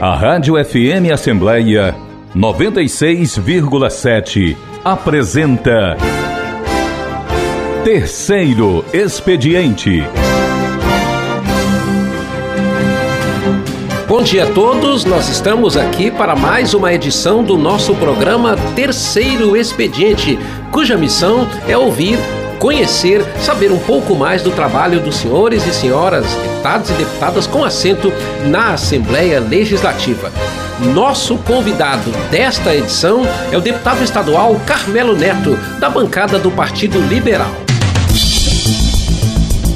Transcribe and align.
A 0.00 0.14
Rádio 0.14 0.54
FM 0.64 1.12
Assembleia 1.12 1.92
96,7 2.32 4.56
apresenta 4.84 5.96
Terceiro 7.82 8.84
Expediente. 8.92 10.04
Bom 14.06 14.22
dia 14.22 14.44
a 14.44 14.52
todos, 14.52 15.04
nós 15.04 15.28
estamos 15.28 15.76
aqui 15.76 16.12
para 16.12 16.36
mais 16.36 16.74
uma 16.74 16.92
edição 16.92 17.42
do 17.42 17.58
nosso 17.58 17.92
programa 17.96 18.54
Terceiro 18.76 19.56
Expediente, 19.56 20.38
cuja 20.70 20.96
missão 20.96 21.44
é 21.66 21.76
ouvir 21.76 22.20
conhecer, 22.58 23.24
saber 23.40 23.72
um 23.72 23.78
pouco 23.78 24.14
mais 24.14 24.42
do 24.42 24.50
trabalho 24.50 25.00
dos 25.00 25.16
senhores 25.16 25.66
e 25.66 25.72
senhoras 25.72 26.26
deputados 26.58 26.90
e 26.90 26.92
deputadas 26.94 27.46
com 27.46 27.64
assento 27.64 28.12
na 28.46 28.74
Assembleia 28.74 29.40
Legislativa. 29.40 30.32
Nosso 30.94 31.38
convidado 31.38 32.10
desta 32.30 32.74
edição 32.74 33.22
é 33.50 33.56
o 33.56 33.60
deputado 33.60 34.02
estadual 34.02 34.60
Carmelo 34.66 35.16
Neto, 35.16 35.56
da 35.80 35.88
bancada 35.88 36.38
do 36.38 36.50
Partido 36.50 37.00
Liberal. 37.00 37.50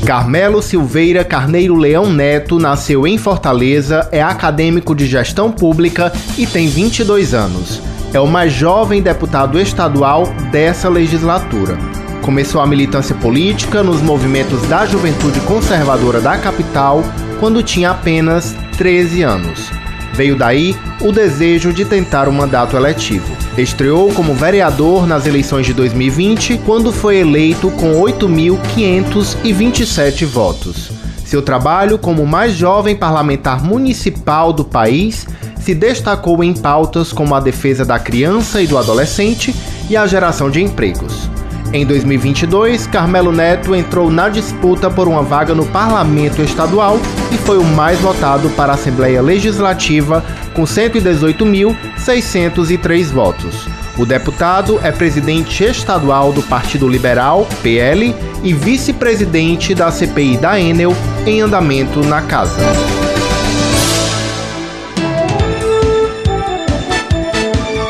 Carmelo 0.06 0.60
Silveira 0.60 1.24
Carneiro 1.24 1.76
Leão 1.76 2.12
Neto 2.12 2.58
nasceu 2.58 3.06
em 3.06 3.16
Fortaleza, 3.16 4.08
é 4.10 4.20
acadêmico 4.20 4.94
de 4.94 5.06
gestão 5.06 5.50
pública 5.50 6.12
e 6.36 6.46
tem 6.46 6.66
22 6.66 7.32
anos. 7.32 7.80
É 8.12 8.20
o 8.20 8.26
mais 8.26 8.52
jovem 8.52 9.00
deputado 9.00 9.58
estadual 9.58 10.26
dessa 10.50 10.88
legislatura. 10.88 12.01
Começou 12.22 12.60
a 12.60 12.66
militância 12.66 13.16
política 13.16 13.82
nos 13.82 14.00
movimentos 14.00 14.62
da 14.68 14.86
juventude 14.86 15.40
conservadora 15.40 16.20
da 16.20 16.38
capital 16.38 17.02
quando 17.40 17.64
tinha 17.64 17.90
apenas 17.90 18.54
13 18.78 19.24
anos. 19.24 19.72
Veio 20.14 20.36
daí 20.36 20.76
o 21.00 21.10
desejo 21.10 21.72
de 21.72 21.84
tentar 21.84 22.28
o 22.28 22.32
mandato 22.32 22.76
eletivo. 22.76 23.36
Estreou 23.58 24.12
como 24.12 24.34
vereador 24.34 25.04
nas 25.04 25.26
eleições 25.26 25.66
de 25.66 25.74
2020, 25.74 26.58
quando 26.58 26.92
foi 26.92 27.16
eleito 27.16 27.72
com 27.72 28.00
8.527 28.00 30.24
votos. 30.24 30.92
Seu 31.24 31.42
trabalho 31.42 31.98
como 31.98 32.24
mais 32.24 32.54
jovem 32.54 32.94
parlamentar 32.94 33.64
municipal 33.64 34.52
do 34.52 34.64
país 34.64 35.26
se 35.58 35.74
destacou 35.74 36.44
em 36.44 36.54
pautas 36.54 37.12
como 37.12 37.34
a 37.34 37.40
defesa 37.40 37.84
da 37.84 37.98
criança 37.98 38.62
e 38.62 38.66
do 38.66 38.78
adolescente 38.78 39.52
e 39.90 39.96
a 39.96 40.06
geração 40.06 40.48
de 40.50 40.62
empregos. 40.62 41.31
Em 41.74 41.86
2022, 41.86 42.86
Carmelo 42.86 43.32
Neto 43.32 43.74
entrou 43.74 44.10
na 44.10 44.28
disputa 44.28 44.90
por 44.90 45.08
uma 45.08 45.22
vaga 45.22 45.54
no 45.54 45.64
parlamento 45.64 46.42
estadual 46.42 47.00
e 47.32 47.38
foi 47.38 47.56
o 47.56 47.64
mais 47.64 47.98
votado 47.98 48.50
para 48.50 48.72
a 48.72 48.74
Assembleia 48.74 49.22
Legislativa, 49.22 50.22
com 50.52 50.64
118.603 50.64 53.06
votos. 53.06 53.66
O 53.96 54.04
deputado 54.04 54.78
é 54.82 54.92
presidente 54.92 55.64
estadual 55.64 56.30
do 56.30 56.42
Partido 56.42 56.86
Liberal, 56.86 57.48
PL, 57.62 58.14
e 58.42 58.52
vice-presidente 58.52 59.74
da 59.74 59.90
CPI 59.90 60.36
da 60.36 60.60
Enel, 60.60 60.94
em 61.24 61.40
andamento 61.40 62.04
na 62.04 62.20
casa. 62.20 62.60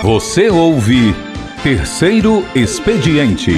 Você 0.05 0.51
ouve 0.51 1.32
Terceiro 1.63 2.45
Expediente. 2.57 3.53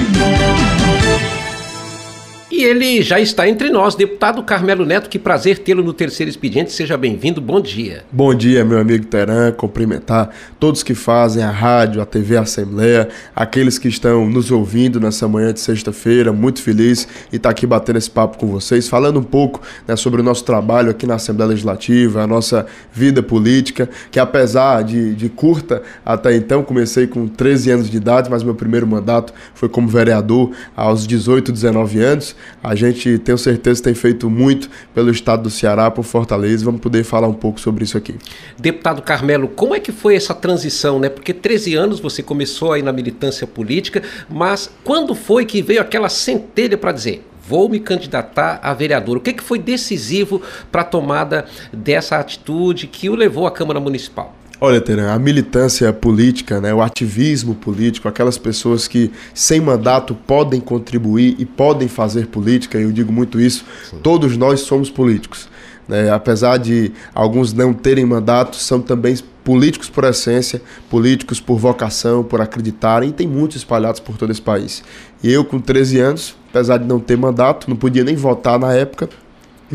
E 2.57 2.63
ele 2.63 3.01
já 3.01 3.19
está 3.19 3.49
entre 3.49 3.69
nós, 3.69 3.95
deputado 3.95 4.41
Carmelo 4.41 4.85
Neto, 4.85 5.09
que 5.09 5.19
prazer 5.19 5.57
tê-lo 5.57 5.83
no 5.83 5.91
terceiro 5.91 6.29
expediente. 6.29 6.71
Seja 6.71 6.95
bem-vindo, 6.95 7.41
bom 7.41 7.59
dia. 7.59 8.05
Bom 8.09 8.33
dia, 8.33 8.63
meu 8.63 8.79
amigo 8.79 9.05
Teran. 9.07 9.51
Cumprimentar 9.51 10.29
todos 10.57 10.81
que 10.81 10.95
fazem 10.95 11.43
a 11.43 11.51
rádio, 11.51 12.01
a 12.01 12.05
TV 12.05 12.37
Assembleia, 12.37 13.09
aqueles 13.35 13.77
que 13.77 13.89
estão 13.89 14.29
nos 14.29 14.51
ouvindo 14.51 15.01
nessa 15.01 15.27
manhã 15.27 15.51
de 15.51 15.59
sexta-feira. 15.59 16.31
Muito 16.31 16.61
feliz 16.61 17.05
e 17.29 17.35
estar 17.35 17.49
aqui 17.49 17.67
batendo 17.67 17.97
esse 17.97 18.09
papo 18.09 18.37
com 18.37 18.47
vocês, 18.47 18.87
falando 18.87 19.19
um 19.19 19.23
pouco 19.23 19.61
né, 19.85 19.97
sobre 19.97 20.21
o 20.21 20.23
nosso 20.23 20.45
trabalho 20.45 20.91
aqui 20.91 21.05
na 21.05 21.15
Assembleia 21.15 21.49
Legislativa, 21.49 22.21
a 22.21 22.27
nossa 22.27 22.65
vida 22.89 23.21
política, 23.21 23.89
que 24.09 24.17
apesar 24.17 24.81
de, 24.81 25.13
de 25.13 25.27
curta 25.27 25.83
até 26.05 26.33
então, 26.33 26.63
comecei 26.63 27.05
com 27.05 27.27
13 27.27 27.71
anos 27.71 27.89
de 27.89 27.97
idade, 27.97 28.29
mas 28.29 28.43
meu 28.43 28.55
primeiro 28.55 28.87
mandato 28.87 29.33
foi 29.53 29.67
como 29.67 29.89
vereador 29.89 30.51
aos 30.73 31.05
18, 31.05 31.51
19 31.51 31.99
anos. 31.99 32.33
A 32.63 32.75
gente, 32.75 33.17
tenho 33.19 33.37
certeza, 33.37 33.83
tem 33.83 33.93
feito 33.93 34.29
muito 34.29 34.69
pelo 34.93 35.11
estado 35.11 35.43
do 35.43 35.49
Ceará, 35.49 35.89
por 35.91 36.03
Fortaleza. 36.03 36.65
Vamos 36.65 36.81
poder 36.81 37.03
falar 37.03 37.27
um 37.27 37.33
pouco 37.33 37.59
sobre 37.59 37.83
isso 37.83 37.97
aqui. 37.97 38.15
Deputado 38.57 39.01
Carmelo, 39.01 39.47
como 39.47 39.75
é 39.75 39.79
que 39.79 39.91
foi 39.91 40.15
essa 40.15 40.33
transição, 40.33 40.99
né? 40.99 41.09
Porque 41.09 41.33
13 41.33 41.75
anos 41.75 41.99
você 41.99 42.23
começou 42.23 42.73
aí 42.73 42.81
na 42.81 42.91
militância 42.91 43.45
política, 43.45 44.01
mas 44.29 44.69
quando 44.83 45.13
foi 45.13 45.45
que 45.45 45.61
veio 45.61 45.81
aquela 45.81 46.09
centelha 46.09 46.77
para 46.77 46.91
dizer 46.91 47.25
vou 47.47 47.69
me 47.69 47.79
candidatar 47.79 48.59
a 48.63 48.73
vereador. 48.73 49.17
O 49.17 49.21
que, 49.21 49.31
que 49.31 49.43
foi 49.43 49.59
decisivo 49.59 50.41
para 50.71 50.81
a 50.81 50.85
tomada 50.85 51.45
dessa 51.71 52.17
atitude 52.17 52.87
que 52.87 53.07
o 53.09 53.15
levou 53.15 53.45
à 53.45 53.51
Câmara 53.51 53.79
Municipal? 53.79 54.35
Olha, 54.59 54.79
Teran, 54.79 55.11
a 55.11 55.19
militância 55.19 55.91
política, 55.91 56.61
né, 56.61 56.73
o 56.73 56.81
ativismo 56.81 57.55
político, 57.55 58.07
aquelas 58.07 58.37
pessoas 58.37 58.87
que 58.87 59.11
sem 59.33 59.59
mandato 59.59 60.15
podem 60.15 60.61
contribuir 60.61 61.35
e 61.37 61.45
podem 61.45 61.89
fazer 61.89 62.27
política, 62.27 62.77
eu 62.77 62.91
digo 62.91 63.11
muito 63.11 63.39
isso, 63.39 63.65
Sim. 63.89 63.97
todos 64.01 64.37
nós 64.37 64.61
somos 64.61 64.89
políticos. 64.89 65.49
Né? 65.87 66.09
Apesar 66.09 66.57
de 66.57 66.91
alguns 67.13 67.53
não 67.53 67.73
terem 67.73 68.05
mandato, 68.05 68.55
são 68.55 68.81
também 68.81 69.15
políticos 69.43 69.89
por 69.89 70.03
essência, 70.05 70.61
políticos 70.89 71.39
por 71.39 71.59
vocação, 71.59 72.23
por 72.23 72.41
acreditarem, 72.41 73.09
e 73.09 73.13
tem 73.13 73.27
muitos 73.27 73.57
espalhados 73.57 73.99
por 73.99 74.17
todo 74.17 74.31
esse 74.31 74.41
país. 74.41 74.83
E 75.21 75.31
eu, 75.31 75.45
com 75.45 75.59
13 75.59 75.99
anos, 75.99 76.35
apesar 76.49 76.77
de 76.77 76.85
não 76.85 76.99
ter 76.99 77.17
mandato, 77.17 77.69
não 77.69 77.75
podia 77.75 78.03
nem 78.03 78.15
votar 78.15 78.57
na 78.57 78.73
época, 78.73 79.09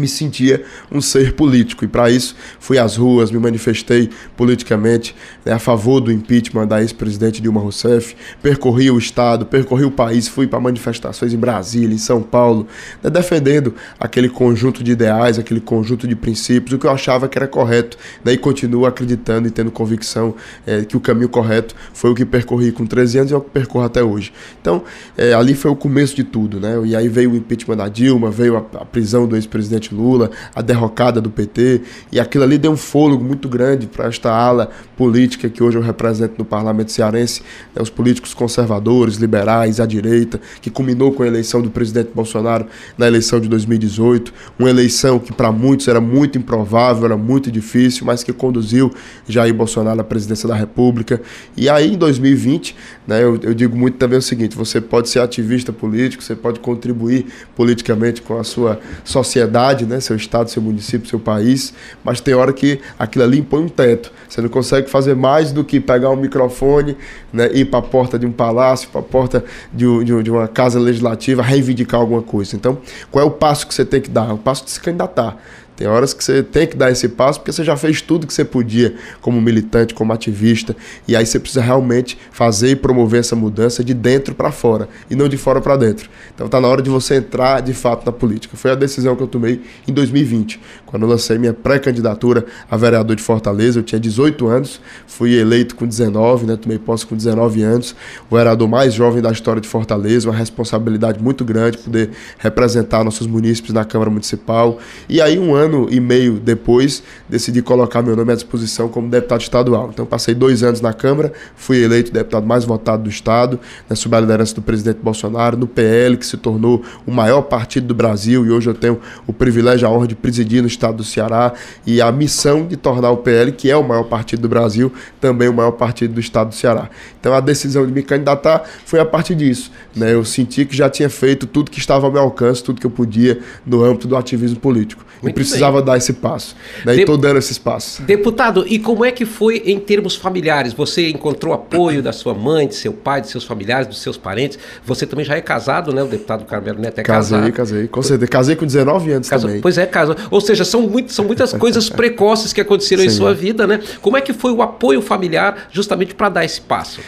me 0.01 0.09
sentia 0.09 0.65
um 0.91 1.01
ser 1.01 1.35
político 1.35 1.85
e 1.85 1.89
para 1.89 2.11
isso 2.11 2.35
fui 2.59 2.79
às 2.79 2.97
ruas, 2.97 3.31
me 3.31 3.39
manifestei 3.39 4.11
politicamente 4.37 5.15
né, 5.45 5.53
a 5.53 5.59
favor 5.59 6.01
do 6.01 6.11
impeachment 6.11 6.67
da 6.67 6.81
ex-presidente 6.81 7.41
Dilma 7.41 7.61
Rousseff, 7.61 8.17
percorri 8.43 8.91
o 8.91 8.99
estado, 8.99 9.47
percorri 9.47 9.85
o 9.85 9.91
país, 9.91 10.27
fui 10.27 10.47
para 10.47 10.59
manifestações 10.59 11.33
em 11.33 11.39
Brasília, 11.39 11.95
em 11.95 11.99
São 11.99 12.21
Paulo, 12.21 12.67
né, 13.03 13.09
defendendo 13.09 13.75
aquele 13.99 14.29
conjunto 14.29 14.83
de 14.83 14.91
ideais, 14.91 15.39
aquele 15.39 15.61
conjunto 15.61 16.09
de 16.09 16.17
princípios, 16.17 16.73
o 16.73 16.79
que 16.79 16.87
eu 16.87 16.91
achava 16.91 17.29
que 17.29 17.39
era 17.39 17.47
correto, 17.47 17.97
né, 18.25 18.37
continuo 18.41 18.87
acreditando 18.87 19.47
e 19.47 19.51
tendo 19.51 19.71
convicção 19.71 20.35
é, 20.67 20.85
que 20.85 20.97
o 20.97 21.01
caminho 21.01 21.29
correto 21.29 21.75
foi 21.93 22.11
o 22.11 22.15
que 22.15 22.25
percorri 22.25 22.73
com 22.73 22.87
13 22.87 23.19
anos 23.19 23.31
e 23.31 23.35
é 23.35 23.37
o 23.37 23.41
que 23.41 23.51
percorro 23.51 23.85
até 23.85 24.03
hoje. 24.03 24.33
Então, 24.61 24.83
é, 25.17 25.33
ali 25.35 25.55
foi 25.55 25.71
o 25.71 25.77
começo 25.77 26.17
de 26.17 26.25
tudo, 26.25 26.59
né? 26.59 26.81
E 26.85 26.97
aí 26.97 27.09
veio 27.09 27.33
o 27.33 27.37
impeachment 27.37 27.77
da 27.77 27.89
Dilma, 27.89 28.31
veio 28.31 28.57
a, 28.57 28.81
a 28.81 28.85
prisão 28.85 29.27
do 29.27 29.37
ex-presidente 29.37 29.90
presidente 29.91 29.95
Lula, 29.95 30.31
a 30.55 30.63
derrocada 30.63 31.21
do 31.21 31.31
PT, 31.31 31.83
e 32.13 32.21
aquilo 32.21 32.45
ali 32.45 32.57
deu 32.57 32.73
um 32.73 32.77
fôlego 32.77 33.23
muito 33.23 33.49
grande 33.49 33.87
para 33.87 34.07
esta 34.07 34.31
ala 34.31 34.71
política 34.97 35.49
que 35.49 35.63
hoje 35.63 35.77
eu 35.77 35.83
represento 35.83 36.35
no 36.39 36.45
parlamento 36.45 36.93
cearense, 36.93 37.43
né, 37.75 37.83
os 37.83 37.91
políticos 37.91 38.33
conservadores, 38.33 39.17
liberais, 39.17 39.81
à 39.81 39.87
direita, 39.87 40.41
que 40.63 40.71
culminou 40.71 41.13
com 41.13 41.23
a 41.23 41.27
eleição 41.27 41.61
do 41.61 41.71
presidente 41.71 42.11
Bolsonaro 42.15 42.67
na 42.97 43.07
eleição 43.07 43.41
de 43.41 43.49
2018, 43.49 44.33
uma 44.59 44.71
eleição 44.71 45.19
que 45.19 45.33
para 45.33 45.51
muitos 45.51 45.89
era 45.89 46.01
muito 46.01 46.39
improvável, 46.39 47.05
era 47.05 47.17
muito 47.17 47.51
difícil, 47.51 48.07
mas 48.07 48.23
que 48.23 48.33
conduziu 48.33 48.93
Jair 49.29 49.55
Bolsonaro 49.55 50.01
à 50.01 50.05
presidência 50.05 50.49
da 50.49 50.55
República. 50.55 51.21
E 51.57 51.69
aí 51.69 51.95
em 51.95 51.99
2020, 51.99 52.77
né, 53.07 53.23
eu, 53.23 53.39
eu 53.43 53.55
digo 53.55 53.77
muito 53.77 53.97
também 53.97 54.19
o 54.19 54.23
seguinte: 54.23 54.57
você 54.57 54.81
pode 54.81 55.09
ser 55.09 55.21
ativista 55.21 55.73
político, 55.73 56.23
você 56.23 56.37
pode 56.37 56.61
contribuir 56.61 57.27
politicamente 57.57 58.23
com 58.23 58.39
a 58.39 58.45
sua 58.45 58.79
sociedade 59.05 59.70
cidade, 59.71 59.87
né, 59.87 60.01
seu 60.01 60.17
estado, 60.17 60.51
seu 60.51 60.63
município, 60.63 61.09
seu 61.09 61.19
país, 61.19 61.73
mas 62.05 62.21
tem 62.21 62.35
hora 62.35 62.53
que 62.53 62.81
aquilo 62.99 63.25
ali 63.25 63.39
impõe 63.39 63.63
um 63.63 63.69
teto. 63.69 64.13
Você 64.29 64.41
não 64.41 64.49
consegue 64.49 64.89
fazer 64.89 65.15
mais 65.15 65.53
do 65.53 65.65
que 65.65 65.81
pegar 65.81 66.11
um 66.11 66.17
microfone, 66.17 66.97
né, 67.33 67.51
ir 67.53 67.67
para 67.67 67.79
a 67.79 67.83
porta 67.83 68.19
de 68.19 68.27
um 68.27 68.33
palácio, 68.33 68.89
para 68.91 69.01
a 69.01 69.05
porta 69.05 69.45
de, 69.73 69.85
de, 70.05 70.31
uma 70.31 70.49
casa 70.49 70.79
legislativa, 70.79 71.43
reivindicar 71.43 72.01
alguma 72.01 72.23
coisa. 72.23 72.57
Então, 72.57 72.79
qual 73.11 73.25
é 73.25 73.29
o 73.29 73.31
passo 73.31 73.67
que 73.67 73.75
você 73.75 73.85
tem 73.85 74.01
que 74.01 74.11
dar? 74.11 74.33
O 74.35 74.39
passo 74.39 74.65
de 74.65 74.71
se 74.71 74.81
candidatar. 74.81 75.37
Tem 75.81 75.89
horas 75.89 76.13
que 76.13 76.23
você 76.23 76.43
tem 76.43 76.67
que 76.67 76.77
dar 76.77 76.91
esse 76.91 77.09
passo 77.09 77.41
porque 77.41 77.51
você 77.51 77.65
já 77.65 77.75
fez 77.75 78.03
tudo 78.03 78.27
que 78.27 78.35
você 78.35 78.45
podia 78.45 78.95
como 79.23 79.41
militante, 79.41 79.95
como 79.95 80.13
ativista, 80.13 80.77
e 81.09 81.17
aí 81.17 81.25
você 81.25 81.41
precisa 81.41 81.63
realmente 81.63 82.19
fazer 82.31 82.73
e 82.73 82.77
promover 82.77 83.21
essa 83.21 83.35
mudança 83.35 83.83
de 83.83 83.95
dentro 83.95 84.35
para 84.35 84.53
fora 84.53 84.91
e 85.09 85.17
não 85.17 85.27
de 85.27 85.39
fora 85.39 85.59
para 85.59 85.79
dentro. 85.79 86.11
Então 86.35 86.45
está 86.45 86.61
na 86.61 86.69
hora 86.69 86.83
de 86.83 86.91
você 86.91 87.15
entrar 87.15 87.63
de 87.63 87.73
fato 87.73 88.05
na 88.05 88.13
política. 88.13 88.59
Foi 88.59 88.71
a 88.71 88.75
decisão 88.75 89.17
que 89.17 89.23
eu 89.23 89.27
tomei 89.27 89.63
em 89.89 89.93
2020, 89.95 90.61
quando 90.85 91.05
eu 91.05 91.09
lancei 91.09 91.39
minha 91.39 91.55
pré-candidatura 91.55 92.45
a 92.71 92.77
vereador 92.77 93.17
de 93.17 93.23
Fortaleza. 93.23 93.79
Eu 93.79 93.83
tinha 93.83 93.99
18 93.99 94.49
anos, 94.49 94.83
fui 95.07 95.33
eleito 95.33 95.75
com 95.75 95.87
19, 95.87 96.45
né? 96.45 96.57
Tomei 96.57 96.79
posse 96.79 97.07
com 97.07 97.17
19 97.17 97.63
anos, 97.63 97.97
o 98.31 98.37
vereador 98.37 98.69
mais 98.69 98.93
jovem 98.93 99.23
da 99.23 99.33
história 99.33 99.63
de 99.63 99.69
Fortaleza, 99.69 100.29
uma 100.29 100.37
responsabilidade 100.37 101.23
muito 101.23 101.43
grande 101.43 101.79
poder 101.79 102.11
representar 102.39 103.03
nossos 103.03 103.27
munícipes 103.27 103.73
na 103.73 103.83
Câmara 103.83 104.11
Municipal. 104.11 104.79
E 105.09 105.23
aí 105.23 105.39
um 105.39 105.55
ano 105.55 105.70
ano 105.71 105.89
e 105.91 106.01
meio 106.01 106.35
depois, 106.35 107.03
decidi 107.29 107.63
colocar 107.63 108.03
meu 108.03 108.17
nome 108.17 108.33
à 108.33 108.35
disposição 108.35 108.89
como 108.89 109.09
deputado 109.09 109.41
estadual. 109.41 109.91
Então, 109.93 110.05
passei 110.05 110.35
dois 110.35 110.63
anos 110.63 110.81
na 110.81 110.93
Câmara, 110.93 111.33
fui 111.55 111.83
eleito 111.83 112.13
deputado 112.13 112.47
mais 112.47 112.65
votado 112.65 113.05
do 113.05 113.09
Estado, 113.09 113.59
né, 113.89 113.95
sob 113.95 114.17
a 114.17 114.21
liderança 114.21 114.55
do 114.55 114.63
presidente 114.63 114.99
Bolsonaro, 115.03 115.57
no 115.57 115.67
PL, 115.67 116.17
que 116.17 116.27
se 116.27 116.37
tornou 116.37 116.83
o 117.07 117.11
maior 117.11 117.43
partido 117.43 117.87
do 117.87 117.95
Brasil, 117.95 118.45
e 118.45 118.51
hoje 118.51 118.69
eu 118.69 118.75
tenho 118.75 119.01
o 119.27 119.33
privilégio, 119.33 119.87
a 119.87 119.91
honra 119.91 120.09
de 120.09 120.15
presidir 120.15 120.61
no 120.61 120.69
Estado 120.69 120.97
do 120.97 121.05
Ceará, 121.05 121.53
e 121.87 122.03
a 122.03 122.11
missão 122.11 122.67
de 122.67 122.77
tornar 122.77 123.11
o 123.11 123.19
PL, 123.19 123.53
que 123.53 123.71
é 123.71 123.77
o 123.77 123.87
maior 123.87 124.05
partido 124.05 124.43
do 124.43 124.49
Brasil, 124.49 124.93
também 125.21 125.49
o 125.49 125.55
maior 125.55 125.73
partido 125.73 126.15
do 126.15 126.21
Estado 126.21 126.49
do 126.49 126.55
Ceará. 126.55 126.91
Então, 127.19 127.33
a 127.33 127.41
decisão 127.41 127.87
de 127.87 127.93
me 127.93 128.03
candidatar 128.03 128.65
foi 128.85 128.99
a 128.99 129.05
partir 129.05 129.35
disso. 129.35 129.71
Né? 129.95 130.15
Eu 130.15 130.25
senti 130.25 130.65
que 130.65 130.77
já 130.77 130.91
tinha 130.91 131.09
feito 131.09 131.47
tudo 131.47 131.71
que 131.71 131.79
estava 131.79 132.07
ao 132.07 132.13
meu 132.13 132.23
alcance, 132.23 132.63
tudo 132.63 132.81
que 132.81 132.87
eu 132.87 132.91
podia 132.91 133.41
no 133.65 133.85
âmbito 133.85 134.09
do 134.09 134.17
ativismo 134.17 134.59
político. 134.59 135.05
Muito 135.23 135.39
e 135.39 135.45
precisava 135.61 135.83
dar 135.83 135.97
esse 135.97 136.15
passo. 136.15 136.57
E 136.87 136.91
estou 136.91 137.17
dando 137.17 137.39
esse 137.39 137.53
espaço. 137.53 138.03
Deputado, 138.03 138.65
e 138.67 138.79
como 138.79 139.05
é 139.05 139.13
que 139.13 139.25
foi 139.25 139.63
em 139.67 139.79
termos 139.79 140.17
familiares? 140.17 140.73
Você 140.73 141.11
encontrou 141.11 141.53
apoio 141.53 142.03
da 142.03 142.13
sua 142.13 142.35
mãe, 142.35 142.67
de 142.67 142.75
seu 142.75 142.93
pai, 142.93 143.21
de 143.21 143.29
seus 143.29 143.45
familiares, 143.45 143.87
dos 143.87 144.01
seus 144.01 144.17
parentes? 144.17 144.59
Você 144.85 145.07
também 145.07 145.25
já 145.25 145.37
é 145.37 145.41
casado, 145.41 145.93
né? 145.93 146.03
O 146.03 146.07
deputado 146.07 146.45
Carmelo 146.45 146.81
Neto 146.81 146.99
é 146.99 147.03
casei, 147.03 147.39
casado. 147.39 147.53
Casei, 147.53 147.53
casei. 147.53 147.89
Com 147.89 148.03
certeza. 148.03 148.31
Casei 148.31 148.57
com 148.57 148.67
19 148.67 149.13
anos 149.13 149.29
Casou. 149.29 149.49
também. 149.49 149.61
Pois 149.61 149.77
é, 149.77 149.87
casou. 149.87 150.17
Ou 150.31 150.41
seja, 150.41 150.65
são, 150.65 150.83
muito, 150.83 151.13
são 151.13 151.25
muitas 151.25 151.53
coisas 151.53 151.89
precoces 151.91 152.53
que 152.53 152.61
aconteceram 152.61 153.03
Sim. 153.03 153.09
em 153.09 153.11
sua 153.13 153.35
vida, 153.35 153.67
né? 153.67 153.81
Como 154.01 154.17
é 154.17 154.21
que 154.21 154.33
foi 154.33 154.53
o 154.53 154.63
apoio 154.63 155.03
familiar 155.03 155.69
justamente 155.71 156.15
para 156.15 156.29
dar 156.29 156.45
esse 156.45 156.61
passo? 156.61 157.01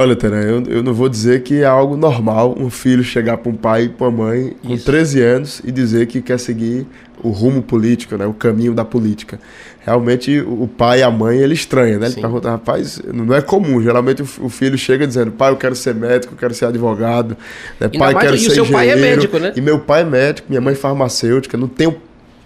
Olha, 0.00 0.14
Teran, 0.14 0.42
eu, 0.42 0.62
eu 0.76 0.80
não 0.80 0.94
vou 0.94 1.08
dizer 1.08 1.42
que 1.42 1.62
é 1.62 1.64
algo 1.64 1.96
normal 1.96 2.54
um 2.56 2.70
filho 2.70 3.02
chegar 3.02 3.36
para 3.36 3.50
um 3.50 3.56
pai 3.56 3.86
e 3.86 3.88
para 3.88 4.06
uma 4.06 4.26
mãe 4.26 4.54
com 4.64 4.74
Isso. 4.74 4.84
13 4.84 5.20
anos 5.20 5.60
e 5.64 5.72
dizer 5.72 6.06
que 6.06 6.22
quer 6.22 6.38
seguir 6.38 6.86
o 7.20 7.30
rumo 7.30 7.60
político, 7.60 8.16
né, 8.16 8.24
o 8.24 8.32
caminho 8.32 8.72
da 8.72 8.84
política. 8.84 9.40
Realmente 9.84 10.38
o 10.38 10.68
pai 10.68 11.00
e 11.00 11.02
a 11.02 11.10
mãe 11.10 11.38
ele 11.38 11.54
estranha, 11.54 11.98
né? 11.98 12.06
Ele 12.06 12.14
Sim. 12.14 12.20
pergunta, 12.20 12.48
rapaz, 12.48 13.02
não 13.12 13.34
é 13.34 13.42
comum. 13.42 13.82
Geralmente 13.82 14.22
o 14.22 14.48
filho 14.48 14.78
chega 14.78 15.04
dizendo, 15.04 15.32
pai, 15.32 15.50
eu 15.50 15.56
quero 15.56 15.74
ser 15.74 15.96
médico, 15.96 16.32
eu 16.34 16.38
quero 16.38 16.54
ser 16.54 16.66
advogado, 16.66 17.36
né? 17.80 17.88
pai, 17.88 18.14
quero 18.14 18.38
ser 18.38 18.52
e 18.52 18.54
seu 18.54 18.66
pai 18.66 18.90
é 18.90 18.94
médico, 18.94 19.36
né? 19.36 19.52
E 19.56 19.60
meu 19.60 19.80
pai 19.80 20.02
é 20.02 20.04
médico, 20.04 20.46
minha 20.48 20.60
mãe 20.60 20.74
é 20.74 20.76
farmacêutica, 20.76 21.58
não 21.58 21.66
tenho 21.66 21.96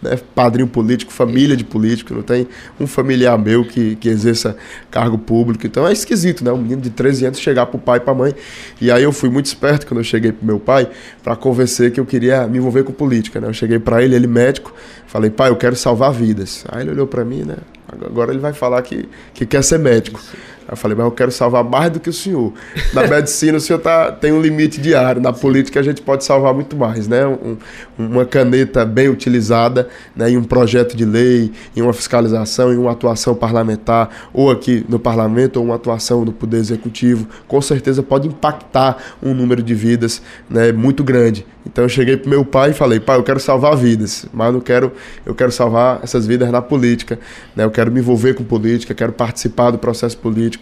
né, 0.02 0.18
padrinho 0.34 0.66
político, 0.66 1.12
família 1.12 1.56
de 1.56 1.64
político, 1.64 2.12
não 2.12 2.22
tem 2.22 2.48
um 2.80 2.86
familiar 2.86 3.38
meu 3.38 3.64
que, 3.64 3.94
que 3.96 4.08
exerça 4.08 4.56
cargo 4.90 5.16
público. 5.16 5.64
Então 5.64 5.86
é 5.86 5.92
esquisito, 5.92 6.44
né? 6.44 6.50
Um 6.52 6.58
menino 6.58 6.82
de 6.82 6.90
13 6.90 7.26
anos 7.26 7.38
chegar 7.38 7.66
pro 7.66 7.78
pai 7.78 7.98
e 7.98 8.00
pra 8.00 8.12
mãe. 8.12 8.34
E 8.80 8.90
aí 8.90 9.04
eu 9.04 9.12
fui 9.12 9.30
muito 9.30 9.46
esperto 9.46 9.86
quando 9.86 10.00
eu 10.00 10.04
cheguei 10.04 10.32
pro 10.32 10.44
meu 10.44 10.58
pai 10.58 10.90
para 11.22 11.36
convencer 11.36 11.92
que 11.92 12.00
eu 12.00 12.04
queria 12.04 12.46
me 12.48 12.58
envolver 12.58 12.82
com 12.82 12.92
política, 12.92 13.40
né? 13.40 13.46
Eu 13.46 13.54
cheguei 13.54 13.78
para 13.78 14.02
ele, 14.02 14.16
ele 14.16 14.26
médico, 14.26 14.74
falei, 15.06 15.30
pai, 15.30 15.50
eu 15.50 15.56
quero 15.56 15.76
salvar 15.76 16.12
vidas. 16.12 16.64
Aí 16.68 16.82
ele 16.82 16.90
olhou 16.90 17.06
para 17.06 17.24
mim, 17.24 17.44
né? 17.44 17.56
Agora 18.04 18.32
ele 18.32 18.40
vai 18.40 18.52
falar 18.52 18.82
que, 18.82 19.08
que 19.34 19.46
quer 19.46 19.62
ser 19.62 19.78
médico. 19.78 20.20
Eu 20.72 20.76
falei, 20.76 20.96
mas 20.96 21.04
eu 21.04 21.12
quero 21.12 21.30
salvar 21.30 21.62
mais 21.62 21.90
do 21.90 22.00
que 22.00 22.08
o 22.08 22.12
senhor. 22.14 22.50
Na 22.94 23.04
medicina 23.06 23.58
o 23.58 23.60
senhor 23.60 23.78
tá, 23.78 24.10
tem 24.10 24.32
um 24.32 24.40
limite 24.40 24.80
diário, 24.80 25.20
na 25.20 25.30
política 25.30 25.78
a 25.78 25.82
gente 25.82 26.00
pode 26.00 26.24
salvar 26.24 26.54
muito 26.54 26.74
mais, 26.74 27.06
né? 27.06 27.26
Um, 27.26 27.58
uma 27.98 28.24
caneta 28.24 28.82
bem 28.82 29.10
utilizada, 29.10 29.90
né? 30.16 30.30
em 30.30 30.38
um 30.38 30.42
projeto 30.42 30.96
de 30.96 31.04
lei, 31.04 31.52
em 31.76 31.82
uma 31.82 31.92
fiscalização, 31.92 32.72
em 32.72 32.78
uma 32.78 32.92
atuação 32.92 33.34
parlamentar, 33.34 34.08
ou 34.32 34.50
aqui 34.50 34.82
no 34.88 34.98
parlamento, 34.98 35.58
ou 35.58 35.64
uma 35.66 35.74
atuação 35.74 36.24
no 36.24 36.32
Poder 36.32 36.56
Executivo, 36.56 37.28
com 37.46 37.60
certeza 37.60 38.02
pode 38.02 38.26
impactar 38.26 38.96
um 39.22 39.34
número 39.34 39.62
de 39.62 39.74
vidas 39.74 40.22
né? 40.48 40.72
muito 40.72 41.04
grande. 41.04 41.44
Então 41.64 41.84
eu 41.84 41.88
cheguei 41.88 42.16
pro 42.16 42.28
meu 42.28 42.44
pai 42.44 42.70
e 42.70 42.74
falei, 42.74 42.98
pai, 42.98 43.16
eu 43.18 43.22
quero 43.22 43.38
salvar 43.38 43.76
vidas, 43.76 44.26
mas 44.32 44.52
não 44.52 44.60
quero, 44.60 44.92
eu 45.24 45.34
quero 45.34 45.52
salvar 45.52 46.00
essas 46.02 46.26
vidas 46.26 46.50
na 46.50 46.60
política, 46.60 47.18
né? 47.54 47.64
Eu 47.64 47.70
quero 47.70 47.90
me 47.90 48.00
envolver 48.00 48.34
com 48.34 48.42
política, 48.42 48.92
quero 48.94 49.12
participar 49.12 49.70
do 49.70 49.78
processo 49.78 50.18
político. 50.18 50.61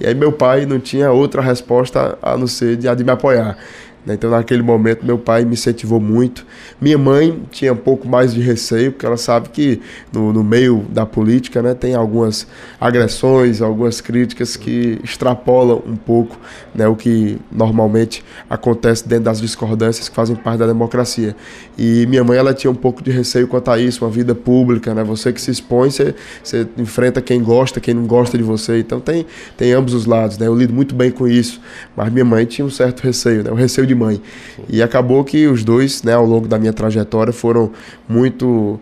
E 0.00 0.06
aí 0.06 0.14
meu 0.14 0.32
pai 0.32 0.66
não 0.66 0.78
tinha 0.78 1.10
outra 1.10 1.40
resposta 1.40 2.18
a 2.22 2.36
não 2.36 2.46
ser 2.46 2.76
de, 2.76 2.94
de 2.94 3.04
me 3.04 3.10
apoiar. 3.10 3.56
Né? 4.04 4.14
Então, 4.14 4.30
naquele 4.30 4.62
momento, 4.62 5.04
meu 5.04 5.18
pai 5.18 5.44
me 5.44 5.54
incentivou 5.54 6.00
muito. 6.00 6.46
Minha 6.80 6.98
mãe 6.98 7.42
tinha 7.50 7.72
um 7.72 7.76
pouco 7.76 8.06
mais 8.06 8.34
de 8.34 8.40
receio, 8.40 8.92
porque 8.92 9.06
ela 9.06 9.16
sabe 9.16 9.48
que 9.48 9.80
no, 10.12 10.32
no 10.32 10.44
meio 10.44 10.84
da 10.90 11.06
política 11.06 11.62
né, 11.62 11.74
tem 11.74 11.94
algumas 11.94 12.46
agressões, 12.80 13.62
algumas 13.62 14.00
críticas 14.00 14.56
que 14.56 14.98
extrapolam 15.02 15.82
um 15.86 15.96
pouco 15.96 16.38
né, 16.74 16.86
o 16.86 16.94
que 16.94 17.38
normalmente 17.50 18.24
acontece 18.48 19.08
dentro 19.08 19.24
das 19.24 19.40
discordâncias 19.40 20.08
que 20.08 20.14
fazem 20.14 20.36
parte 20.36 20.58
da 20.58 20.66
democracia. 20.66 21.34
E 21.78 22.06
minha 22.06 22.22
mãe 22.22 22.36
ela 22.36 22.52
tinha 22.52 22.70
um 22.70 22.74
pouco 22.74 23.02
de 23.02 23.10
receio 23.10 23.48
quanto 23.48 23.70
a 23.70 23.78
isso, 23.78 24.04
uma 24.04 24.10
vida 24.10 24.34
pública, 24.34 24.94
né? 24.94 25.02
você 25.02 25.32
que 25.32 25.40
se 25.40 25.50
expõe, 25.50 25.90
você, 25.90 26.14
você 26.42 26.66
enfrenta 26.76 27.22
quem 27.22 27.42
gosta, 27.42 27.80
quem 27.80 27.94
não 27.94 28.06
gosta 28.06 28.36
de 28.36 28.44
você. 28.44 28.78
Então, 28.78 29.00
tem, 29.00 29.26
tem 29.56 29.72
ambos 29.84 29.94
os 29.94 30.06
lados. 30.06 30.38
Né? 30.38 30.46
Eu 30.46 30.54
lido 30.54 30.72
muito 30.72 30.94
bem 30.94 31.10
com 31.10 31.28
isso, 31.28 31.60
mas 31.94 32.10
minha 32.10 32.24
mãe 32.24 32.44
tinha 32.46 32.64
um 32.64 32.70
certo 32.70 33.02
receio, 33.02 33.44
né? 33.44 33.50
o 33.50 33.54
receio 33.54 33.86
de 33.86 33.94
mãe. 33.94 34.20
E 34.68 34.82
acabou 34.82 35.22
que 35.22 35.46
os 35.46 35.62
dois, 35.62 36.02
né, 36.02 36.14
ao 36.14 36.24
longo 36.24 36.48
da 36.48 36.58
minha 36.58 36.72
trajetória, 36.72 37.32
foram 37.32 37.70
muito 38.08 38.80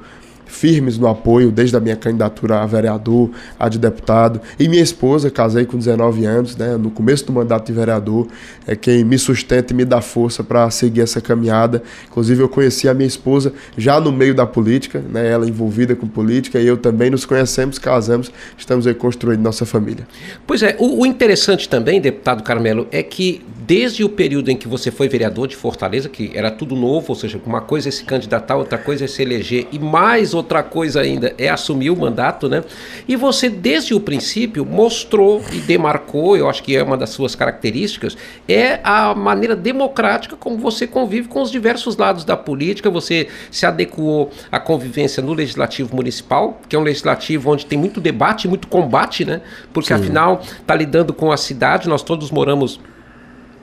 firmes 0.52 0.99
no 0.99 1.08
apoio, 1.08 1.50
desde 1.50 1.76
a 1.76 1.81
minha 1.81 1.96
candidatura 1.96 2.60
a 2.60 2.66
vereador, 2.66 3.31
a 3.58 3.69
de 3.69 3.78
deputado. 3.78 4.40
E 4.58 4.69
minha 4.69 4.82
esposa, 4.82 5.31
casei 5.31 5.64
com 5.64 5.78
19 5.78 6.25
anos, 6.26 6.56
né, 6.56 6.76
no 6.76 6.90
começo 6.90 7.26
do 7.26 7.32
mandato 7.32 7.66
de 7.66 7.72
vereador, 7.72 8.28
é 8.66 8.76
quem 8.76 9.02
me 9.02 9.19
sustenta 9.19 9.72
e 9.72 9.76
me 9.76 9.84
dá 9.84 10.00
força 10.00 10.44
para 10.44 10.70
seguir 10.70 11.00
essa 11.00 11.20
caminhada. 11.20 11.82
Inclusive, 12.06 12.43
eu 12.43 12.49
conheci 12.49 12.88
a 12.88 12.94
minha 12.94 13.06
esposa 13.06 13.52
já 13.76 13.99
no 13.99 14.12
meio 14.12 14.34
da 14.34 14.46
política, 14.46 15.02
né, 15.10 15.31
ela 15.31 15.49
envolvida 15.49 15.96
com 15.96 16.06
política, 16.06 16.60
e 16.60 16.66
eu 16.66 16.76
também 16.76 17.10
nos 17.10 17.25
conhecemos, 17.25 17.78
casamos, 17.78 18.31
estamos 18.56 18.87
aí 18.87 18.94
construindo 18.94 19.40
nossa 19.40 19.64
família. 19.64 20.06
Pois 20.46 20.62
é, 20.62 20.76
o, 20.78 21.00
o 21.00 21.06
interessante 21.06 21.69
também, 21.69 22.00
deputado 22.00 22.43
Carmelo, 22.43 22.87
é 22.93 23.02
que 23.02 23.43
desde 23.66 24.05
o 24.05 24.08
período 24.08 24.50
em 24.50 24.56
que 24.56 24.69
você 24.69 24.90
foi 24.90 25.08
vereador 25.08 25.46
de 25.48 25.56
Fortaleza, 25.56 26.08
que 26.08 26.31
era 26.34 26.50
tudo 26.50 26.75
novo, 26.76 27.06
ou 27.10 27.14
seja, 27.14 27.40
uma 27.46 27.60
coisa 27.60 27.88
é 27.88 27.93
se 27.93 28.05
candidatar, 28.05 28.56
outra 28.56 28.76
coisa 28.76 29.05
é 29.05 29.08
se 29.08 29.22
eleger, 29.22 29.66
e 29.72 29.78
mais 29.78 30.34
outra 30.42 30.62
coisa 30.62 31.00
ainda 31.00 31.34
é 31.38 31.48
assumir 31.48 31.90
o 31.90 31.96
mandato, 31.96 32.48
né? 32.48 32.62
E 33.08 33.16
você, 33.16 33.48
desde 33.48 33.94
o 33.94 34.00
princípio, 34.00 34.64
mostrou 34.64 35.42
e 35.52 35.58
demarcou, 35.58 36.36
eu 36.36 36.48
acho 36.48 36.62
que 36.62 36.76
é 36.76 36.82
uma 36.82 36.96
das 36.96 37.10
suas 37.10 37.34
características, 37.34 38.16
é 38.48 38.80
a 38.84 39.14
maneira 39.14 39.56
democrática 39.56 40.36
como 40.36 40.58
você 40.58 40.86
convive 40.86 41.28
com 41.28 41.40
os 41.40 41.50
diversos 41.50 41.96
lados 41.96 42.24
da 42.24 42.36
política, 42.36 42.90
você 42.90 43.28
se 43.50 43.64
adequou 43.64 44.30
à 44.50 44.58
convivência 44.58 45.22
no 45.22 45.32
legislativo 45.32 45.94
municipal, 45.94 46.60
que 46.69 46.76
é 46.76 46.78
um 46.78 46.82
legislativo 46.82 47.50
onde 47.50 47.64
tem 47.64 47.78
muito 47.78 48.00
debate, 48.00 48.48
muito 48.48 48.69
combate, 48.69 49.24
né? 49.24 49.40
Porque 49.72 49.88
Sim. 49.88 50.00
afinal 50.00 50.43
está 50.43 50.74
lidando 50.74 51.12
com 51.12 51.32
a 51.32 51.36
cidade, 51.36 51.88
nós 51.88 52.02
todos 52.02 52.31
moramos 52.31 52.81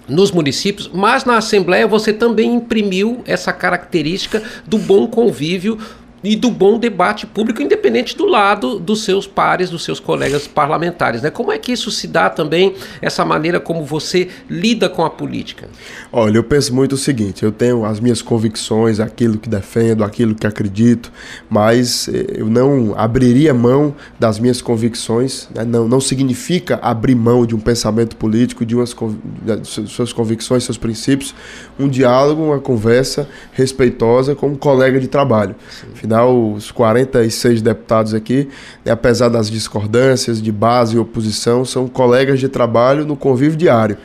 nos 0.10 0.32
municípios, 0.32 0.90
mas 0.92 1.24
na 1.24 1.38
Assembleia 1.38 1.88
você 1.88 2.12
também 2.12 2.56
imprimiu 2.56 3.22
essa 3.26 3.54
característica 3.54 4.42
do 4.66 4.78
bom 4.78 5.08
convívio 5.08 5.78
e 6.24 6.36
do 6.36 6.52
bom 6.52 6.78
debate 6.78 7.26
público, 7.26 7.62
independente 7.62 8.18
do 8.18 8.26
lado 8.26 8.80
dos 8.80 9.04
seus 9.04 9.26
pares, 9.26 9.70
dos 9.70 9.84
seus 9.84 10.00
colegas 10.00 10.48
parlamentares. 10.48 11.22
Né? 11.22 11.30
Como 11.30 11.52
é 11.52 11.58
que 11.58 11.72
isso 11.72 11.92
se 11.92 12.08
dá 12.08 12.30
também, 12.30 12.76
essa 13.02 13.24
maneira 13.24 13.60
como 13.60 13.86
você 13.86 14.30
lida 14.50 14.90
com 14.90 15.04
a 15.06 15.10
política? 15.10 15.70
Olha, 16.12 16.38
eu 16.38 16.44
penso 16.44 16.74
muito 16.74 16.94
o 16.94 16.98
seguinte: 16.98 17.44
eu 17.44 17.52
tenho 17.52 17.86
as 17.86 18.00
minhas 18.00 18.22
convicções, 18.22 19.00
aquilo 19.00 19.38
que 19.38 19.48
defendo, 19.48 20.04
aquilo 20.04 20.36
que 20.36 20.46
acredito, 20.46 21.12
mas 21.50 22.08
eh, 22.10 22.26
eu 22.38 22.48
não 22.48 22.94
abriria 22.98 23.54
mão 23.54 23.96
das 24.20 24.40
minhas 24.40 24.62
convicções. 24.62 25.48
Né? 25.54 25.64
Não, 25.64 25.88
não 25.88 26.02
significa 26.02 26.80
abrir 26.82 27.16
mão 27.16 27.46
de 27.46 27.56
um 27.56 27.60
pensamento 27.60 28.16
político, 28.16 28.66
de 28.66 28.76
umas 28.76 28.94
de 28.94 29.90
suas 29.90 30.12
convicções, 30.12 30.64
seus 30.64 30.78
princípios. 30.78 31.34
Um 31.80 31.88
diálogo, 31.88 32.44
uma 32.44 32.60
conversa 32.60 33.28
respeitosa 33.54 34.36
com 34.36 34.48
um 34.48 34.56
colega 34.56 35.00
de 35.00 35.08
trabalho. 35.08 35.56
Sim 35.70 36.09
Afinal, 36.10 36.54
os 36.54 36.72
46 36.72 37.62
deputados 37.62 38.16
aqui, 38.16 38.50
né, 38.84 38.92
apesar 38.92 39.30
das 39.30 39.48
discordâncias 39.48 40.42
de 40.42 40.52
base 40.52 40.96
e 40.96 41.00
oposição, 41.00 41.64
são 41.64 41.88
colegas 41.88 42.40
de 42.40 42.50
trabalho 42.50 43.06
no 43.06 43.16
convívio 43.16 43.56
diário. 43.56 43.96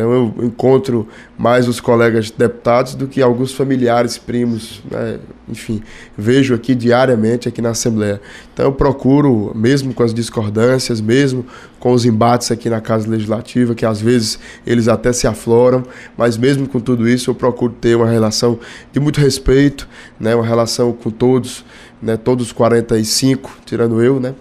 Então 0.00 0.12
eu 0.12 0.44
encontro 0.46 1.06
mais 1.36 1.68
os 1.68 1.78
colegas 1.78 2.30
deputados 2.30 2.94
do 2.94 3.06
que 3.06 3.20
alguns 3.20 3.52
familiares, 3.52 4.16
primos, 4.16 4.82
né? 4.90 5.18
enfim, 5.46 5.82
vejo 6.16 6.54
aqui 6.54 6.74
diariamente 6.74 7.46
aqui 7.46 7.60
na 7.60 7.70
Assembleia. 7.70 8.18
Então 8.52 8.64
eu 8.64 8.72
procuro, 8.72 9.52
mesmo 9.54 9.92
com 9.92 10.02
as 10.02 10.14
discordâncias, 10.14 11.02
mesmo 11.02 11.44
com 11.78 11.92
os 11.92 12.06
embates 12.06 12.50
aqui 12.50 12.70
na 12.70 12.80
Casa 12.80 13.08
Legislativa, 13.10 13.74
que 13.74 13.84
às 13.84 14.00
vezes 14.00 14.38
eles 14.66 14.88
até 14.88 15.12
se 15.12 15.26
afloram, 15.26 15.82
mas 16.16 16.38
mesmo 16.38 16.66
com 16.66 16.80
tudo 16.80 17.06
isso 17.06 17.30
eu 17.30 17.34
procuro 17.34 17.74
ter 17.78 17.94
uma 17.94 18.08
relação 18.08 18.58
de 18.90 18.98
muito 18.98 19.20
respeito, 19.20 19.86
né? 20.18 20.34
uma 20.34 20.46
relação 20.46 20.92
com 20.92 21.10
todos, 21.10 21.62
né? 22.00 22.16
todos 22.16 22.46
os 22.46 22.52
45, 22.52 23.50
tirando 23.66 24.02
eu, 24.02 24.18
né? 24.18 24.34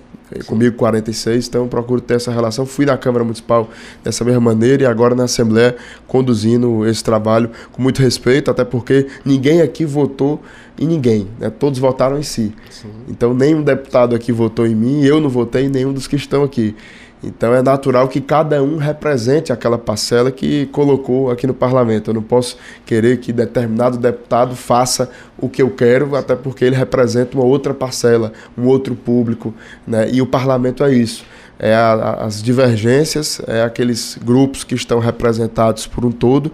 Comigo 0.45 0.75
46, 0.75 1.47
então 1.47 1.67
procuro 1.67 2.01
ter 2.01 2.15
essa 2.15 2.31
relação. 2.31 2.65
Fui 2.65 2.85
na 2.85 2.97
Câmara 2.97 3.23
Municipal 3.23 3.69
dessa 4.03 4.23
mesma 4.23 4.41
maneira 4.41 4.83
e 4.83 4.85
agora 4.85 5.15
na 5.15 5.23
Assembleia 5.23 5.75
conduzindo 6.07 6.85
esse 6.87 7.03
trabalho 7.03 7.49
com 7.71 7.81
muito 7.81 8.01
respeito, 8.01 8.51
até 8.51 8.63
porque 8.63 9.07
ninguém 9.25 9.61
aqui 9.61 9.85
votou 9.85 10.41
em 10.79 10.87
ninguém, 10.87 11.27
né? 11.39 11.49
todos 11.49 11.79
votaram 11.79 12.17
em 12.17 12.23
si. 12.23 12.53
Sim. 12.69 12.89
Então 13.07 13.33
nenhum 13.33 13.61
deputado 13.61 14.15
aqui 14.15 14.31
votou 14.31 14.65
em 14.65 14.75
mim, 14.75 15.03
eu 15.03 15.19
não 15.19 15.29
votei 15.29 15.65
em 15.65 15.69
nenhum 15.69 15.91
dos 15.91 16.07
que 16.07 16.15
estão 16.15 16.43
aqui. 16.43 16.75
Então 17.21 17.53
é 17.53 17.61
natural 17.61 18.07
que 18.07 18.21
cada 18.21 18.63
um 18.63 18.77
represente 18.77 19.51
aquela 19.51 19.77
parcela 19.77 20.31
que 20.31 20.67
colocou 20.67 21.29
aqui 21.29 21.45
no 21.45 21.53
parlamento. 21.53 22.09
Eu 22.09 22.13
não 22.13 22.21
posso 22.21 22.57
querer 22.85 23.19
que 23.19 23.33
determinado 23.33 23.97
deputado 23.97 24.55
faça 24.55 25.09
o 25.37 25.49
que 25.49 25.61
eu 25.61 25.69
quero, 25.69 26.15
até 26.15 26.35
porque 26.35 26.63
ele 26.63 26.75
representa 26.75 27.37
uma 27.37 27.45
outra 27.45 27.73
parcela, 27.73 28.31
um 28.57 28.67
outro 28.67 28.95
público, 28.95 29.53
né? 29.85 30.09
E 30.09 30.21
o 30.21 30.25
parlamento 30.25 30.83
é 30.83 30.93
isso 30.93 31.25
é 31.59 31.75
a, 31.75 32.13
as 32.21 32.41
divergências, 32.41 33.41
é 33.45 33.61
aqueles 33.61 34.17
grupos 34.23 34.63
que 34.63 34.73
estão 34.73 34.97
representados 34.99 35.85
por 35.85 36.05
um 36.05 36.11
todo, 36.11 36.49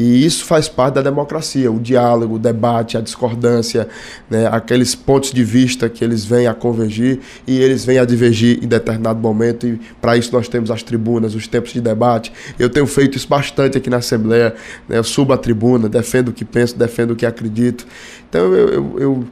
e 0.00 0.24
isso 0.24 0.44
faz 0.44 0.68
parte 0.68 0.94
da 0.94 1.02
democracia, 1.02 1.72
o 1.72 1.80
diálogo, 1.80 2.36
o 2.36 2.38
debate, 2.38 2.96
a 2.96 3.00
discordância, 3.00 3.88
né, 4.30 4.46
aqueles 4.46 4.94
pontos 4.94 5.32
de 5.32 5.42
vista 5.42 5.88
que 5.88 6.04
eles 6.04 6.24
vêm 6.24 6.46
a 6.46 6.54
convergir 6.54 7.18
e 7.44 7.60
eles 7.60 7.84
vêm 7.84 7.98
a 7.98 8.04
divergir 8.04 8.62
em 8.62 8.68
determinado 8.68 9.18
momento, 9.18 9.66
e 9.66 9.80
para 10.00 10.16
isso 10.16 10.32
nós 10.32 10.46
temos 10.46 10.70
as 10.70 10.84
tribunas, 10.84 11.34
os 11.34 11.48
tempos 11.48 11.72
de 11.72 11.80
debate. 11.80 12.32
Eu 12.60 12.70
tenho 12.70 12.86
feito 12.86 13.16
isso 13.16 13.26
bastante 13.26 13.76
aqui 13.76 13.90
na 13.90 13.96
Assembleia, 13.96 14.54
né, 14.88 14.98
eu 14.98 15.02
subo 15.02 15.32
a 15.32 15.36
tribuna, 15.36 15.88
defendo 15.88 16.28
o 16.28 16.32
que 16.32 16.44
penso, 16.44 16.78
defendo 16.78 17.10
o 17.10 17.16
que 17.16 17.26
acredito. 17.26 17.84
Então 18.28 18.54
eu, 18.54 18.68
eu, 18.68 18.96
eu 19.00 19.24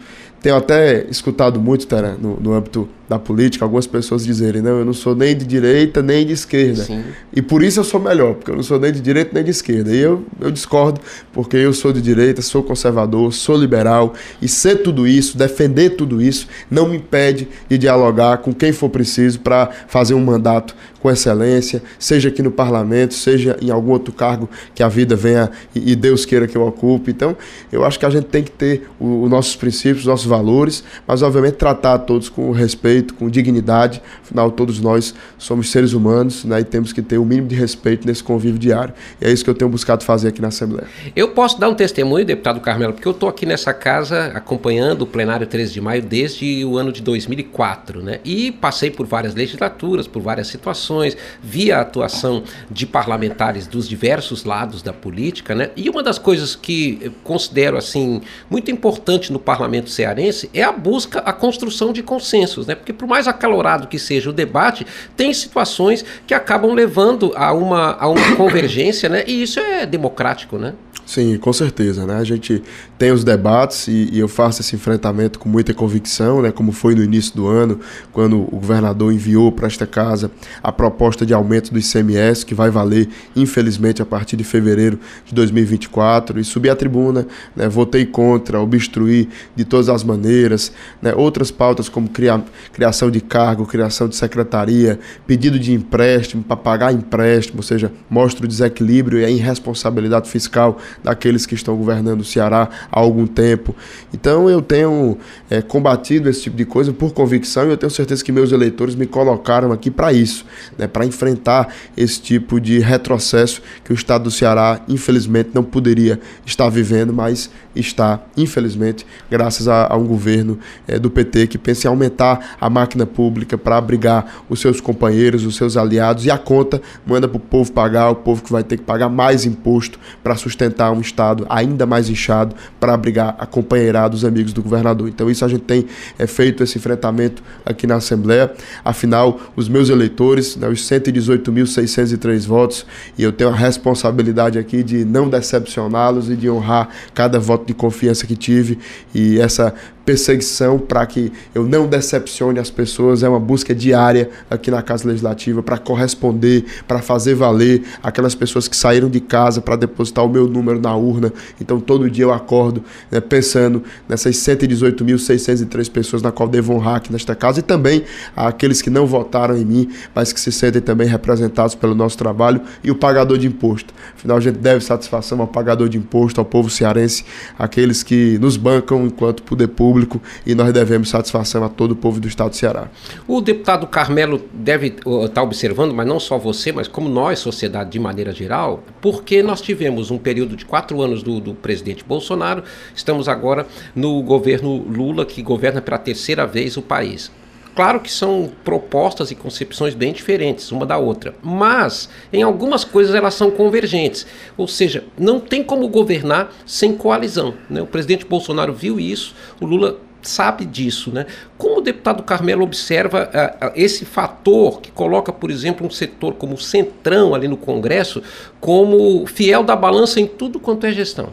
tenho 0.42 0.56
até 0.56 1.06
escutado 1.08 1.61
muito, 1.61 1.87
Tara, 1.87 2.16
no, 2.20 2.40
no 2.40 2.52
âmbito 2.52 2.88
da 3.08 3.18
política, 3.18 3.64
algumas 3.64 3.86
pessoas 3.86 4.25
dizerem, 4.25 4.60
não, 4.60 4.78
eu 4.78 4.84
não 4.84 4.92
sou 4.92 5.14
nem 5.14 5.36
de 5.36 5.44
direita 5.44 6.02
nem 6.02 6.26
de 6.26 6.32
esquerda. 6.32 6.82
Sim. 6.82 7.04
E 7.32 7.40
por 7.40 7.62
isso 7.62 7.80
eu 7.80 7.84
sou 7.84 8.00
melhor, 8.00 8.34
porque 8.34 8.50
eu 8.50 8.56
não 8.56 8.62
sou 8.62 8.80
nem 8.80 8.92
de 8.92 9.00
direita 9.00 9.30
nem 9.32 9.44
de 9.44 9.50
esquerda. 9.50 9.94
E 9.94 9.98
eu, 9.98 10.25
eu 10.40 10.50
discordo, 10.50 11.00
porque 11.32 11.56
eu 11.56 11.72
sou 11.72 11.92
de 11.92 12.00
direita, 12.00 12.42
sou 12.42 12.62
conservador, 12.62 13.32
sou 13.32 13.56
liberal, 13.56 14.14
e 14.42 14.48
ser 14.48 14.76
tudo 14.76 15.06
isso, 15.06 15.38
defender 15.38 15.90
tudo 15.90 16.20
isso, 16.20 16.48
não 16.70 16.88
me 16.88 16.96
impede 16.96 17.48
de 17.68 17.78
dialogar 17.78 18.38
com 18.38 18.52
quem 18.52 18.72
for 18.72 18.88
preciso 18.88 19.40
para 19.40 19.70
fazer 19.86 20.14
um 20.14 20.25
mandato 20.25 20.75
com 21.00 21.10
excelência, 21.10 21.82
seja 22.00 22.30
aqui 22.30 22.42
no 22.42 22.50
parlamento, 22.50 23.14
seja 23.14 23.56
em 23.62 23.70
algum 23.70 23.92
outro 23.92 24.12
cargo 24.12 24.50
que 24.75 24.82
a 24.82 24.88
vida 24.88 25.14
venha 25.14 25.50
e, 25.72 25.92
e 25.92 25.96
Deus 25.96 26.25
queira 26.25 26.48
que 26.48 26.56
eu 26.56 26.66
ocupe. 26.66 27.12
Então, 27.12 27.36
eu 27.70 27.84
acho 27.84 27.96
que 27.98 28.06
a 28.06 28.10
gente 28.10 28.25
tem 28.25 28.42
que 28.42 28.50
ter 28.50 28.88
os 28.98 29.30
nossos 29.30 29.54
princípios, 29.54 30.00
os 30.00 30.06
nossos 30.06 30.26
valores, 30.26 30.82
mas 31.06 31.22
obviamente 31.22 31.54
tratar 31.54 31.98
todos 31.98 32.28
com 32.28 32.50
respeito 32.50 32.96
respeito, 32.97 33.15
com 33.15 33.29
dignidade. 33.29 34.03
Afinal, 34.23 34.50
todos 34.50 34.81
nós 34.81 35.15
somos 35.38 35.71
seres 35.71 35.93
humanos 35.93 36.45
né, 36.45 36.61
e 36.61 36.65
temos 36.65 36.93
que 36.93 37.03
ter 37.03 37.19
o 37.19 37.25
mínimo 37.25 37.49
de 37.49 37.55
respeito 37.55 38.07
nesse 38.07 38.23
convívio 38.23 38.59
diário. 38.59 38.95
E 39.21 39.26
é 39.26 39.31
isso 39.31 39.45
que 39.45 39.50
eu 39.50 39.55
tenho 39.55 39.71
buscado 39.71 40.05
fazer 40.05 40.29
aqui 40.29 40.41
na 40.41 40.49
Assembleia. 40.49 40.87
Eu 41.15 41.29
posso 41.29 41.61
dar 41.61 41.69
um 41.69 41.75
testemunho, 41.75 42.25
deputado 42.25 42.61
Carmelo, 42.61 42.93
porque 42.93 43.07
eu 43.07 43.12
estou 43.12 43.29
aqui 43.29 43.45
nessa 43.45 43.73
casa 43.75 44.33
acompanhando 44.35 45.03
o 45.03 45.07
plenário 45.07 45.47
13 45.47 45.73
de 45.73 45.81
maio 45.81 46.03
desde 46.03 46.65
o 46.65 46.79
ano 46.79 46.93
de 46.93 47.03
2004, 47.03 48.03
né? 48.03 48.21
E 48.25 48.53
passei 48.53 48.91
por 48.91 49.07
várias 49.07 49.35
legislaturas, 49.35 50.07
por 50.07 50.23
várias 50.23 50.49
situações, 50.49 51.17
vi 51.43 51.71
a 51.71 51.81
atuação 51.81 52.43
de 52.71 52.87
parlamentares 52.87 53.67
dos 53.67 53.88
diversos 53.88 54.45
lados 54.45 54.83
da 54.83 54.93
política, 54.93 55.55
né? 55.55 55.71
E 55.76 55.88
uma 55.88 56.03
das 56.03 56.19
coisas 56.19 56.55
que 56.55 56.99
eu 57.00 57.12
considero 57.23 57.76
assim 57.76 58.21
muito 58.50 58.71
importante 58.71 59.33
no 59.33 59.38
parlamento 59.38 59.91
cearense 59.91 60.49
é 60.55 60.62
a 60.62 60.73
busca, 60.73 61.21
a 61.21 61.33
construção 61.33 61.93
de 61.93 62.03
consensos, 62.03 62.67
né? 62.67 62.75
Porque 62.87 62.93
por 62.93 63.09
mais 63.09 63.26
acalorado 63.26 63.88
que 63.88 63.99
seja 63.99 64.31
o 64.31 64.33
debate, 64.33 64.87
tem 65.16 65.35
situações 65.35 66.05
que 66.25 66.33
acabam 66.33 66.73
levando 66.73 67.33
a 67.35 67.52
uma, 67.52 67.97
a 67.99 68.07
uma 68.07 68.35
convergência, 68.38 69.09
né? 69.09 69.25
E 69.26 69.43
isso 69.43 69.59
é 69.59 69.85
democrático, 69.85 70.57
né? 70.57 70.73
Sim, 71.07 71.38
com 71.38 71.52
certeza, 71.52 72.05
né? 72.05 72.16
A 72.16 72.25
gente 72.25 72.61
tem 72.99 73.12
os 73.12 73.23
debates 73.23 73.87
e, 73.87 74.09
e, 74.11 74.19
eu 74.19 74.26
faço 74.26 74.61
esse 74.61 74.75
enfrentamento 74.75 75.38
com 75.38 75.49
muita 75.49 75.73
convicção, 75.73 76.43
né? 76.43 76.50
Como 76.50 76.73
foi 76.73 76.97
no 76.97 77.02
início 77.02 77.33
do 77.37 77.47
ano, 77.47 77.78
quando 78.12 78.40
o 78.40 78.59
governador 78.59 79.12
enviou 79.12 79.52
para 79.52 79.69
esta 79.69 79.87
casa 79.87 80.33
a 80.61 80.73
proposta 80.73 81.25
de 81.25 81.33
aumento 81.33 81.73
do 81.73 81.78
ICMS, 81.78 82.45
que 82.45 82.57
vai 82.57 82.71
valer, 82.71 83.09
infelizmente, 83.37 84.02
a 84.02 84.05
partir 84.05 84.37
de 84.37 84.43
fevereiro 84.43 84.99
de 85.25 85.33
2024, 85.33 86.40
e 86.40 86.45
subi 86.45 86.69
à 86.69 86.75
tribuna, 86.75 87.25
né? 87.55 87.69
Votei 87.69 88.05
contra, 88.05 88.61
obstruir 88.61 89.28
de 89.55 89.64
todas 89.64 89.88
as 89.88 90.02
maneiras, 90.02 90.73
né? 91.00 91.14
Outras 91.14 91.52
pautas 91.52 91.88
como 91.88 92.09
cria, 92.09 92.43
criação 92.76 93.11
de 93.11 93.23
cargo, 93.23 93.64
criação 93.64 94.06
de 94.06 94.14
secretaria, 94.14 95.00
pedido 95.26 95.59
de 95.59 95.73
empréstimo 95.73 96.42
para 96.42 96.59
pagar 96.59 96.92
empréstimo, 96.92 97.61
ou 97.61 97.62
seja, 97.62 97.90
mostra 98.11 98.45
o 98.45 98.49
desequilíbrio 98.49 99.18
e 99.18 99.25
a 99.25 99.30
irresponsabilidade 99.30 100.28
fiscal 100.28 100.76
daqueles 101.02 101.47
que 101.47 101.54
estão 101.54 101.75
governando 101.75 102.21
o 102.21 102.25
Ceará 102.25 102.68
há 102.92 103.00
algum 103.00 103.26
tempo. 103.26 103.75
Então 104.12 104.50
eu 104.50 104.61
tenho 104.61 105.16
é, 105.49 105.62
combatido 105.62 106.28
esse 106.28 106.42
tipo 106.42 106.56
de 106.59 106.66
coisa 106.66 106.92
por 106.92 107.14
convicção 107.14 107.66
e 107.66 107.71
eu 107.71 107.78
tenho 107.78 107.88
certeza 107.88 108.23
que 108.23 108.30
meus 108.30 108.52
eleitores 108.52 108.95
me 108.95 109.06
colocaram 109.06 109.73
aqui 109.73 109.90
para 109.90 110.12
isso, 110.12 110.45
né, 110.76 110.87
para 110.87 111.06
enfrentar 111.06 111.73
esse 111.97 112.21
tipo 112.21 112.61
de 112.61 112.78
retrocesso 112.78 113.62
que 113.85 113.90
o 113.90 113.95
Estado 113.95 114.25
do 114.25 114.30
Ceará, 114.30 114.83
infelizmente, 114.87 115.49
não 115.54 115.64
poderia 115.64 116.21
estar 116.45 116.68
vivendo, 116.68 117.11
mas 117.11 117.49
está, 117.75 118.21
infelizmente, 118.37 119.06
graças 119.30 119.66
a, 119.66 119.87
a 119.90 119.97
um 119.97 120.04
governo 120.04 120.59
é, 120.87 120.99
do 120.99 121.11
PT 121.11 121.47
que 121.47 121.59
pensa 121.59 121.87
em 121.87 121.90
aumentar 121.90 122.56
a 122.61 122.65
máquina 122.70 123.06
pública 123.06 123.56
para 123.56 123.76
abrigar 123.76 124.42
os 124.49 124.61
seus 124.61 124.80
companheiros, 124.80 125.44
os 125.44 125.56
seus 125.56 125.76
aliados 125.76 126.25
e 126.25 126.30
a 126.30 126.38
conta 126.38 126.80
manda 127.06 127.28
para 127.28 127.37
o 127.37 127.40
povo 127.40 127.73
pagar, 127.73 128.11
o 128.11 128.16
povo 128.16 128.42
que 128.42 128.52
vai 128.52 128.62
ter 128.62 128.76
que 128.76 128.82
pagar 128.82 129.08
mais 129.08 129.44
imposto 129.44 129.99
para 130.23 130.37
sustentar 130.37 130.92
um 130.92 131.00
Estado 131.00 131.46
ainda 131.49 131.87
mais 131.87 132.08
inchado 132.08 132.54
para 132.80 132.94
abrigar 132.94 133.37
a 133.38 133.46
companheirada 133.46 134.11
dos 134.11 134.25
amigos 134.25 134.52
do 134.52 134.62
governador. 134.62 135.08
Então, 135.08 135.30
isso 135.30 135.44
a 135.44 135.49
gente 135.49 135.62
tem 135.62 135.87
é, 136.18 136.26
feito 136.26 136.62
esse 136.62 136.78
enfrentamento 136.78 137.42
aqui 137.64 137.87
na 137.87 137.96
Assembleia. 137.96 138.52
Afinal, 138.85 139.40
os 139.54 139.68
meus 139.68 139.88
eleitores, 139.88 140.56
né, 140.56 140.68
os 140.68 140.80
118.603 140.80 142.46
votos, 142.46 142.87
e 143.16 143.23
eu 143.23 143.32
tenho 143.32 143.50
a 143.50 143.54
responsabilidade 143.54 144.58
aqui 144.58 144.82
de 144.82 145.04
não 145.04 145.28
decepcioná-los 145.28 146.30
e 146.30 146.37
de 146.37 146.50
honrar 146.50 146.88
cada 147.14 147.38
voto 147.38 147.66
de 147.66 147.75
confiança 147.75 148.26
que 148.26 148.37
tive 148.37 148.78
e 149.14 149.38
essa 149.38 149.75
perseguição 150.06 150.78
para 150.78 151.04
que 151.04 151.32
eu 151.52 151.66
não 151.66 151.88
decepcione 151.88 152.60
as 152.60 152.70
pessoas, 152.70 153.25
é 153.25 153.28
uma 153.28 153.40
busca 153.40 153.75
diária 153.75 154.30
aqui 154.48 154.70
na 154.70 154.80
Casa 154.80 155.08
Legislativa 155.08 155.64
para 155.64 155.76
corresponder, 155.76 156.64
para 156.86 157.00
fazer 157.00 157.34
valer 157.34 157.82
aquelas 158.00 158.32
pessoas 158.36 158.68
que 158.68 158.76
saíram 158.76 159.10
de 159.10 159.18
casa 159.18 159.60
para 159.60 159.75
depositar 159.75 160.25
o 160.25 160.28
meu 160.28 160.46
número 160.46 160.80
na 160.80 160.94
urna. 160.94 161.32
Então 161.60 161.80
todo 161.80 162.08
dia 162.08 162.25
eu 162.25 162.32
acordo 162.32 162.84
né, 163.10 163.20
pensando 163.20 163.82
nessas 164.08 164.36
118.603 164.36 165.90
pessoas 165.90 166.22
na 166.22 166.30
qual 166.30 166.48
devo 166.48 166.72
honrar 166.72 166.96
aqui 166.96 167.12
nesta 167.12 167.34
casa 167.34 167.58
e 167.58 167.62
também 167.62 168.04
aqueles 168.36 168.80
que 168.80 168.88
não 168.88 169.06
votaram 169.06 169.56
em 169.56 169.64
mim, 169.64 169.90
mas 170.14 170.32
que 170.32 170.38
se 170.38 170.52
sentem 170.52 170.80
também 170.80 171.08
representados 171.08 171.75
pelo 171.75 171.96
nosso 171.96 172.16
trabalho 172.16 172.60
e 172.84 172.92
o 172.92 172.94
pagador 172.94 173.36
de 173.38 173.48
imposto. 173.48 173.92
Afinal, 174.16 174.36
a 174.36 174.40
gente 174.40 174.58
deve 174.58 174.84
satisfação 174.84 175.40
ao 175.40 175.48
pagador 175.48 175.88
de 175.88 175.98
imposto, 175.98 176.40
ao 176.40 176.44
povo 176.44 176.70
cearense, 176.70 177.25
aqueles 177.58 178.04
que 178.04 178.38
nos 178.38 178.56
bancam 178.56 179.04
enquanto 179.04 179.42
poder 179.42 179.66
público 179.66 179.96
público 179.97 180.21
e 180.45 180.55
nós 180.55 180.73
devemos 180.73 181.09
satisfação 181.09 181.65
a 181.65 181.69
todo 181.69 181.93
o 181.93 181.97
povo 181.97 182.21
do 182.21 182.29
estado 182.29 182.50
do 182.50 182.57
Ceará. 182.57 182.91
O 183.26 183.41
deputado 183.41 183.87
Carmelo 183.87 184.43
deve 184.53 184.88
estar 184.88 185.29
tá 185.31 185.43
observando, 185.43 185.95
mas 185.95 186.07
não 186.07 186.21
só 186.21 186.37
você, 186.37 186.71
mas 186.71 186.87
como 186.87 187.09
nós, 187.09 187.38
sociedade 187.38 187.91
de 187.91 187.99
maneira 187.99 188.33
geral, 188.33 188.85
porque 189.00 189.43
nós 189.43 189.62
tivemos 189.62 190.11
um 190.11 190.19
período 190.19 190.55
de 190.55 190.67
quatro 190.67 191.00
anos 191.00 191.23
do, 191.23 191.41
do 191.41 191.55
presidente 191.55 192.05
Bolsonaro, 192.05 192.62
estamos 192.95 193.29
agora 193.29 193.67
no 193.95 194.23
governo 194.23 194.76
Lula, 194.76 195.25
que 195.25 195.41
governa 195.43 195.81
pela 195.81 195.99
terceira 195.99 196.47
vez 196.47 196.76
o 196.76 196.83
país. 196.83 197.31
Claro 197.76 198.00
que 198.00 198.11
são 198.11 198.50
propostas 198.64 199.30
e 199.30 199.35
concepções 199.35 199.95
bem 199.95 200.11
diferentes 200.11 200.73
uma 200.73 200.87
da 200.87 200.97
outra, 200.97 201.35
mas 201.42 202.09
em 202.33 202.42
algumas 202.42 202.85
coisas 202.85 203.14
elas 203.14 203.35
são 203.35 203.50
convergentes. 203.50 204.26
Ou 204.56 204.66
seja, 204.66 205.04
não 205.18 205.38
tem 205.38 205.62
como 205.62 205.87
governar 205.87 206.50
sem 206.64 206.97
coalizão. 206.97 207.52
Né? 207.68 207.83
O 207.83 207.87
presidente 207.87 208.25
Bolsonaro 208.25 208.73
viu 208.73 208.99
isso, 208.99 209.35
o 209.61 209.66
Lula 209.66 210.00
sabe 210.28 210.64
disso, 210.64 211.12
né? 211.12 211.26
Como 211.56 211.78
o 211.78 211.80
deputado 211.80 212.23
Carmelo 212.23 212.62
observa 212.62 213.30
uh, 213.33 213.66
uh, 213.66 213.73
esse 213.75 214.04
fator 214.04 214.80
que 214.80 214.90
coloca, 214.90 215.33
por 215.33 215.50
exemplo, 215.50 215.87
um 215.87 215.90
setor 215.90 216.35
como 216.35 216.54
o 216.54 216.61
Centrão 216.61 217.35
ali 217.35 217.49
no 217.49 217.56
Congresso 217.56 218.23
como 218.61 219.25
fiel 219.26 219.62
da 219.62 219.76
balança 219.76 220.18
em 220.18 220.26
tudo 220.26 220.59
quanto 220.59 220.87
é 220.87 220.92
gestão? 220.92 221.28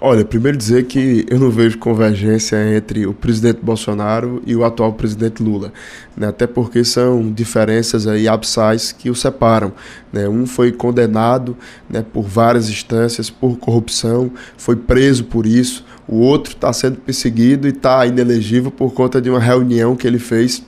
Olha, 0.00 0.24
primeiro 0.24 0.56
dizer 0.56 0.84
que 0.84 1.26
eu 1.28 1.38
não 1.38 1.50
vejo 1.50 1.78
convergência 1.78 2.56
entre 2.76 3.06
o 3.06 3.12
presidente 3.12 3.58
Bolsonaro 3.60 4.42
e 4.46 4.54
o 4.54 4.64
atual 4.64 4.92
presidente 4.92 5.42
Lula, 5.42 5.72
né? 6.16 6.28
até 6.28 6.46
porque 6.46 6.84
são 6.84 7.32
diferenças 7.32 8.06
aí 8.06 8.28
abissais 8.28 8.92
que 8.92 9.10
o 9.10 9.14
separam. 9.14 9.72
Né? 10.12 10.28
Um 10.28 10.46
foi 10.46 10.70
condenado 10.70 11.56
né, 11.90 12.04
por 12.12 12.22
várias 12.22 12.68
instâncias 12.68 13.30
por 13.30 13.58
corrupção, 13.58 14.30
foi 14.56 14.76
preso 14.76 15.24
por 15.24 15.44
isso 15.44 15.84
o 16.08 16.16
outro 16.18 16.54
está 16.54 16.72
sendo 16.72 16.98
perseguido 16.98 17.66
e 17.66 17.70
está 17.70 18.06
inelegível 18.06 18.70
por 18.70 18.92
conta 18.92 19.20
de 19.20 19.28
uma 19.28 19.40
reunião 19.40 19.96
que 19.96 20.06
ele 20.06 20.18
fez 20.18 20.62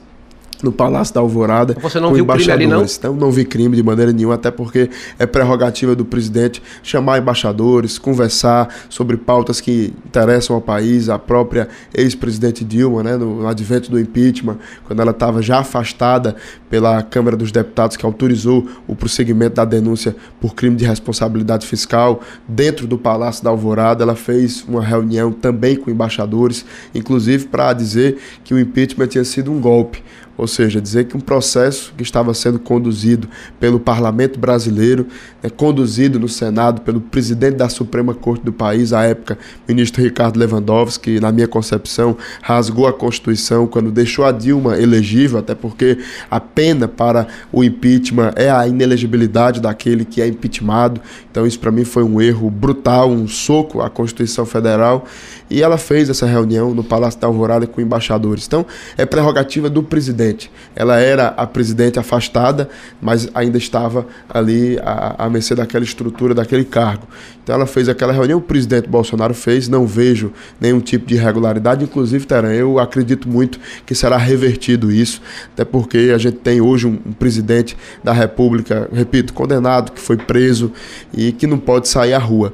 no 0.63 0.71
Palácio 0.71 1.13
da 1.13 1.21
Alvorada. 1.21 1.75
Você 1.81 1.99
não 1.99 2.13
viu 2.13 2.25
crime 2.25 2.51
ali, 2.51 2.67
não? 2.67 2.83
Então, 2.83 3.15
não 3.15 3.31
vi 3.31 3.45
crime 3.45 3.75
de 3.75 3.83
maneira 3.83 4.11
nenhuma, 4.11 4.35
até 4.35 4.51
porque 4.51 4.89
é 5.17 5.25
prerrogativa 5.25 5.95
do 5.95 6.03
presidente 6.03 6.61
chamar 6.83 7.19
embaixadores, 7.19 7.97
conversar 7.97 8.73
sobre 8.89 9.15
pautas 9.17 9.61
que 9.61 9.93
interessam 10.05 10.55
ao 10.55 10.61
país. 10.61 11.09
A 11.09 11.17
própria 11.17 11.69
ex-presidente 11.93 12.63
Dilma, 12.65 13.03
né, 13.03 13.17
no, 13.17 13.41
no 13.41 13.47
advento 13.47 13.89
do 13.89 13.99
impeachment, 13.99 14.57
quando 14.85 15.01
ela 15.01 15.11
estava 15.11 15.41
já 15.41 15.59
afastada 15.59 16.35
pela 16.69 17.01
Câmara 17.01 17.37
dos 17.37 17.51
Deputados, 17.51 17.95
que 17.95 18.05
autorizou 18.05 18.67
o 18.87 18.95
prosseguimento 18.95 19.55
da 19.55 19.65
denúncia 19.65 20.15
por 20.41 20.53
crime 20.53 20.75
de 20.75 20.85
responsabilidade 20.85 21.65
fiscal, 21.65 22.21
dentro 22.47 22.85
do 22.85 22.97
Palácio 22.97 23.43
da 23.43 23.49
Alvorada, 23.49 24.03
ela 24.03 24.15
fez 24.15 24.63
uma 24.67 24.83
reunião 24.83 25.31
também 25.31 25.75
com 25.75 25.89
embaixadores, 25.89 26.65
inclusive 26.93 27.47
para 27.47 27.73
dizer 27.73 28.17
que 28.43 28.53
o 28.53 28.59
impeachment 28.59 29.07
tinha 29.07 29.23
sido 29.23 29.51
um 29.51 29.59
golpe. 29.59 30.03
Ou 30.39 30.47
seja, 30.47 30.79
dizer 30.79 31.05
que 31.05 31.17
um 31.17 31.19
processo 31.19 31.93
que 31.97 32.03
estava 32.03 32.33
sendo 32.33 32.59
conduzido 32.59 33.27
pelo 33.59 33.79
parlamento 33.79 34.39
brasileiro, 34.39 35.07
né, 35.43 35.49
conduzido 35.49 36.19
no 36.19 36.29
Senado 36.29 36.81
pelo 36.81 37.01
presidente 37.01 37.57
da 37.57 37.67
Suprema 37.67 38.13
Corte 38.13 38.43
do 38.43 38.53
país, 38.53 38.93
à 38.93 39.03
época, 39.03 39.37
ministro 39.67 40.01
Ricardo 40.01 40.37
Lewandowski, 40.37 41.19
na 41.19 41.31
minha 41.31 41.47
concepção, 41.47 42.17
rasgou 42.41 42.87
a 42.87 42.93
Constituição 42.93 43.67
quando 43.67 43.91
deixou 43.91 44.25
a 44.25 44.31
Dilma 44.31 44.77
elegível, 44.77 45.39
até 45.39 45.53
porque 45.53 45.97
a 46.31 46.39
pena 46.39 46.87
para 46.87 47.27
o 47.51 47.63
impeachment 47.63 48.31
é 48.35 48.49
a 48.49 48.67
inelegibilidade 48.67 49.59
daquele 49.59 50.05
que 50.05 50.21
é 50.21 50.27
impeachmentado. 50.27 51.01
Então, 51.29 51.45
isso 51.45 51.59
para 51.59 51.71
mim 51.71 51.83
foi 51.83 52.03
um 52.03 52.21
erro 52.21 52.49
brutal, 52.49 53.09
um 53.09 53.27
soco 53.27 53.81
à 53.81 53.89
Constituição 53.89 54.45
Federal. 54.45 55.05
E 55.49 55.61
ela 55.63 55.77
fez 55.77 56.09
essa 56.09 56.25
reunião 56.25 56.73
no 56.73 56.83
Palácio 56.83 57.19
da 57.19 57.27
Alvorada 57.27 57.65
com 57.65 57.81
embaixadores. 57.81 58.45
Então, 58.45 58.65
é 58.97 59.05
prerrogativa 59.05 59.69
do 59.69 59.81
presidente. 59.81 60.51
Ela 60.75 60.99
era 60.99 61.27
a 61.27 61.47
presidente 61.47 61.97
afastada, 61.99 62.69
mas 63.01 63.27
ainda 63.33 63.57
estava 63.57 64.05
ali 64.29 64.77
à, 64.79 65.25
à 65.25 65.29
mercê 65.29 65.55
daquela 65.55 65.83
estrutura, 65.83 66.33
daquele 66.33 66.65
cargo. 66.65 67.07
Então 67.49 67.55
ela 67.55 67.65
fez 67.65 67.89
aquela 67.89 68.13
reunião, 68.13 68.37
o 68.37 68.41
presidente 68.41 68.87
Bolsonaro 68.87 69.33
fez, 69.33 69.67
não 69.67 69.87
vejo 69.87 70.31
nenhum 70.61 70.79
tipo 70.79 71.07
de 71.07 71.15
irregularidade, 71.15 71.83
inclusive, 71.83 72.27
Teran, 72.27 72.53
eu 72.53 72.77
acredito 72.77 73.27
muito 73.27 73.59
que 73.87 73.95
será 73.95 74.17
revertido 74.17 74.91
isso, 74.91 75.19
até 75.53 75.65
porque 75.65 76.11
a 76.13 76.17
gente 76.19 76.37
tem 76.37 76.61
hoje 76.61 76.85
um, 76.85 76.99
um 77.03 77.11
presidente 77.11 77.75
da 78.03 78.13
República, 78.13 78.87
repito, 78.93 79.33
condenado, 79.33 79.91
que 79.91 79.99
foi 79.99 80.15
preso 80.15 80.71
e 81.11 81.31
que 81.31 81.47
não 81.47 81.57
pode 81.57 81.87
sair 81.87 82.13
à 82.13 82.19
rua 82.19 82.53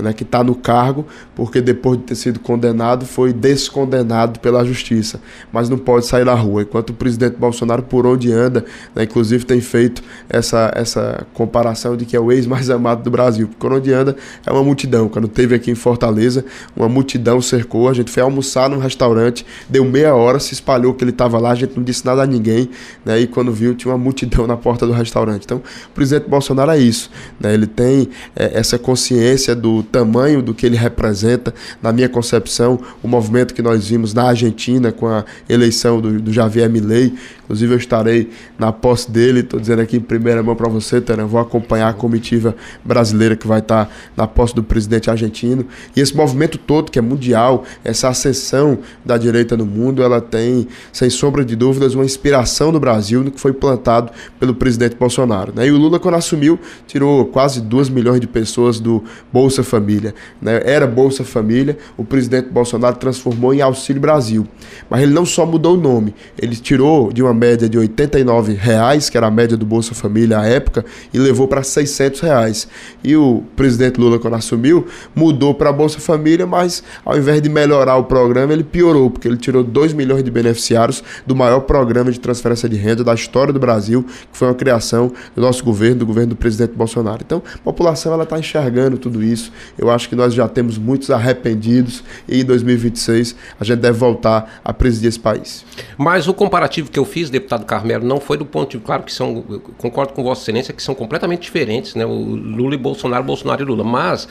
né, 0.00 0.12
que 0.12 0.22
está 0.22 0.42
no 0.42 0.54
cargo, 0.54 1.06
porque 1.34 1.60
depois 1.60 1.98
de 1.98 2.04
ter 2.04 2.14
sido 2.14 2.40
condenado, 2.40 3.06
foi 3.06 3.32
descondenado 3.32 4.40
pela 4.40 4.64
justiça, 4.64 5.20
mas 5.52 5.68
não 5.68 5.78
pode 5.78 6.06
sair 6.06 6.24
na 6.24 6.34
rua. 6.34 6.62
Enquanto 6.62 6.90
o 6.90 6.94
presidente 6.94 7.36
Bolsonaro, 7.36 7.82
por 7.82 8.06
onde 8.06 8.32
anda, 8.32 8.64
né, 8.94 9.04
inclusive 9.04 9.44
tem 9.44 9.60
feito 9.60 10.02
essa, 10.28 10.70
essa 10.74 11.26
comparação 11.32 11.96
de 11.96 12.04
que 12.04 12.16
é 12.16 12.20
o 12.20 12.30
ex 12.32 12.46
mais 12.46 12.70
amado 12.70 13.02
do 13.02 13.10
Brasil, 13.10 13.46
porque 13.46 13.60
por 13.60 13.72
onde 13.72 13.92
anda 13.92 14.16
é 14.44 14.52
uma 14.52 14.62
multidão. 14.62 15.08
Quando 15.08 15.28
teve 15.28 15.54
aqui 15.54 15.70
em 15.70 15.74
Fortaleza, 15.74 16.44
uma 16.76 16.88
multidão 16.88 17.40
cercou, 17.40 17.88
a 17.88 17.94
gente 17.94 18.10
foi 18.10 18.22
almoçar 18.22 18.68
num 18.68 18.78
restaurante, 18.78 19.44
deu 19.68 19.84
meia 19.84 20.14
hora, 20.14 20.38
se 20.38 20.54
espalhou 20.54 20.94
que 20.94 21.04
ele 21.04 21.10
estava 21.10 21.38
lá, 21.38 21.50
a 21.50 21.54
gente 21.54 21.76
não 21.76 21.82
disse 21.82 22.04
nada 22.04 22.22
a 22.22 22.26
ninguém, 22.26 22.68
né, 23.04 23.20
e 23.20 23.26
quando 23.26 23.52
viu, 23.52 23.74
tinha 23.74 23.92
uma 23.92 23.98
multidão 23.98 24.46
na 24.46 24.56
porta 24.56 24.86
do 24.86 24.92
restaurante. 24.92 25.44
Então, 25.44 25.58
o 25.58 25.94
presidente 25.94 26.28
Bolsonaro 26.28 26.70
é 26.70 26.78
isso, 26.78 27.10
né, 27.40 27.54
ele 27.54 27.66
tem 27.66 28.08
é, 28.34 28.58
essa 28.58 28.78
consciência 28.78 29.54
do 29.54 29.82
tamanho 29.86 30.42
do 30.42 30.52
que 30.52 30.66
ele 30.66 30.76
representa, 30.76 31.54
na 31.82 31.92
minha 31.92 32.08
concepção, 32.08 32.78
o 33.02 33.08
movimento 33.08 33.54
que 33.54 33.62
nós 33.62 33.88
vimos 33.88 34.12
na 34.12 34.24
Argentina 34.24 34.92
com 34.92 35.06
a 35.06 35.24
eleição 35.48 36.00
do, 36.00 36.20
do 36.20 36.32
Javier 36.32 36.68
Milei. 36.68 37.14
Inclusive, 37.46 37.74
eu 37.74 37.78
estarei 37.78 38.28
na 38.58 38.72
posse 38.72 39.08
dele, 39.08 39.40
estou 39.40 39.60
dizendo 39.60 39.80
aqui 39.80 39.96
em 39.96 40.00
primeira 40.00 40.42
mão 40.42 40.56
para 40.56 40.68
você, 40.68 41.00
Tana, 41.00 41.24
vou 41.24 41.40
acompanhar 41.40 41.88
a 41.88 41.92
comitiva 41.92 42.56
brasileira 42.84 43.36
que 43.36 43.46
vai 43.46 43.60
estar 43.60 43.88
na 44.16 44.26
posse 44.26 44.52
do 44.52 44.64
presidente 44.64 45.08
argentino. 45.08 45.64
E 45.94 46.00
esse 46.00 46.14
movimento 46.16 46.58
todo, 46.58 46.90
que 46.90 46.98
é 46.98 47.02
mundial, 47.02 47.64
essa 47.84 48.08
ascensão 48.08 48.78
da 49.04 49.16
direita 49.16 49.56
no 49.56 49.64
mundo, 49.64 50.02
ela 50.02 50.20
tem, 50.20 50.66
sem 50.92 51.08
sombra 51.08 51.44
de 51.44 51.54
dúvidas, 51.54 51.94
uma 51.94 52.04
inspiração 52.04 52.72
no 52.72 52.80
Brasil 52.80 53.22
no 53.22 53.30
que 53.30 53.40
foi 53.40 53.52
plantado 53.52 54.10
pelo 54.40 54.52
presidente 54.54 54.96
Bolsonaro. 54.96 55.52
Né? 55.54 55.68
E 55.68 55.70
o 55.70 55.76
Lula, 55.76 56.00
quando 56.00 56.16
assumiu, 56.16 56.58
tirou 56.84 57.26
quase 57.26 57.60
2 57.60 57.88
milhões 57.90 58.20
de 58.20 58.26
pessoas 58.26 58.80
do 58.80 59.04
Bolsa 59.32 59.62
Família. 59.62 60.14
Né? 60.42 60.60
Era 60.64 60.86
Bolsa 60.86 61.22
Família, 61.22 61.78
o 61.96 62.04
presidente 62.04 62.48
Bolsonaro 62.48 62.96
transformou 62.96 63.54
em 63.54 63.60
Auxílio 63.60 64.02
Brasil. 64.02 64.46
Mas 64.90 65.02
ele 65.02 65.12
não 65.12 65.24
só 65.24 65.46
mudou 65.46 65.74
o 65.74 65.80
nome, 65.80 66.12
ele 66.36 66.56
tirou 66.56 67.12
de 67.12 67.22
uma 67.22 67.35
média 67.36 67.68
de 67.68 67.78
89 67.78 68.54
reais, 68.54 69.08
que 69.08 69.16
era 69.16 69.26
a 69.28 69.30
média 69.30 69.56
do 69.56 69.64
Bolsa 69.64 69.94
Família 69.94 70.40
à 70.40 70.46
época, 70.46 70.84
e 71.12 71.18
levou 71.18 71.46
para 71.46 71.62
600 71.62 72.20
reais. 72.20 72.68
E 73.04 73.14
o 73.14 73.44
presidente 73.54 74.00
Lula, 74.00 74.18
quando 74.18 74.34
assumiu, 74.34 74.86
mudou 75.14 75.54
para 75.54 75.70
a 75.70 75.72
Bolsa 75.72 76.00
Família, 76.00 76.46
mas 76.46 76.82
ao 77.04 77.16
invés 77.16 77.40
de 77.40 77.48
melhorar 77.48 77.96
o 77.96 78.04
programa, 78.04 78.52
ele 78.52 78.64
piorou, 78.64 79.10
porque 79.10 79.28
ele 79.28 79.36
tirou 79.36 79.62
2 79.62 79.92
milhões 79.92 80.24
de 80.24 80.30
beneficiários 80.30 81.04
do 81.24 81.36
maior 81.36 81.60
programa 81.60 82.10
de 82.10 82.18
transferência 82.18 82.68
de 82.68 82.76
renda 82.76 83.04
da 83.04 83.14
história 83.14 83.52
do 83.52 83.60
Brasil, 83.60 84.02
que 84.02 84.38
foi 84.38 84.48
uma 84.48 84.54
criação 84.54 85.12
do 85.34 85.42
nosso 85.42 85.62
governo, 85.64 86.00
do 86.00 86.06
governo 86.06 86.30
do 86.30 86.36
presidente 86.36 86.72
Bolsonaro. 86.74 87.20
Então, 87.24 87.42
a 87.54 87.58
população 87.58 88.20
está 88.22 88.38
enxergando 88.38 88.96
tudo 88.98 89.22
isso 89.22 89.52
eu 89.78 89.90
acho 89.90 90.08
que 90.08 90.16
nós 90.16 90.34
já 90.34 90.48
temos 90.48 90.78
muitos 90.78 91.10
arrependidos 91.10 92.02
e 92.28 92.40
em 92.40 92.44
2026 92.44 93.36
a 93.58 93.64
gente 93.64 93.80
deve 93.80 93.98
voltar 93.98 94.60
a 94.64 94.72
presidir 94.72 95.08
esse 95.08 95.18
país. 95.18 95.64
Mas 95.98 96.28
o 96.28 96.34
comparativo 96.34 96.90
que 96.90 96.98
eu 96.98 97.04
fiz, 97.04 97.25
deputado 97.30 97.64
Carmelo, 97.64 98.04
não 98.04 98.20
foi 98.20 98.36
do 98.36 98.44
ponto 98.44 98.70
de. 98.70 98.78
Claro 98.84 99.02
que 99.02 99.12
são. 99.12 99.42
Concordo 99.78 100.12
com 100.12 100.22
Vossa 100.22 100.42
Excelência 100.42 100.74
que 100.74 100.82
são 100.82 100.94
completamente 100.94 101.42
diferentes, 101.42 101.94
né? 101.94 102.04
O 102.04 102.12
Lula 102.12 102.74
e 102.74 102.78
Bolsonaro, 102.78 103.24
Bolsonaro 103.24 103.62
e 103.62 103.64
Lula. 103.64 103.84
Mas 103.84 104.28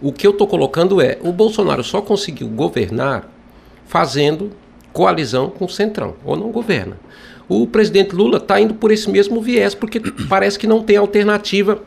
o 0.00 0.12
que 0.12 0.26
eu 0.26 0.32
estou 0.32 0.46
colocando 0.46 1.00
é: 1.00 1.18
o 1.22 1.32
Bolsonaro 1.32 1.82
só 1.84 2.00
conseguiu 2.00 2.48
governar 2.48 3.28
fazendo 3.86 4.50
coalizão 4.92 5.50
com 5.50 5.64
o 5.64 5.68
Centrão, 5.68 6.14
ou 6.24 6.36
não 6.36 6.50
governa. 6.50 6.98
O 7.48 7.66
presidente 7.66 8.14
Lula 8.14 8.38
está 8.38 8.60
indo 8.60 8.74
por 8.74 8.90
esse 8.90 9.08
mesmo 9.08 9.40
viés, 9.40 9.74
porque 9.74 10.00
parece 10.28 10.58
que 10.58 10.66
não 10.66 10.82
tem 10.82 10.96
alternativa 10.96 11.82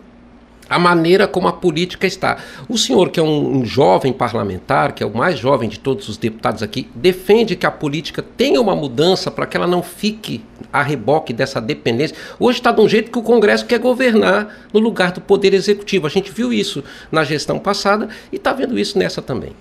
a 0.72 0.80
maneira 0.80 1.28
como 1.28 1.50
a 1.50 1.54
política 1.54 2.08
está. 2.08 2.38
O 2.70 2.78
senhor, 2.78 3.10
que 3.10 3.20
é 3.20 3.24
um, 3.24 3.58
um, 3.58 3.66
jovem 3.66 4.14
parlamentar, 4.14 4.94
que 4.94 5.04
é 5.04 5.06
o 5.06 5.14
mais 5.14 5.38
jovem 5.38 5.68
de 5.68 5.78
todos 5.78 6.08
os 6.08 6.16
deputados 6.16 6.64
aqui, 6.64 6.88
defende 6.96 7.58
que 7.58 7.66
a 7.66 7.72
política 7.72 8.24
tenha 8.38 8.62
uma 8.62 8.74
mudança 8.74 9.30
para 9.30 9.46
que 9.46 9.58
ela 9.58 9.68
não 9.68 9.84
fique 9.84 10.42
a 10.72 10.82
reboque 10.82 11.34
dessa 11.34 11.60
dependência. 11.60 12.16
Hoje 12.40 12.60
está 12.60 12.72
de 12.72 12.80
um 12.80 12.88
jeito 12.88 13.12
que 13.12 13.20
o 13.20 13.22
Congresso 13.22 13.66
quer 13.66 13.80
governar 13.80 14.48
no 14.74 14.80
lugar 14.80 15.12
do 15.12 15.20
Poder 15.20 15.54
Executivo. 15.54 16.08
A 16.08 16.10
gente 16.10 16.32
viu 16.32 16.54
isso 16.54 16.82
na 17.12 17.26
gestão 17.26 17.60
passada 17.60 18.08
e 18.32 18.38
está 18.38 18.54
vendo 18.54 18.80
isso 18.80 18.98
nessa 18.98 19.22
também. 19.22 19.52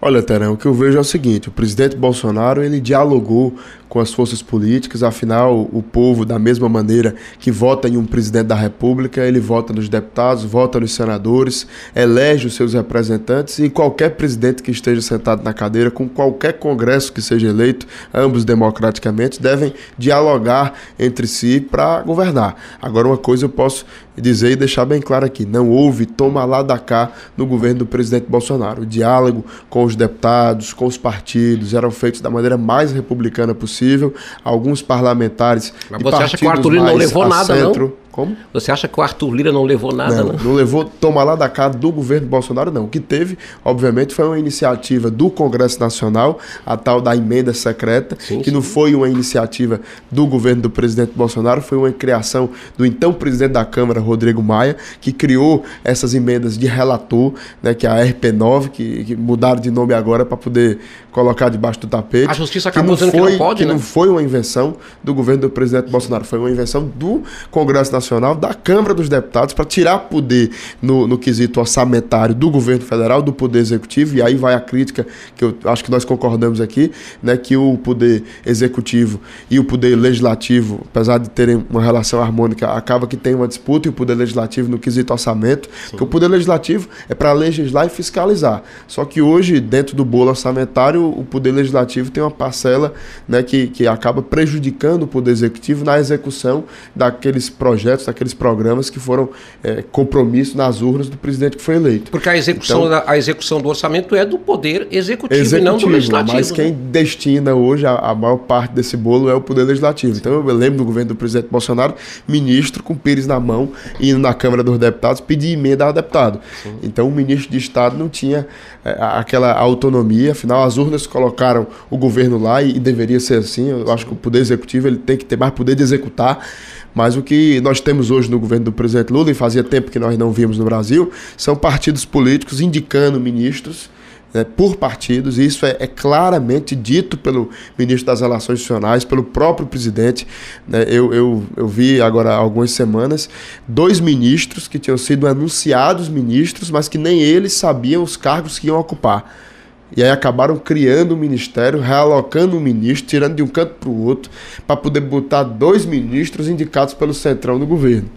Olha, 0.00 0.22
Terão, 0.22 0.54
o 0.54 0.56
que 0.56 0.64
eu 0.64 0.72
vejo 0.72 0.96
é 0.96 1.00
o 1.00 1.04
seguinte: 1.04 1.50
o 1.50 1.52
presidente 1.52 1.94
Bolsonaro 1.94 2.62
ele 2.64 2.80
dialogou 2.80 3.54
com 3.94 4.00
as 4.00 4.12
forças 4.12 4.42
políticas, 4.42 5.04
afinal, 5.04 5.70
o 5.72 5.80
povo, 5.80 6.24
da 6.24 6.36
mesma 6.36 6.68
maneira 6.68 7.14
que 7.38 7.52
vota 7.52 7.88
em 7.88 7.96
um 7.96 8.04
presidente 8.04 8.46
da 8.46 8.56
República, 8.56 9.20
ele 9.20 9.38
vota 9.38 9.72
nos 9.72 9.88
deputados, 9.88 10.42
vota 10.42 10.80
nos 10.80 10.92
senadores, 10.92 11.64
elege 11.94 12.48
os 12.48 12.54
seus 12.54 12.74
representantes 12.74 13.60
e 13.60 13.70
qualquer 13.70 14.16
presidente 14.16 14.64
que 14.64 14.72
esteja 14.72 15.00
sentado 15.00 15.44
na 15.44 15.54
cadeira, 15.54 15.92
com 15.92 16.08
qualquer 16.08 16.54
congresso 16.54 17.12
que 17.12 17.22
seja 17.22 17.46
eleito, 17.46 17.86
ambos 18.12 18.44
democraticamente, 18.44 19.40
devem 19.40 19.72
dialogar 19.96 20.74
entre 20.98 21.28
si 21.28 21.60
para 21.60 22.02
governar. 22.02 22.56
Agora, 22.82 23.06
uma 23.06 23.16
coisa 23.16 23.44
eu 23.44 23.48
posso 23.48 23.86
dizer 24.20 24.52
e 24.52 24.56
deixar 24.56 24.84
bem 24.84 25.00
claro 25.00 25.24
aqui: 25.24 25.44
não 25.44 25.70
houve 25.70 26.06
toma 26.06 26.44
lá 26.44 26.62
da 26.62 26.78
cá 26.78 27.10
no 27.36 27.46
governo 27.46 27.80
do 27.80 27.86
presidente 27.86 28.26
Bolsonaro. 28.28 28.82
O 28.82 28.86
diálogo 28.86 29.44
com 29.68 29.84
os 29.84 29.96
deputados, 29.96 30.72
com 30.72 30.86
os 30.86 30.96
partidos, 30.96 31.74
eram 31.74 31.90
feitos 31.90 32.20
da 32.20 32.30
maneira 32.30 32.56
mais 32.56 32.92
republicana 32.92 33.54
possível. 33.54 34.14
Alguns 34.44 34.82
parlamentares. 34.82 35.72
Mas 35.90 36.02
você 36.02 36.22
acha 36.22 36.36
que 36.36 36.46
o 36.46 36.50
Arthur 36.50 36.72
não 36.74 36.96
levou 36.96 37.28
nada, 37.28 37.54
centro, 37.54 37.86
não? 37.86 38.03
Como? 38.14 38.36
Você 38.52 38.70
acha 38.70 38.86
que 38.86 39.00
o 39.00 39.02
Arthur 39.02 39.34
Lira 39.34 39.50
não 39.50 39.64
levou 39.64 39.92
nada, 39.92 40.22
não? 40.22 40.34
Não, 40.34 40.44
não 40.44 40.52
levou 40.54 40.84
toma 40.84 41.24
lá 41.24 41.34
da 41.34 41.48
cá 41.48 41.66
do 41.68 41.90
governo 41.90 42.28
Bolsonaro, 42.28 42.70
não. 42.70 42.84
O 42.84 42.88
que 42.88 43.00
teve, 43.00 43.36
obviamente, 43.64 44.14
foi 44.14 44.24
uma 44.24 44.38
iniciativa 44.38 45.10
do 45.10 45.28
Congresso 45.28 45.80
Nacional, 45.80 46.38
a 46.64 46.76
tal 46.76 47.00
da 47.00 47.16
emenda 47.16 47.52
secreta, 47.52 48.16
sim, 48.20 48.38
que 48.38 48.50
sim. 48.50 48.50
não 48.52 48.62
foi 48.62 48.94
uma 48.94 49.08
iniciativa 49.08 49.80
do 50.12 50.28
governo 50.28 50.62
do 50.62 50.70
presidente 50.70 51.10
Bolsonaro, 51.16 51.60
foi 51.60 51.76
uma 51.76 51.90
criação 51.90 52.50
do 52.78 52.86
então 52.86 53.12
presidente 53.12 53.50
da 53.50 53.64
Câmara, 53.64 53.98
Rodrigo 53.98 54.40
Maia, 54.40 54.76
que 55.00 55.12
criou 55.12 55.64
essas 55.82 56.14
emendas 56.14 56.56
de 56.56 56.68
relator, 56.68 57.32
né, 57.60 57.74
que 57.74 57.84
é 57.84 57.90
a 57.90 57.96
RP9, 57.96 58.68
que, 58.68 59.04
que 59.06 59.16
mudaram 59.16 59.60
de 59.60 59.72
nome 59.72 59.92
agora 59.92 60.24
para 60.24 60.36
poder 60.36 60.78
colocar 61.14 61.48
debaixo 61.48 61.78
do 61.78 61.86
tapete. 61.86 62.28
A 62.28 62.34
justiça 62.34 62.70
acabou 62.70 62.96
dizendo 62.96 63.12
que 63.12 63.20
não 63.20 63.38
pode, 63.38 63.58
que 63.60 63.64
né? 63.64 63.72
não 63.72 63.78
foi 63.78 64.08
uma 64.08 64.20
invenção 64.20 64.74
do 65.00 65.14
governo 65.14 65.42
do 65.42 65.50
presidente 65.50 65.88
Bolsonaro, 65.88 66.24
foi 66.24 66.40
uma 66.40 66.50
invenção 66.50 66.90
do 66.92 67.22
Congresso 67.52 67.92
Nacional, 67.92 68.34
da 68.34 68.52
Câmara 68.52 68.92
dos 68.92 69.08
Deputados, 69.08 69.54
para 69.54 69.64
tirar 69.64 69.96
poder 70.00 70.50
no, 70.82 71.06
no 71.06 71.16
quesito 71.16 71.60
orçamentário 71.60 72.34
do 72.34 72.50
governo 72.50 72.84
federal, 72.84 73.22
do 73.22 73.32
poder 73.32 73.60
executivo, 73.60 74.16
e 74.16 74.22
aí 74.22 74.34
vai 74.34 74.54
a 74.54 74.60
crítica, 74.60 75.06
que 75.36 75.44
eu 75.44 75.56
acho 75.66 75.84
que 75.84 75.90
nós 75.90 76.04
concordamos 76.04 76.60
aqui, 76.60 76.90
né, 77.22 77.36
que 77.36 77.56
o 77.56 77.78
poder 77.78 78.24
executivo 78.44 79.20
e 79.48 79.60
o 79.60 79.64
poder 79.64 79.94
legislativo, 79.94 80.80
apesar 80.90 81.18
de 81.18 81.30
terem 81.30 81.64
uma 81.70 81.80
relação 81.80 82.20
harmônica, 82.20 82.66
acaba 82.66 83.06
que 83.06 83.16
tem 83.16 83.36
uma 83.36 83.46
disputa, 83.46 83.86
e 83.86 83.90
o 83.90 83.92
poder 83.92 84.16
legislativo 84.16 84.68
no 84.68 84.80
quesito 84.80 85.12
orçamento, 85.12 85.68
Sim. 85.68 85.90
porque 85.90 86.02
o 86.02 86.08
poder 86.08 86.26
legislativo 86.26 86.88
é 87.08 87.14
para 87.14 87.32
legislar 87.32 87.86
e 87.86 87.88
fiscalizar. 87.88 88.64
Só 88.88 89.04
que 89.04 89.22
hoje, 89.22 89.60
dentro 89.60 89.94
do 89.94 90.04
bolo 90.04 90.30
orçamentário, 90.30 91.03
o 91.10 91.24
Poder 91.24 91.52
Legislativo 91.52 92.10
tem 92.10 92.22
uma 92.22 92.30
parcela 92.30 92.94
né, 93.28 93.42
que, 93.42 93.68
que 93.68 93.86
acaba 93.86 94.22
prejudicando 94.22 95.04
o 95.04 95.06
Poder 95.06 95.30
Executivo 95.30 95.84
na 95.84 95.98
execução 95.98 96.64
daqueles 96.94 97.48
projetos, 97.48 98.06
daqueles 98.06 98.34
programas 98.34 98.90
que 98.90 98.98
foram 98.98 99.28
é, 99.62 99.82
compromisso 99.90 100.56
nas 100.56 100.80
urnas 100.80 101.08
do 101.08 101.16
presidente 101.16 101.56
que 101.56 101.62
foi 101.62 101.76
eleito. 101.76 102.10
Porque 102.10 102.28
a 102.28 102.36
execução, 102.36 102.86
então, 102.86 103.02
a 103.06 103.16
execução 103.16 103.60
do 103.60 103.68
orçamento 103.68 104.14
é 104.14 104.24
do 104.24 104.38
Poder 104.38 104.88
Executivo, 104.90 105.14
executivo 105.34 105.56
e 105.56 105.60
não 105.60 105.78
do 105.78 105.88
Legislativo. 105.88 106.36
Mas 106.36 106.50
quem 106.50 106.70
né? 106.70 106.76
destina 106.90 107.54
hoje 107.54 107.86
a, 107.86 107.94
a, 107.94 108.14
maior 108.14 108.38
parte 108.38 108.72
desse 108.72 108.96
bolo 108.96 109.28
é 109.28 109.34
o 109.34 109.40
Poder 109.40 109.64
Legislativo. 109.64 110.16
Então 110.16 110.32
eu 110.32 110.42
lembro 110.42 110.78
do 110.78 110.84
governo 110.84 111.08
do 111.08 111.14
presidente 111.14 111.48
Bolsonaro, 111.50 111.94
ministro 112.26 112.82
com 112.82 112.94
pires 112.94 113.26
na 113.26 113.38
mão, 113.38 113.72
indo 114.00 114.18
na 114.18 114.34
Câmara 114.34 114.62
dos 114.62 114.78
Deputados 114.78 115.20
pedir 115.20 115.52
emenda 115.52 115.84
ao 115.84 115.92
deputado. 115.92 116.40
Sim. 116.62 116.74
Então 116.82 117.08
o 117.08 117.10
ministro 117.10 117.50
de 117.50 117.58
Estado 117.58 117.96
não 117.96 118.08
tinha 118.08 118.46
é, 118.84 118.96
aquela 119.00 119.52
autonomia, 119.52 120.32
afinal 120.32 120.64
as 120.64 120.76
urnas 120.76 120.93
urnas 120.94 121.06
colocaram 121.06 121.66
o 121.90 121.96
governo 121.96 122.38
lá 122.38 122.62
e, 122.62 122.76
e 122.76 122.80
deveria 122.80 123.20
ser 123.20 123.38
assim. 123.38 123.68
Eu 123.68 123.90
acho 123.92 124.06
que 124.06 124.12
o 124.12 124.16
poder 124.16 124.38
executivo 124.38 124.86
ele 124.86 124.98
tem 124.98 125.16
que 125.16 125.24
ter 125.24 125.36
mais 125.36 125.52
poder 125.52 125.74
de 125.74 125.82
executar. 125.82 126.46
Mas 126.94 127.16
o 127.16 127.22
que 127.22 127.60
nós 127.60 127.80
temos 127.80 128.10
hoje 128.10 128.30
no 128.30 128.38
governo 128.38 128.66
do 128.66 128.72
presidente 128.72 129.12
Lula, 129.12 129.30
e 129.30 129.34
fazia 129.34 129.64
tempo 129.64 129.90
que 129.90 129.98
nós 129.98 130.16
não 130.16 130.30
vimos 130.30 130.58
no 130.58 130.64
Brasil, 130.64 131.10
são 131.36 131.56
partidos 131.56 132.04
políticos 132.04 132.60
indicando 132.60 133.18
ministros 133.18 133.90
né, 134.32 134.44
por 134.44 134.76
partidos, 134.76 135.38
e 135.38 135.44
isso 135.44 135.64
é, 135.64 135.76
é, 135.78 135.86
claramente 135.86 136.74
dito 136.74 137.16
pelo 137.16 137.50
ministro 137.78 138.06
das 138.06 138.20
Relações 138.20 138.58
Institucionais, 138.58 139.04
pelo 139.04 139.22
próprio 139.22 139.66
presidente. 139.66 140.26
Né, 140.66 140.84
eu, 140.88 141.12
eu, 141.14 141.44
eu 141.56 141.68
vi 141.68 142.00
agora 142.00 142.30
há 142.30 142.36
algumas 142.36 142.72
semanas 142.72 143.28
dois 143.66 143.98
ministros 144.00 144.66
que 144.68 144.78
tinham 144.78 144.98
sido 144.98 145.26
anunciados 145.26 146.08
ministros, 146.08 146.70
mas 146.70 146.88
que 146.88 146.98
nem 146.98 147.22
eles 147.22 147.54
sabiam 147.54 148.02
os 148.02 148.16
cargos 148.16 148.58
que 148.58 148.66
iam 148.66 148.78
ocupar. 148.78 149.53
E 149.96 150.02
aí 150.02 150.10
acabaram 150.10 150.56
criando 150.56 151.14
um 151.14 151.18
ministério, 151.18 151.80
realocando 151.80 152.56
um 152.56 152.60
ministro, 152.60 153.06
tirando 153.06 153.36
de 153.36 153.42
um 153.42 153.46
canto 153.46 153.74
para 153.74 153.88
o 153.88 154.04
outro, 154.04 154.30
para 154.66 154.76
poder 154.76 155.00
botar 155.00 155.42
dois 155.42 155.84
ministros 155.84 156.48
indicados 156.48 156.94
pelo 156.94 157.14
centrão 157.14 157.58
do 157.58 157.66
governo. 157.66 158.08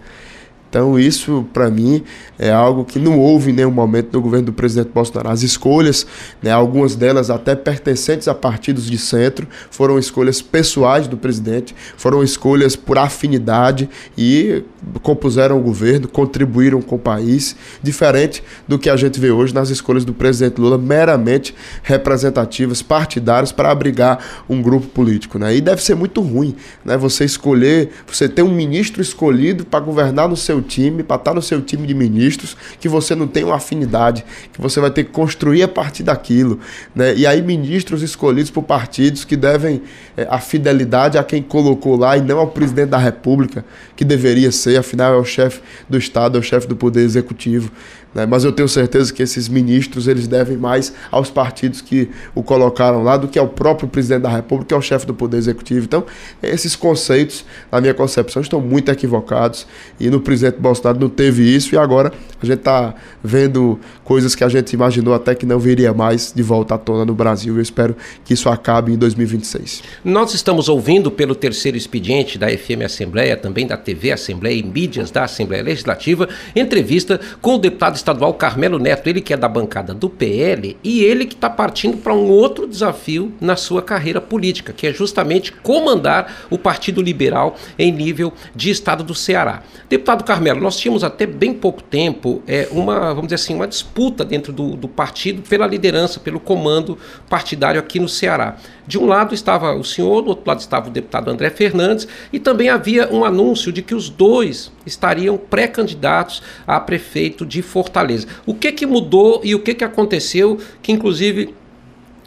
Então, 0.68 0.98
isso, 0.98 1.46
para 1.52 1.70
mim, 1.70 2.02
é 2.38 2.50
algo 2.50 2.84
que 2.84 2.98
não 2.98 3.18
houve 3.18 3.50
em 3.50 3.54
nenhum 3.54 3.70
momento 3.70 4.12
no 4.12 4.20
governo 4.20 4.46
do 4.46 4.52
presidente 4.52 4.90
Bolsonaro. 4.92 5.30
As 5.30 5.42
escolhas, 5.42 6.06
né, 6.42 6.50
algumas 6.50 6.94
delas 6.94 7.30
até 7.30 7.56
pertencentes 7.56 8.28
a 8.28 8.34
partidos 8.34 8.86
de 8.86 8.98
centro, 8.98 9.46
foram 9.70 9.98
escolhas 9.98 10.42
pessoais 10.42 11.08
do 11.08 11.16
presidente, 11.16 11.74
foram 11.96 12.22
escolhas 12.22 12.76
por 12.76 12.98
afinidade 12.98 13.88
e 14.16 14.62
compuseram 15.02 15.58
o 15.58 15.62
governo, 15.62 16.06
contribuíram 16.06 16.82
com 16.82 16.96
o 16.96 16.98
país, 16.98 17.56
diferente 17.82 18.42
do 18.66 18.78
que 18.78 18.90
a 18.90 18.96
gente 18.96 19.18
vê 19.18 19.30
hoje 19.30 19.54
nas 19.54 19.70
escolhas 19.70 20.04
do 20.04 20.12
presidente 20.12 20.60
Lula, 20.60 20.76
meramente 20.76 21.54
representativas, 21.82 22.82
partidárias, 22.82 23.52
para 23.52 23.70
abrigar 23.70 24.44
um 24.48 24.60
grupo 24.60 24.86
político. 24.88 25.38
Né? 25.38 25.56
E 25.56 25.60
deve 25.60 25.82
ser 25.82 25.94
muito 25.94 26.20
ruim 26.20 26.54
né, 26.84 26.96
você 26.96 27.24
escolher, 27.24 27.90
você 28.06 28.28
ter 28.28 28.42
um 28.42 28.52
ministro 28.52 29.00
escolhido 29.00 29.64
para 29.64 29.80
governar 29.80 30.28
no 30.28 30.36
seu 30.36 30.57
seu 30.58 30.62
time, 30.62 31.02
para 31.02 31.16
estar 31.16 31.34
no 31.34 31.42
seu 31.42 31.60
time 31.62 31.86
de 31.86 31.94
ministros, 31.94 32.56
que 32.80 32.88
você 32.88 33.14
não 33.14 33.26
tem 33.26 33.44
uma 33.44 33.56
afinidade, 33.56 34.24
que 34.52 34.60
você 34.60 34.80
vai 34.80 34.90
ter 34.90 35.04
que 35.04 35.10
construir 35.10 35.62
a 35.62 35.68
partir 35.68 36.02
daquilo. 36.02 36.58
Né? 36.94 37.14
E 37.14 37.26
aí, 37.26 37.40
ministros 37.40 38.02
escolhidos 38.02 38.50
por 38.50 38.62
partidos 38.62 39.24
que 39.24 39.36
devem 39.36 39.82
é, 40.16 40.26
a 40.28 40.38
fidelidade 40.38 41.16
a 41.16 41.24
quem 41.24 41.42
colocou 41.42 41.96
lá 41.96 42.16
e 42.16 42.20
não 42.20 42.38
ao 42.38 42.48
presidente 42.48 42.90
da 42.90 42.98
República, 42.98 43.64
que 43.96 44.04
deveria 44.04 44.50
ser, 44.52 44.78
afinal, 44.78 45.14
é 45.14 45.16
o 45.16 45.24
chefe 45.24 45.60
do 45.88 45.96
Estado, 45.96 46.36
é 46.36 46.40
o 46.40 46.42
chefe 46.42 46.66
do 46.66 46.76
Poder 46.76 47.02
Executivo. 47.02 47.70
Né? 48.14 48.26
Mas 48.26 48.44
eu 48.44 48.52
tenho 48.52 48.68
certeza 48.68 49.12
que 49.12 49.22
esses 49.22 49.48
ministros 49.48 50.08
eles 50.08 50.26
devem 50.26 50.56
mais 50.56 50.92
aos 51.10 51.30
partidos 51.30 51.80
que 51.80 52.10
o 52.34 52.42
colocaram 52.42 53.02
lá 53.02 53.16
do 53.16 53.28
que 53.28 53.38
ao 53.38 53.48
próprio 53.48 53.88
presidente 53.88 54.22
da 54.22 54.28
República, 54.28 54.68
que 54.68 54.74
é 54.74 54.76
o 54.76 54.82
chefe 54.82 55.06
do 55.06 55.14
Poder 55.14 55.36
Executivo. 55.36 55.84
Então, 55.84 56.04
esses 56.42 56.74
conceitos, 56.74 57.44
na 57.70 57.80
minha 57.80 57.94
concepção, 57.94 58.40
estão 58.42 58.60
muito 58.60 58.90
equivocados. 58.90 59.66
E 60.00 60.08
no 60.10 60.20
presidente 60.20 60.58
Bolsonaro 60.58 60.98
não 60.98 61.08
teve 61.08 61.42
isso, 61.42 61.74
e 61.74 61.78
agora 61.78 62.12
a 62.40 62.46
gente 62.46 62.58
está 62.58 62.94
vendo 63.22 63.78
coisas 64.04 64.34
que 64.34 64.42
a 64.42 64.48
gente 64.48 64.72
imaginou 64.72 65.14
até 65.14 65.34
que 65.34 65.44
não 65.44 65.58
viria 65.58 65.92
mais 65.92 66.32
de 66.34 66.42
volta 66.42 66.74
à 66.74 66.78
tona 66.78 67.04
no 67.04 67.14
Brasil. 67.14 67.56
Eu 67.56 67.62
espero 67.62 67.96
que 68.24 68.34
isso 68.34 68.48
acabe 68.48 68.92
em 68.92 68.96
2026. 68.96 69.82
Nós 70.04 70.34
estamos 70.34 70.68
ouvindo 70.68 71.10
pelo 71.10 71.34
terceiro 71.34 71.76
expediente 71.76 72.38
da 72.38 72.48
FM 72.48 72.82
Assembleia, 72.84 73.36
também 73.36 73.66
da 73.66 73.76
TV 73.76 74.12
Assembleia 74.12 74.58
e 74.58 74.62
mídias 74.62 75.10
da 75.10 75.24
Assembleia 75.24 75.62
Legislativa, 75.62 76.28
entrevista 76.54 77.20
com 77.40 77.56
o 77.56 77.58
deputado 77.58 77.97
estadual 77.98 78.32
Carmelo 78.34 78.78
Neto, 78.78 79.08
ele 79.08 79.20
que 79.20 79.32
é 79.32 79.36
da 79.36 79.48
bancada 79.48 79.92
do 79.92 80.08
PL 80.08 80.76
e 80.82 81.04
ele 81.04 81.26
que 81.26 81.34
está 81.34 81.50
partindo 81.50 81.98
para 81.98 82.14
um 82.14 82.28
outro 82.30 82.66
desafio 82.66 83.32
na 83.40 83.56
sua 83.56 83.82
carreira 83.82 84.20
política, 84.20 84.72
que 84.72 84.86
é 84.86 84.92
justamente 84.92 85.52
comandar 85.52 86.46
o 86.50 86.56
Partido 86.56 87.02
Liberal 87.02 87.56
em 87.78 87.92
nível 87.92 88.32
de 88.54 88.70
estado 88.70 89.04
do 89.04 89.14
Ceará. 89.14 89.62
Deputado 89.88 90.24
Carmelo, 90.24 90.60
nós 90.60 90.76
tínhamos 90.76 91.04
até 91.04 91.26
bem 91.26 91.52
pouco 91.52 91.82
tempo 91.82 92.42
é, 92.46 92.68
uma, 92.70 93.08
vamos 93.08 93.24
dizer 93.24 93.36
assim, 93.36 93.54
uma 93.54 93.66
disputa 93.66 94.24
dentro 94.24 94.52
do, 94.52 94.76
do 94.76 94.88
partido 94.88 95.42
pela 95.42 95.66
liderança, 95.66 96.20
pelo 96.20 96.40
comando 96.40 96.98
partidário 97.28 97.80
aqui 97.80 97.98
no 97.98 98.08
Ceará. 98.08 98.56
De 98.88 98.98
um 98.98 99.04
lado 99.04 99.34
estava 99.34 99.74
o 99.74 99.84
senhor, 99.84 100.22
do 100.22 100.30
outro 100.30 100.44
lado 100.48 100.60
estava 100.60 100.88
o 100.88 100.90
deputado 100.90 101.30
André 101.30 101.50
Fernandes, 101.50 102.08
e 102.32 102.38
também 102.38 102.70
havia 102.70 103.06
um 103.12 103.22
anúncio 103.22 103.70
de 103.70 103.82
que 103.82 103.94
os 103.94 104.08
dois 104.08 104.72
estariam 104.86 105.36
pré-candidatos 105.36 106.42
a 106.66 106.80
prefeito 106.80 107.44
de 107.44 107.60
Fortaleza. 107.60 108.26
O 108.46 108.54
que 108.54 108.72
que 108.72 108.86
mudou 108.86 109.42
e 109.44 109.54
o 109.54 109.60
que 109.60 109.74
que 109.74 109.84
aconteceu 109.84 110.58
que 110.80 110.90
inclusive 110.90 111.54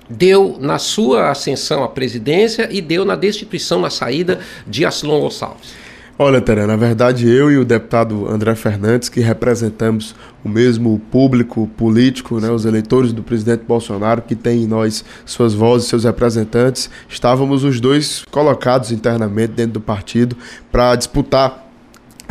deu 0.07 0.55
na 0.59 0.77
sua 0.77 1.31
ascensão 1.31 1.83
à 1.83 1.87
presidência 1.87 2.69
e 2.71 2.79
deu 2.79 3.03
na 3.03 3.15
destituição, 3.15 3.79
na 3.79 3.89
saída 3.89 4.39
de 4.67 4.85
Aslon 4.85 5.19
Gonçalves? 5.19 5.80
Olha, 6.23 6.39
Tere, 6.39 6.67
na 6.67 6.75
verdade 6.75 7.27
eu 7.27 7.51
e 7.51 7.57
o 7.57 7.65
deputado 7.65 8.29
André 8.29 8.53
Fernandes, 8.53 9.09
que 9.09 9.21
representamos 9.21 10.13
o 10.45 10.49
mesmo 10.49 11.01
público 11.09 11.67
político, 11.75 12.39
né, 12.39 12.51
os 12.51 12.63
eleitores 12.63 13.11
do 13.11 13.23
presidente 13.23 13.63
Bolsonaro, 13.67 14.21
que 14.21 14.35
tem 14.35 14.61
em 14.61 14.67
nós 14.67 15.03
suas 15.25 15.55
vozes, 15.55 15.87
seus 15.87 16.03
representantes, 16.03 16.91
estávamos 17.09 17.63
os 17.63 17.79
dois 17.79 18.23
colocados 18.29 18.91
internamente 18.91 19.53
dentro 19.53 19.73
do 19.73 19.81
partido 19.81 20.37
para 20.71 20.95
disputar 20.95 21.60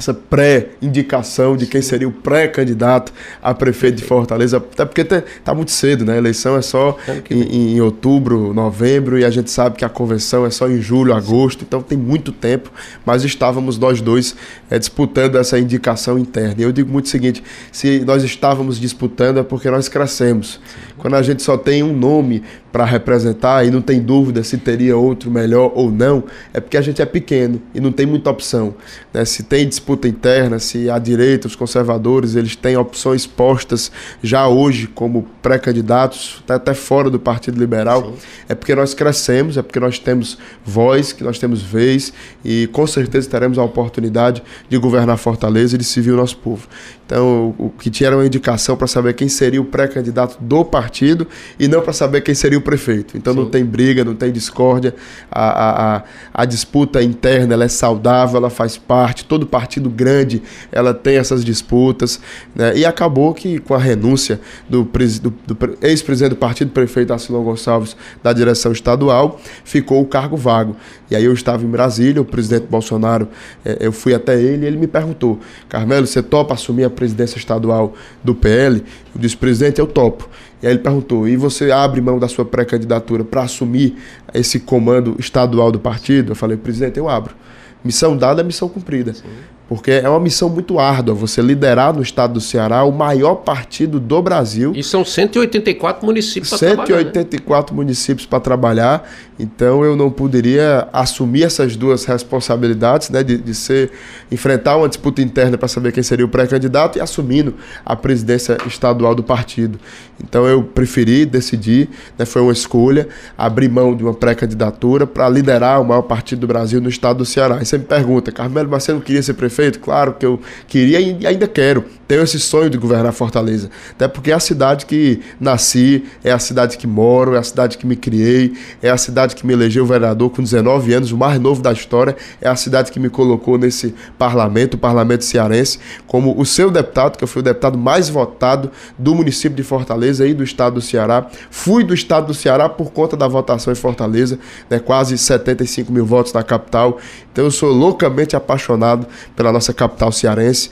essa 0.00 0.14
pré-indicação 0.14 1.56
de 1.56 1.66
quem 1.66 1.82
seria 1.82 2.08
o 2.08 2.12
pré-candidato 2.12 3.12
a 3.42 3.52
prefeito 3.52 3.96
de 3.96 4.04
Fortaleza, 4.04 4.56
até 4.56 4.86
porque 4.86 5.02
está 5.02 5.22
tá 5.44 5.54
muito 5.54 5.70
cedo, 5.70 6.06
né? 6.06 6.14
A 6.14 6.16
eleição 6.16 6.56
é 6.56 6.62
só 6.62 6.96
em, 7.30 7.74
em, 7.74 7.80
outubro, 7.82 8.54
novembro, 8.54 9.18
e 9.18 9.24
a 9.26 9.30
gente 9.30 9.50
sabe 9.50 9.76
que 9.76 9.84
a 9.84 9.90
convenção 9.90 10.46
é 10.46 10.50
só 10.50 10.68
em 10.68 10.80
julho, 10.80 11.14
agosto, 11.14 11.64
então 11.64 11.82
tem 11.82 11.98
muito 11.98 12.32
tempo, 12.32 12.72
mas 13.04 13.24
estávamos 13.24 13.78
nós 13.78 14.00
dois 14.00 14.34
é, 14.70 14.78
disputando 14.78 15.36
essa 15.36 15.58
indicação 15.58 16.18
interna. 16.18 16.54
E 16.58 16.62
eu 16.62 16.72
digo 16.72 16.90
muito 16.90 17.04
o 17.04 17.08
seguinte: 17.08 17.42
se 17.70 18.00
nós 18.00 18.24
estávamos 18.24 18.80
disputando 18.80 19.38
é 19.38 19.42
porque 19.42 19.70
nós 19.70 19.88
crescemos. 19.88 20.58
Quando 20.96 21.14
a 21.14 21.22
gente 21.22 21.42
só 21.42 21.56
tem 21.56 21.82
um 21.82 21.96
nome 21.96 22.42
para 22.72 22.84
representar 22.84 23.66
e 23.66 23.70
não 23.70 23.82
tem 23.82 24.00
dúvida 24.00 24.44
se 24.44 24.56
teria 24.58 24.96
outro 24.96 25.30
melhor 25.30 25.72
ou 25.74 25.90
não, 25.90 26.24
é 26.52 26.60
porque 26.60 26.76
a 26.76 26.82
gente 26.82 27.02
é 27.02 27.06
pequeno 27.06 27.60
e 27.74 27.80
não 27.80 27.90
tem 27.90 28.06
muita 28.06 28.30
opção. 28.30 28.74
Né? 29.12 29.24
Se 29.24 29.42
tem 29.42 29.66
disputa 29.66 29.89
interna, 30.06 30.58
se 30.58 30.90
a 30.90 30.98
direita, 30.98 31.46
os 31.46 31.56
conservadores, 31.56 32.34
eles 32.34 32.56
têm 32.56 32.76
opções 32.76 33.26
postas 33.26 33.90
já 34.22 34.46
hoje 34.48 34.86
como 34.86 35.26
pré-candidatos, 35.42 36.42
tá 36.46 36.56
até 36.56 36.74
fora 36.74 37.08
do 37.08 37.18
Partido 37.18 37.58
Liberal, 37.58 38.02
Sim. 38.02 38.14
é 38.48 38.54
porque 38.54 38.74
nós 38.74 38.94
crescemos, 38.94 39.56
é 39.56 39.62
porque 39.62 39.80
nós 39.80 39.98
temos 39.98 40.38
voz, 40.64 41.12
que 41.12 41.24
nós 41.24 41.38
temos 41.38 41.62
vez 41.62 42.12
e 42.44 42.68
com 42.72 42.86
certeza 42.86 43.28
teremos 43.28 43.58
a 43.58 43.62
oportunidade 43.62 44.42
de 44.68 44.78
governar 44.78 45.16
Fortaleza 45.16 45.74
e 45.74 45.78
de 45.78 45.84
servir 45.84 46.12
o 46.12 46.16
nosso 46.16 46.36
povo. 46.36 46.66
Então, 47.10 47.54
o 47.58 47.70
que 47.70 47.90
tinha 47.90 48.06
era 48.06 48.16
uma 48.16 48.24
indicação 48.24 48.76
para 48.76 48.86
saber 48.86 49.14
quem 49.14 49.28
seria 49.28 49.60
o 49.60 49.64
pré-candidato 49.64 50.36
do 50.40 50.64
partido 50.64 51.26
e 51.58 51.66
não 51.66 51.80
para 51.80 51.92
saber 51.92 52.20
quem 52.20 52.36
seria 52.36 52.56
o 52.56 52.60
prefeito. 52.60 53.16
Então, 53.16 53.32
Sim. 53.32 53.40
não 53.40 53.46
tem 53.46 53.64
briga, 53.64 54.04
não 54.04 54.14
tem 54.14 54.30
discórdia. 54.30 54.94
A, 55.28 55.44
a, 55.48 55.96
a, 55.96 56.02
a 56.32 56.44
disputa 56.44 57.02
interna 57.02 57.54
ela 57.54 57.64
é 57.64 57.68
saudável, 57.68 58.36
ela 58.36 58.50
faz 58.50 58.76
parte. 58.76 59.24
Todo 59.24 59.44
partido 59.44 59.79
partido 59.80 59.90
grande, 59.90 60.42
ela 60.70 60.92
tem 60.92 61.16
essas 61.16 61.44
disputas, 61.44 62.20
né? 62.54 62.76
E 62.76 62.84
acabou 62.84 63.32
que 63.32 63.58
com 63.58 63.74
a 63.74 63.78
renúncia 63.78 64.40
do, 64.68 64.84
do, 64.84 65.30
do 65.46 65.78
ex-presidente 65.80 66.30
do 66.30 66.36
partido, 66.36 66.70
prefeito 66.70 67.12
Arcilon 67.12 67.42
Gonçalves, 67.42 67.96
da 68.22 68.32
direção 68.32 68.72
estadual, 68.72 69.40
ficou 69.64 70.02
o 70.02 70.06
cargo 70.06 70.36
vago. 70.36 70.76
E 71.10 71.16
aí 71.16 71.24
eu 71.24 71.32
estava 71.32 71.64
em 71.64 71.68
Brasília, 71.68 72.20
o 72.20 72.24
presidente 72.24 72.66
Bolsonaro, 72.68 73.28
eh, 73.64 73.78
eu 73.80 73.92
fui 73.92 74.14
até 74.14 74.40
ele 74.40 74.64
e 74.64 74.68
ele 74.68 74.76
me 74.76 74.86
perguntou, 74.86 75.40
Carmelo, 75.68 76.06
você 76.06 76.22
topa 76.22 76.54
assumir 76.54 76.84
a 76.84 76.90
presidência 76.90 77.38
estadual 77.38 77.94
do 78.22 78.34
PL? 78.34 78.84
Eu 79.14 79.20
disse, 79.20 79.36
presidente, 79.36 79.80
eu 79.80 79.86
topo. 79.86 80.28
E 80.62 80.66
aí 80.66 80.74
ele 80.74 80.80
perguntou: 80.80 81.26
e 81.26 81.36
você 81.36 81.70
abre 81.70 82.00
mão 82.02 82.18
da 82.18 82.28
sua 82.28 82.44
pré-candidatura 82.44 83.24
para 83.24 83.42
assumir 83.42 83.96
esse 84.34 84.60
comando 84.60 85.16
estadual 85.18 85.72
do 85.72 85.80
partido? 85.80 86.32
Eu 86.32 86.36
falei: 86.36 86.56
presidente, 86.56 86.98
eu 86.98 87.08
abro. 87.08 87.34
Missão 87.82 88.14
dada 88.14 88.42
é 88.42 88.44
missão 88.44 88.68
cumprida. 88.68 89.14
Sim 89.14 89.22
porque 89.70 89.92
é 89.92 90.08
uma 90.08 90.18
missão 90.18 90.48
muito 90.48 90.80
árdua 90.80 91.14
você 91.14 91.40
liderar 91.40 91.94
no 91.94 92.02
estado 92.02 92.32
do 92.32 92.40
Ceará 92.40 92.82
o 92.82 92.90
maior 92.90 93.36
partido 93.36 94.00
do 94.00 94.20
Brasil. 94.20 94.72
E 94.74 94.82
são 94.82 95.04
184 95.04 96.04
municípios 96.04 96.50
para 96.50 96.58
trabalhar. 96.58 96.86
184 96.86 97.72
né? 97.72 97.76
municípios 97.80 98.26
para 98.26 98.40
trabalhar, 98.40 99.08
então 99.38 99.84
eu 99.84 99.94
não 99.94 100.10
poderia 100.10 100.88
assumir 100.92 101.44
essas 101.44 101.76
duas 101.76 102.04
responsabilidades, 102.04 103.10
né, 103.10 103.22
de, 103.22 103.38
de 103.38 103.54
ser 103.54 103.92
enfrentar 104.28 104.76
uma 104.76 104.88
disputa 104.88 105.22
interna 105.22 105.56
para 105.56 105.68
saber 105.68 105.92
quem 105.92 106.02
seria 106.02 106.26
o 106.26 106.28
pré-candidato 106.28 106.98
e 106.98 107.00
assumindo 107.00 107.54
a 107.86 107.94
presidência 107.94 108.58
estadual 108.66 109.14
do 109.14 109.22
partido. 109.22 109.78
Então 110.20 110.46
eu 110.46 110.64
preferi, 110.64 111.24
decidi, 111.24 111.88
né, 112.18 112.24
foi 112.24 112.42
uma 112.42 112.52
escolha, 112.52 113.08
abrir 113.38 113.68
mão 113.68 113.94
de 113.94 114.02
uma 114.02 114.14
pré-candidatura 114.14 115.06
para 115.06 115.28
liderar 115.28 115.80
o 115.80 115.84
maior 115.84 116.02
partido 116.02 116.40
do 116.40 116.48
Brasil 116.48 116.80
no 116.80 116.88
estado 116.88 117.18
do 117.18 117.24
Ceará. 117.24 117.60
E 117.62 117.64
você 117.64 117.78
me 117.78 117.84
pergunta, 117.84 118.32
Carmelo, 118.32 118.68
mas 118.68 118.82
você 118.82 118.92
não 118.92 119.00
queria 119.00 119.22
ser 119.22 119.34
prefeito? 119.34 119.59
Prefeito? 119.60 119.78
Claro 119.80 120.14
que 120.14 120.24
eu 120.24 120.40
queria 120.66 121.00
e 121.00 121.26
ainda 121.26 121.46
quero. 121.46 121.84
Tenho 122.08 122.22
esse 122.22 122.40
sonho 122.40 122.68
de 122.68 122.76
governar 122.76 123.12
Fortaleza. 123.12 123.70
Até 123.92 124.08
porque 124.08 124.32
é 124.32 124.34
a 124.34 124.40
cidade 124.40 124.84
que 124.84 125.20
nasci, 125.38 126.04
é 126.24 126.32
a 126.32 126.40
cidade 126.40 126.76
que 126.76 126.84
moro, 126.86 127.36
é 127.36 127.38
a 127.38 127.42
cidade 127.42 127.78
que 127.78 127.86
me 127.86 127.94
criei, 127.94 128.52
é 128.82 128.90
a 128.90 128.96
cidade 128.96 129.36
que 129.36 129.46
me 129.46 129.52
elegeu 129.52 129.86
vereador 129.86 130.30
com 130.30 130.42
19 130.42 130.92
anos, 130.92 131.12
o 131.12 131.16
mais 131.16 131.38
novo 131.38 131.62
da 131.62 131.72
história, 131.72 132.16
é 132.40 132.48
a 132.48 132.56
cidade 132.56 132.90
que 132.90 132.98
me 132.98 133.08
colocou 133.08 133.56
nesse 133.56 133.94
parlamento, 134.18 134.74
o 134.74 134.78
parlamento 134.78 135.24
cearense, 135.24 135.78
como 136.04 136.36
o 136.36 136.44
seu 136.44 136.68
deputado, 136.68 137.16
que 137.16 137.22
eu 137.22 137.28
fui 137.28 137.42
o 137.42 137.44
deputado 137.44 137.78
mais 137.78 138.08
votado 138.08 138.72
do 138.98 139.14
município 139.14 139.56
de 139.56 139.62
Fortaleza 139.62 140.26
e 140.26 140.34
do 140.34 140.42
estado 140.42 140.74
do 140.74 140.80
Ceará. 140.80 141.28
Fui 141.48 141.84
do 141.84 141.94
estado 141.94 142.26
do 142.26 142.34
Ceará 142.34 142.68
por 142.68 142.90
conta 142.90 143.16
da 143.16 143.28
votação 143.28 143.72
em 143.72 143.76
Fortaleza, 143.76 144.36
né, 144.68 144.80
quase 144.80 145.16
75 145.16 145.92
mil 145.92 146.04
votos 146.04 146.32
na 146.32 146.42
capital. 146.42 146.98
Então 147.30 147.44
eu 147.44 147.52
sou 147.52 147.70
loucamente 147.70 148.34
apaixonado 148.34 149.06
pela 149.36 149.49
nossa 149.52 149.72
capital 149.72 150.12
cearense, 150.12 150.70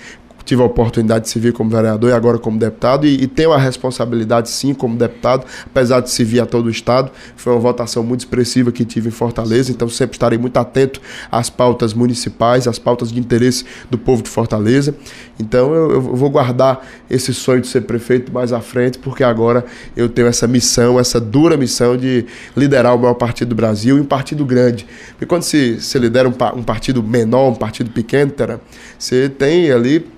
tive 0.49 0.63
a 0.63 0.65
oportunidade 0.65 1.27
de 1.27 1.31
servir 1.31 1.53
como 1.53 1.69
vereador 1.69 2.09
e 2.09 2.13
agora 2.15 2.39
como 2.39 2.59
deputado, 2.59 3.07
e, 3.07 3.23
e 3.23 3.27
tenho 3.27 3.53
a 3.53 3.59
responsabilidade, 3.59 4.49
sim, 4.49 4.73
como 4.73 4.97
deputado, 4.97 5.45
apesar 5.67 6.01
de 6.01 6.11
servir 6.11 6.41
a 6.41 6.47
todo 6.47 6.67
o 6.67 6.71
Estado. 6.71 7.11
Foi 7.37 7.53
uma 7.53 7.61
votação 7.61 8.03
muito 8.03 8.21
expressiva 8.21 8.73
que 8.73 8.83
tive 8.83 9.09
em 9.09 9.11
Fortaleza, 9.11 9.71
então 9.71 9.87
sempre 9.91 10.15
estarei 10.15 10.39
muito 10.39 10.57
atento 10.57 11.03
às 11.31 11.51
pautas 11.51 11.93
municipais, 11.93 12.67
às 12.67 12.79
pautas 12.79 13.13
de 13.13 13.21
interesse 13.21 13.67
do 13.91 13.99
povo 13.99 14.23
de 14.23 14.31
Fortaleza. 14.31 14.95
Então 15.39 15.75
eu, 15.75 15.91
eu 15.93 16.01
vou 16.01 16.31
guardar 16.31 16.83
esse 17.11 17.35
sonho 17.35 17.61
de 17.61 17.67
ser 17.67 17.83
prefeito 17.83 18.33
mais 18.33 18.51
à 18.51 18.61
frente, 18.61 18.99
porque 18.99 19.23
agora 19.23 19.67
eu 19.95 20.09
tenho 20.09 20.29
essa 20.29 20.47
missão, 20.47 20.99
essa 20.99 21.21
dura 21.21 21.59
missão 21.59 21.95
de 21.95 22.25
liderar 22.57 22.97
o 22.97 22.99
maior 22.99 23.15
partido 23.15 23.51
do 23.51 23.55
Brasil 23.55 23.99
e 23.99 24.01
um 24.01 24.07
partido 24.07 24.47
grande. 24.47 24.87
Porque 25.11 25.27
quando 25.27 25.43
se, 25.43 25.79
se 25.79 25.99
lidera 25.99 26.27
um, 26.27 26.59
um 26.59 26.63
partido 26.63 27.03
menor, 27.03 27.51
um 27.51 27.55
partido 27.55 27.91
pequeno, 27.91 28.33
você 28.99 29.29
tem 29.29 29.71
ali 29.71 30.18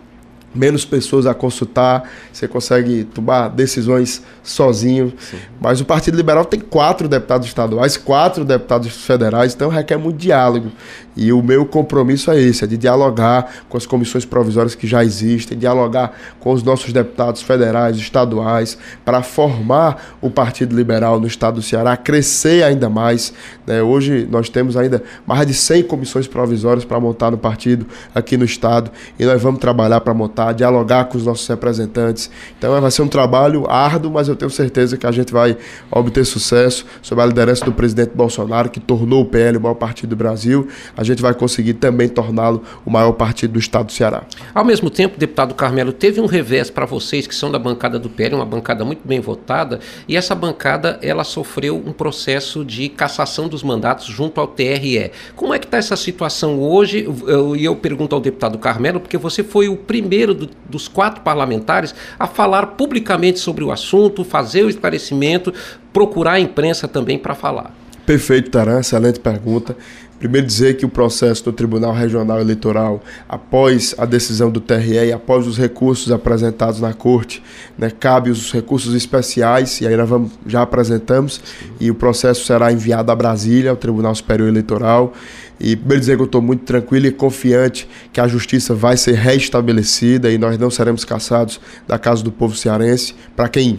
menos 0.55 0.85
pessoas 0.85 1.27
a 1.27 1.35
consultar, 1.35 2.09
você 2.33 2.49
consegue 2.49 3.05
tomar 3.05 3.49
decisões 3.49 4.23
sozinho. 4.43 5.13
Sim. 5.19 5.37
Mas 5.61 5.81
o 5.81 5.85
Partido 5.85 6.17
Liberal 6.17 6.45
tem 6.45 6.59
quatro 6.59 7.09
deputados 7.09 7.47
estaduais, 7.47 7.97
quatro 7.97 8.45
deputados 8.45 8.89
federais, 9.05 9.55
então 9.55 9.69
requer 9.69 9.97
muito 9.97 10.17
diálogo. 10.17 10.73
E 11.17 11.33
o 11.33 11.43
meu 11.43 11.67
compromisso 11.67 12.31
é 12.31 12.41
esse, 12.41 12.65
é 12.65 12.67
de 12.67 12.77
dialogar 12.77 13.53
com 13.69 13.77
as 13.77 13.85
comissões 13.85 14.25
provisórias 14.25 14.75
que 14.75 14.87
já 14.87 15.05
existem, 15.05 15.59
dialogar 15.59 16.17
com 16.39 16.53
os 16.53 16.63
nossos 16.63 16.93
deputados 16.93 17.43
federais, 17.43 17.97
estaduais, 17.97 18.79
para 19.05 19.23
formar 19.23 20.17
o 20.21 20.31
Partido 20.31 20.75
Liberal 20.75 21.21
no 21.21 21.27
estado 21.27 21.57
do 21.57 21.63
Ceará, 21.63 21.97
crescer 21.97 22.63
ainda 22.63 22.89
mais. 22.89 23.33
Né? 23.67 23.83
Hoje 23.83 24.27
nós 24.31 24.49
temos 24.49 24.77
ainda 24.77 25.03
mais 25.27 25.47
de 25.47 25.53
100 25.53 25.83
comissões 25.83 26.27
provisórias 26.27 26.85
para 26.85 26.99
montar 26.99 27.31
no 27.31 27.39
partido 27.39 27.87
aqui 28.15 28.37
no 28.37 28.45
estado 28.45 28.91
e 29.19 29.25
nós 29.25 29.43
vamos 29.43 29.61
trabalhar 29.61 30.01
para 30.01 30.15
montar, 30.15 30.40
dialogar 30.53 31.05
com 31.07 31.17
os 31.17 31.25
nossos 31.25 31.47
representantes. 31.47 32.31
Então 32.59 32.81
vai 32.81 32.91
ser 32.91 33.03
um 33.03 33.09
trabalho 33.09 33.71
árduo, 33.71 34.11
mas 34.11 34.29
eu 34.29 34.37
tenho 34.37 34.51
certeza 34.51 34.97
que 34.97 35.07
a 35.07 35.13
gente 35.13 35.33
vai 35.33 35.57
obter 35.91 36.25
sucesso 36.25 36.85
sob 37.03 37.21
a 37.21 37.27
liderança 37.27 37.65
do 37.65 37.73
presidente 37.73 38.13
Bolsonaro, 38.15 38.71
que 38.71 38.81
tornou 38.81 39.23
o 39.23 39.25
PL 39.25 39.59
o 39.59 39.61
maior 39.61 39.75
partido 39.75 40.11
do 40.11 40.17
Brasil. 40.17 40.69
A 40.97 41.05
gente 41.05 41.23
vai 41.23 41.35
conseguir 41.35 41.75
também 41.75 42.09
torná-lo 42.09 42.63
o 42.85 42.91
maior 42.91 43.13
partido 43.13 43.53
do 43.53 43.59
estado 43.59 43.87
do 43.87 43.93
Ceará. 43.93 44.23
Ao 44.55 44.65
mesmo 44.65 44.91
tempo, 44.91 45.19
deputado 45.19 45.55
Carmelo, 45.55 45.93
teve 45.93 46.21
um 46.21 46.27
revés 46.27 46.71
para 46.71 46.87
vocês 46.87 47.27
que 47.27 47.35
são 47.35 47.51
da 47.51 47.59
bancada 47.59 47.99
do 47.99 48.09
PL, 48.09 48.35
uma 48.35 48.47
bancada 48.47 48.85
muito 48.85 49.07
bem 49.07 49.21
votada, 49.21 49.81
e 50.09 50.17
essa 50.17 50.35
bancada 50.35 50.99
ela 51.03 51.25
sofreu 51.25 51.77
um 51.77 51.93
processo 51.93 52.65
de 52.65 52.89
cassação 52.89 53.49
dos 53.49 53.63
mandatos 53.63 54.07
junto 54.07 54.41
ao 54.41 54.47
TRE. 54.47 55.11
Como 55.37 55.55
é 55.55 55.59
que 55.59 55.67
está 55.67 55.79
essa 55.79 55.97
situação 55.97 56.61
hoje? 56.61 56.99
E 57.01 57.31
eu, 57.31 57.57
eu, 57.57 57.77
pergunto 57.77 58.15
ao 58.15 58.21
deputado 58.21 58.59
Carmelo, 58.59 59.01
porque 59.01 59.17
você 59.17 59.43
foi 59.43 59.69
o 59.69 59.77
primeiro 59.77 60.30
do, 60.35 60.49
dos 60.69 60.89
quatro 60.89 61.23
parlamentares 61.23 61.95
a 62.19 62.27
falar 62.27 62.67
publicamente 62.69 63.39
sobre 63.39 63.65
o 63.65 63.71
assunto, 63.71 64.25
fazer 64.25 64.65
o 64.65 64.69
esclarecimento, 64.69 65.53
procurar 65.93 66.33
a 66.33 66.41
imprensa 66.41 66.87
também 66.87 67.19
para 67.19 67.35
falar. 67.35 67.75
Perfeito, 68.07 68.51
Taran, 68.51 68.81
excelente 68.81 69.21
pergunta. 69.21 69.77
Primeiro 70.21 70.47
dizer 70.47 70.77
que 70.77 70.85
o 70.85 70.89
processo 70.89 71.45
do 71.45 71.53
Tribunal 71.53 71.95
Regional 71.95 72.39
Eleitoral, 72.39 73.03
após 73.27 73.95
a 73.97 74.05
decisão 74.05 74.51
do 74.51 74.61
TRE 74.61 75.07
e 75.07 75.13
após 75.13 75.47
os 75.47 75.57
recursos 75.57 76.13
apresentados 76.13 76.79
na 76.79 76.93
Corte, 76.93 77.43
né, 77.79 77.91
cabe 77.91 78.29
os 78.29 78.53
recursos 78.53 78.95
especiais, 78.95 79.81
e 79.81 79.87
aí 79.87 79.97
nós 79.97 80.07
vamos, 80.07 80.33
já 80.47 80.61
apresentamos, 80.61 81.41
e 81.81 81.91
o 81.91 81.95
processo 81.95 82.45
será 82.45 82.71
enviado 82.71 83.11
a 83.11 83.17
Brasília, 83.17 83.71
ao 83.71 83.77
Tribunal 83.79 84.15
Superior 84.15 84.49
Eleitoral. 84.51 85.15
E 85.61 85.77
primeiro 85.77 86.01
dizer 86.01 86.17
que 86.17 86.23
eu 86.23 86.27
estou 86.27 86.41
muito 86.41 86.65
tranquilo 86.65 87.07
e 87.07 87.13
confiante 87.13 87.87
que 88.13 88.21
a 88.21 88.27
justiça 88.27 88.75
vai 88.75 88.97
ser 88.97 89.15
restabelecida 89.15 90.33
e 90.33 90.39
nós 90.39 90.57
não 90.57 90.71
seremos 90.71 91.05
caçados 91.05 91.61
da 91.87 91.99
Casa 91.99 92.25
do 92.25 92.33
Povo 92.33 92.57
Cearense. 92.57 93.15
Para 93.37 93.49
quem 93.49 93.79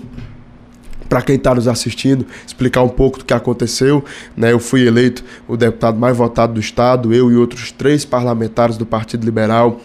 para 1.10 1.22
quem 1.22 1.36
está 1.36 1.54
nos 1.54 1.68
assistindo, 1.68 2.26
explicar 2.48 2.84
um 2.84 2.88
pouco 2.88 3.20
do 3.20 3.26
que 3.26 3.34
aconteceu. 3.34 4.02
Né? 4.38 4.54
Eu 4.54 4.60
fui 4.60 4.88
eleito 4.88 5.26
o 5.46 5.58
deputado 5.58 6.00
mais 6.00 6.16
votado 6.16 6.54
do 6.54 6.60
Estado, 6.62 7.14
eu 7.14 7.30
e 7.30 7.36
outros 7.36 7.70
três 7.70 8.06
parlamentares 8.06 8.78
do 8.78 8.86
Partido 8.86 9.26
Liberal, 9.26 9.82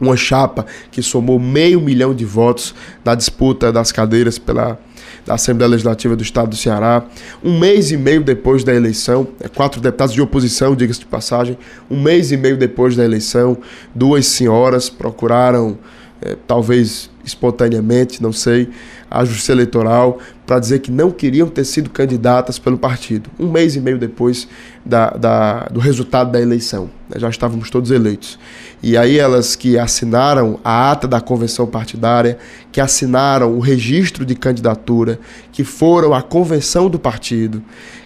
uma 0.00 0.16
chapa 0.16 0.64
que 0.92 1.02
somou 1.02 1.40
meio 1.40 1.80
milhão 1.80 2.14
de 2.14 2.24
votos 2.24 2.72
na 3.04 3.16
disputa 3.16 3.72
das 3.72 3.90
cadeiras 3.90 4.38
pela 4.38 4.78
da 5.26 5.34
Assembleia 5.34 5.70
Legislativa 5.70 6.14
do 6.14 6.22
Estado 6.22 6.50
do 6.50 6.56
Ceará. 6.56 7.04
Um 7.42 7.58
mês 7.58 7.90
e 7.90 7.96
meio 7.96 8.22
depois 8.22 8.64
da 8.64 8.74
eleição, 8.74 9.26
é, 9.40 9.48
quatro 9.48 9.80
deputados 9.80 10.14
de 10.14 10.20
oposição, 10.20 10.74
diga-se 10.74 11.00
de 11.00 11.06
passagem, 11.06 11.58
um 11.90 12.00
mês 12.00 12.32
e 12.32 12.36
meio 12.36 12.56
depois 12.56 12.96
da 12.96 13.04
eleição, 13.04 13.56
duas 13.94 14.26
senhoras 14.26 14.88
procuraram, 14.88 15.78
é, 16.20 16.36
talvez 16.46 17.10
espontaneamente, 17.24 18.22
não 18.22 18.32
sei, 18.32 18.68
a 19.10 19.24
Justiça 19.24 19.52
Eleitoral 19.52 20.18
para 20.46 20.58
dizer 20.58 20.80
que 20.80 20.90
não 20.90 21.10
queriam 21.10 21.48
ter 21.48 21.64
sido 21.64 21.88
candidatas 21.88 22.58
pelo 22.58 22.76
partido. 22.76 23.30
Um 23.38 23.50
mês 23.50 23.76
e 23.76 23.80
meio 23.80 23.98
depois 23.98 24.46
da, 24.84 25.10
da, 25.10 25.60
do 25.70 25.80
resultado 25.80 26.30
da 26.30 26.40
eleição. 26.40 26.90
Né? 27.08 27.18
Já 27.18 27.30
estávamos 27.30 27.70
todos 27.70 27.90
eleitos. 27.90 28.38
E 28.86 28.98
aí 28.98 29.18
elas 29.18 29.56
que 29.56 29.78
assinaram 29.78 30.60
a 30.62 30.90
ata 30.90 31.08
da 31.08 31.18
convenção 31.18 31.66
partidária, 31.66 32.36
que 32.70 32.82
assinaram 32.82 33.56
o 33.56 33.58
registro 33.58 34.26
de 34.26 34.34
candidatura, 34.34 35.18
que 35.50 35.64
foram 35.64 36.12
à 36.12 36.20
convenção 36.20 36.90
do 36.90 36.98
partido, 36.98 37.62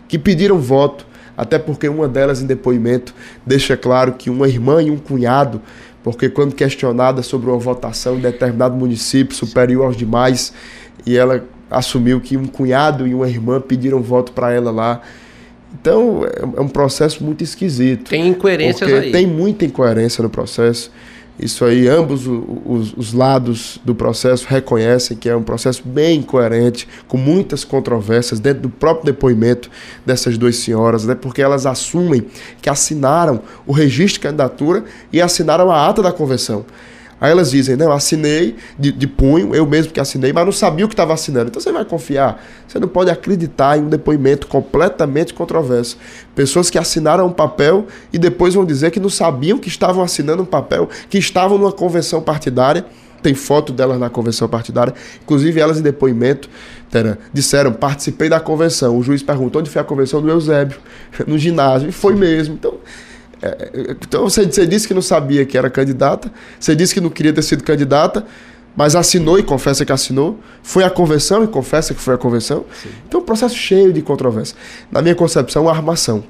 que 0.06 0.16
pediram 0.16 0.60
voto, 0.60 1.04
até 1.36 1.58
porque 1.58 1.88
uma 1.88 2.06
delas 2.06 2.40
em 2.40 2.46
depoimento 2.46 3.12
deixa 3.44 3.76
claro 3.76 4.12
que 4.12 4.30
uma 4.30 4.46
irmã 4.46 4.80
e 4.80 4.88
um 4.88 4.96
cunhado 4.96 5.60
porque 6.00 6.28
quando 6.28 6.54
questionada 6.54 7.24
sobre 7.24 7.50
uma 7.50 7.58
votação 7.58 8.16
em 8.16 8.20
determinado 8.20 8.76
município 8.76 9.36
superior 9.36 9.86
aos 9.86 9.96
demais, 9.96 10.52
e 11.04 11.16
ela 11.16 11.44
assumiu 11.68 12.20
que 12.20 12.36
um 12.36 12.46
cunhado 12.46 13.04
e 13.04 13.12
uma 13.12 13.28
irmã 13.28 13.60
pediram 13.60 14.00
voto 14.00 14.30
para 14.30 14.52
ela 14.52 14.70
lá. 14.70 15.00
Então 15.72 16.22
é 16.56 16.60
um 16.60 16.68
processo 16.68 17.22
muito 17.22 17.44
esquisito. 17.44 18.08
Tem 18.08 18.28
incoerências 18.28 18.92
aí. 18.92 19.12
Tem 19.12 19.26
muita 19.26 19.64
incoerência 19.64 20.22
no 20.22 20.30
processo. 20.30 20.90
Isso 21.38 21.64
aí, 21.64 21.86
ambos 21.86 22.26
os, 22.26 22.92
os, 22.96 23.12
lados 23.12 23.80
do 23.84 23.94
processo 23.94 24.44
reconhecem 24.48 25.16
que 25.16 25.28
é 25.28 25.36
um 25.36 25.42
processo 25.42 25.82
bem 25.86 26.18
incoerente, 26.18 26.88
com 27.06 27.16
muitas 27.16 27.62
controvérsias 27.62 28.40
dentro 28.40 28.62
do 28.62 28.68
próprio 28.68 29.06
depoimento 29.06 29.70
dessas 30.04 30.36
duas 30.36 30.56
senhoras, 30.56 31.04
né? 31.04 31.14
porque 31.14 31.40
elas 31.40 31.64
assumem 31.64 32.26
que 32.60 32.68
assinaram 32.68 33.40
o 33.64 33.72
registro 33.72 34.14
de 34.14 34.20
candidatura 34.20 34.84
e 35.12 35.22
assinaram 35.22 35.70
a 35.70 35.88
ata 35.88 36.02
da 36.02 36.10
convenção. 36.10 36.66
Aí 37.20 37.30
elas 37.30 37.50
dizem, 37.50 37.76
não, 37.76 37.90
assinei 37.90 38.56
de, 38.78 38.92
de 38.92 39.06
punho, 39.06 39.54
eu 39.54 39.66
mesmo 39.66 39.92
que 39.92 39.98
assinei, 39.98 40.32
mas 40.32 40.44
não 40.44 40.52
sabia 40.52 40.84
o 40.84 40.88
que 40.88 40.94
estava 40.94 41.12
assinando. 41.12 41.48
Então 41.48 41.60
você 41.60 41.72
vai 41.72 41.84
confiar. 41.84 42.42
Você 42.66 42.78
não 42.78 42.88
pode 42.88 43.10
acreditar 43.10 43.76
em 43.76 43.82
um 43.82 43.88
depoimento 43.88 44.46
completamente 44.46 45.34
controverso. 45.34 45.98
Pessoas 46.34 46.70
que 46.70 46.78
assinaram 46.78 47.26
um 47.26 47.32
papel 47.32 47.86
e 48.12 48.18
depois 48.18 48.54
vão 48.54 48.64
dizer 48.64 48.90
que 48.90 49.00
não 49.00 49.10
sabiam 49.10 49.58
que 49.58 49.68
estavam 49.68 50.02
assinando 50.02 50.42
um 50.42 50.46
papel, 50.46 50.88
que 51.10 51.18
estavam 51.18 51.58
numa 51.58 51.72
convenção 51.72 52.22
partidária. 52.22 52.84
Tem 53.20 53.34
foto 53.34 53.72
delas 53.72 53.98
na 53.98 54.08
convenção 54.08 54.48
partidária. 54.48 54.94
Inclusive, 55.24 55.58
elas 55.58 55.80
em 55.80 55.82
depoimento 55.82 56.48
Tera, 56.90 57.18
disseram: 57.32 57.72
participei 57.72 58.28
da 58.28 58.40
convenção. 58.40 58.96
O 58.96 59.02
juiz 59.02 59.22
perguntou 59.22 59.60
onde 59.60 59.70
foi 59.70 59.80
a 59.80 59.84
convenção 59.84 60.22
do 60.22 60.30
Eusébio, 60.30 60.78
no 61.26 61.38
ginásio. 61.38 61.88
E 61.88 61.92
foi 61.92 62.14
mesmo. 62.14 62.54
Então, 62.54 62.74
é, 63.42 63.96
então 64.02 64.22
você, 64.22 64.44
você 64.46 64.66
disse 64.66 64.86
que 64.86 64.94
não 64.94 65.02
sabia 65.02 65.44
que 65.44 65.56
era 65.56 65.70
candidata, 65.70 66.30
você 66.58 66.74
disse 66.74 66.94
que 66.94 67.00
não 67.00 67.10
queria 67.10 67.32
ter 67.32 67.42
sido 67.42 67.62
candidata, 67.62 68.24
mas 68.76 68.94
assinou 68.94 69.38
e 69.38 69.42
confessa 69.42 69.84
que 69.84 69.92
assinou, 69.92 70.38
foi 70.62 70.84
a 70.84 70.90
convenção 70.90 71.42
e 71.42 71.48
confessa 71.48 71.94
que 71.94 72.00
foi 72.00 72.14
a 72.14 72.18
convenção. 72.18 72.64
Sim. 72.80 72.90
Então, 73.08 73.20
um 73.20 73.24
processo 73.24 73.56
cheio 73.56 73.92
de 73.92 74.02
controvérsia. 74.02 74.56
Na 74.90 75.02
minha 75.02 75.14
concepção, 75.14 75.64
uma 75.64 75.72
armação. 75.72 76.22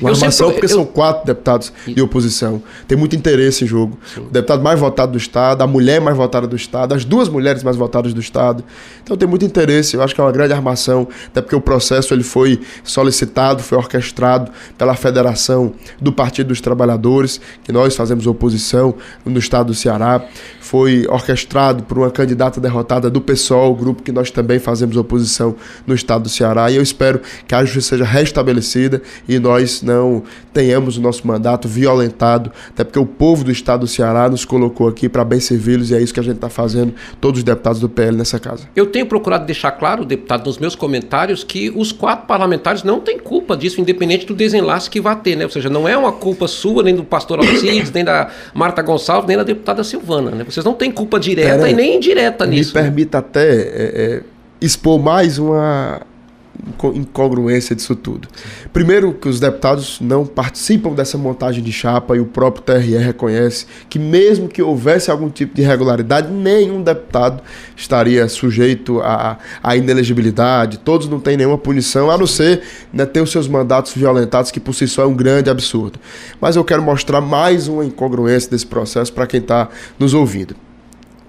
Uma 0.00 0.10
eu 0.10 0.14
armação, 0.14 0.48
sempre, 0.48 0.60
porque 0.60 0.72
eu... 0.72 0.76
são 0.76 0.84
quatro 0.84 1.24
deputados 1.24 1.72
de 1.86 2.00
oposição. 2.02 2.62
Tem 2.88 2.98
muito 2.98 3.14
interesse 3.14 3.64
em 3.64 3.66
jogo. 3.66 3.98
Sim. 4.12 4.22
O 4.22 4.30
deputado 4.30 4.62
mais 4.62 4.78
votado 4.80 5.12
do 5.12 5.18
Estado, 5.18 5.62
a 5.62 5.66
mulher 5.66 6.00
mais 6.00 6.16
votada 6.16 6.46
do 6.46 6.56
Estado, 6.56 6.94
as 6.94 7.04
duas 7.04 7.28
mulheres 7.28 7.62
mais 7.62 7.76
votadas 7.76 8.12
do 8.12 8.20
Estado. 8.20 8.64
Então 9.02 9.16
tem 9.16 9.28
muito 9.28 9.44
interesse. 9.44 9.94
Eu 9.94 10.02
acho 10.02 10.14
que 10.14 10.20
é 10.20 10.24
uma 10.24 10.32
grande 10.32 10.52
armação, 10.52 11.06
até 11.26 11.40
porque 11.40 11.54
o 11.54 11.60
processo 11.60 12.12
ele 12.12 12.24
foi 12.24 12.60
solicitado, 12.82 13.62
foi 13.62 13.78
orquestrado 13.78 14.50
pela 14.76 14.94
Federação 14.96 15.72
do 16.00 16.12
Partido 16.12 16.48
dos 16.48 16.60
Trabalhadores, 16.60 17.40
que 17.62 17.70
nós 17.70 17.94
fazemos 17.94 18.26
oposição 18.26 18.94
no 19.24 19.38
Estado 19.38 19.66
do 19.66 19.74
Ceará. 19.74 20.24
Foi 20.60 21.06
orquestrado 21.08 21.84
por 21.84 21.98
uma 21.98 22.10
candidata 22.10 22.60
derrotada 22.60 23.08
do 23.08 23.20
PSOL, 23.20 23.74
grupo 23.74 24.02
que 24.02 24.10
nós 24.10 24.30
também 24.30 24.58
fazemos 24.58 24.96
oposição 24.96 25.54
no 25.86 25.94
Estado 25.94 26.22
do 26.22 26.28
Ceará. 26.28 26.70
E 26.70 26.76
eu 26.76 26.82
espero 26.82 27.20
que 27.46 27.54
a 27.54 27.64
justiça 27.64 27.90
seja 27.90 28.04
restabelecida 28.04 29.00
e 29.28 29.38
nós 29.38 29.83
não 29.84 30.22
tenhamos 30.52 30.96
o 30.96 31.00
nosso 31.00 31.26
mandato 31.26 31.68
violentado, 31.68 32.50
até 32.70 32.84
porque 32.84 32.98
o 32.98 33.06
povo 33.06 33.44
do 33.44 33.50
estado 33.50 33.80
do 33.80 33.86
Ceará 33.86 34.28
nos 34.28 34.44
colocou 34.44 34.88
aqui 34.88 35.08
para 35.08 35.24
bem 35.24 35.40
servi-los 35.40 35.90
e 35.90 35.94
é 35.94 36.00
isso 36.00 36.14
que 36.14 36.20
a 36.20 36.22
gente 36.22 36.36
está 36.36 36.48
fazendo, 36.48 36.94
todos 37.20 37.38
os 37.38 37.44
deputados 37.44 37.80
do 37.80 37.88
PL 37.88 38.16
nessa 38.16 38.38
casa. 38.38 38.68
Eu 38.74 38.86
tenho 38.86 39.06
procurado 39.06 39.44
deixar 39.46 39.72
claro, 39.72 40.04
deputado, 40.04 40.46
nos 40.46 40.58
meus 40.58 40.74
comentários, 40.74 41.44
que 41.44 41.70
os 41.74 41.92
quatro 41.92 42.26
parlamentares 42.26 42.82
não 42.82 43.00
têm 43.00 43.18
culpa 43.18 43.56
disso, 43.56 43.80
independente 43.80 44.26
do 44.26 44.34
desenlace 44.34 44.88
que 44.88 45.00
vai 45.00 45.16
ter, 45.16 45.36
né? 45.36 45.44
Ou 45.44 45.50
seja, 45.50 45.68
não 45.68 45.88
é 45.88 45.96
uma 45.96 46.12
culpa 46.12 46.48
sua, 46.48 46.82
nem 46.82 46.94
do 46.94 47.04
pastor 47.04 47.38
Alcides, 47.38 47.90
nem 47.92 48.04
da 48.04 48.30
Marta 48.54 48.82
Gonçalves, 48.82 49.26
nem 49.26 49.36
da 49.36 49.42
deputada 49.42 49.84
Silvana, 49.84 50.30
né? 50.30 50.44
Vocês 50.44 50.64
não 50.64 50.74
têm 50.74 50.90
culpa 50.90 51.18
direta 51.18 51.58
Pera, 51.58 51.70
e 51.70 51.74
nem 51.74 51.96
indireta 51.96 52.46
nisso. 52.46 52.74
Me 52.74 52.80
né? 52.80 52.86
permita 52.88 53.18
até 53.18 53.50
é, 53.50 53.92
é, 53.94 54.22
expor 54.60 54.98
mais 54.98 55.38
uma 55.38 56.02
incongruência 56.94 57.74
disso 57.74 57.94
tudo. 57.94 58.28
Primeiro, 58.72 59.12
que 59.12 59.28
os 59.28 59.40
deputados 59.40 60.00
não 60.00 60.24
participam 60.26 60.92
dessa 60.92 61.18
montagem 61.18 61.62
de 61.62 61.72
chapa 61.72 62.16
e 62.16 62.20
o 62.20 62.26
próprio 62.26 62.62
TRE 62.62 62.96
reconhece 62.96 63.66
que, 63.88 63.98
mesmo 63.98 64.48
que 64.48 64.62
houvesse 64.62 65.10
algum 65.10 65.28
tipo 65.28 65.54
de 65.54 65.62
irregularidade, 65.62 66.32
nenhum 66.32 66.82
deputado 66.82 67.42
estaria 67.76 68.28
sujeito 68.28 69.00
à, 69.00 69.38
à 69.62 69.76
inelegibilidade, 69.76 70.78
todos 70.78 71.08
não 71.08 71.20
têm 71.20 71.36
nenhuma 71.36 71.58
punição, 71.58 72.10
a 72.10 72.18
não 72.18 72.26
ser 72.26 72.62
né, 72.92 73.04
ter 73.06 73.20
os 73.20 73.30
seus 73.30 73.48
mandatos 73.48 73.92
violentados, 73.94 74.50
que 74.50 74.60
por 74.60 74.74
si 74.74 74.86
só 74.86 75.02
é 75.02 75.06
um 75.06 75.14
grande 75.14 75.50
absurdo. 75.50 75.98
Mas 76.40 76.56
eu 76.56 76.64
quero 76.64 76.82
mostrar 76.82 77.20
mais 77.20 77.68
uma 77.68 77.84
incongruência 77.84 78.50
desse 78.50 78.66
processo 78.66 79.12
para 79.12 79.26
quem 79.26 79.40
está 79.40 79.68
nos 79.98 80.14
ouvindo. 80.14 80.54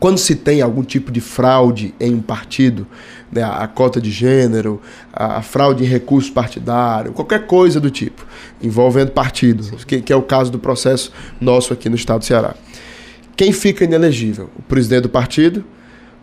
Quando 0.06 0.20
se 0.20 0.36
tem 0.36 0.62
algum 0.62 0.84
tipo 0.84 1.12
de 1.12 1.20
fraude 1.20 1.96
em 2.00 2.14
um 2.14 2.22
partido, 2.22 2.86
né, 3.32 3.42
a 3.42 3.68
cota 3.68 4.00
de 4.00 4.12
gênero, 4.12 4.80
a, 5.12 5.42
fraude 5.42 5.84
em 5.84 5.88
recurso 5.88 6.32
partidário, 6.32 7.12
qualquer 7.12 7.48
coisa 7.48 7.80
do 7.80 7.90
tipo, 7.90 8.24
envolvendo 8.62 9.10
partidos, 9.10 9.84
que, 9.84 10.02
que 10.04 10.14
é 10.14 10.16
o 10.16 10.22
caso 10.22 10.52
do 10.52 10.60
processo 10.60 11.12
nosso 11.42 11.74
aqui 11.74 11.90
no 11.90 11.96
estado 11.96 12.20
do 12.20 12.26
Ceará. 12.26 12.54
Quem 13.36 13.52
fica 13.52 13.84
inelegível? 13.84 14.52
O 14.60 14.62
presidente 14.62 15.02
do 15.02 15.10
partido, 15.10 15.66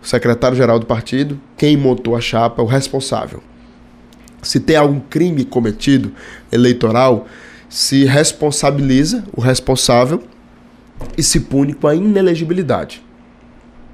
o 0.00 0.06
secretário-geral 0.06 0.78
do 0.78 0.86
partido, 0.86 1.40
quem 1.56 1.76
montou 1.76 2.14
a 2.14 2.20
chapa, 2.20 2.62
o 2.62 2.66
responsável. 2.66 3.42
Se 4.44 4.60
tem 4.60 4.76
algum 4.76 5.00
crime 5.00 5.44
cometido 5.44 6.12
eleitoral, 6.52 7.26
se 7.68 8.04
responsabiliza 8.04 9.24
o 9.36 9.40
responsável 9.40 10.22
e 11.18 11.22
se 11.24 11.40
pune 11.40 11.72
com 11.74 11.88
a 11.88 11.96
inelegibilidade. 11.96 13.02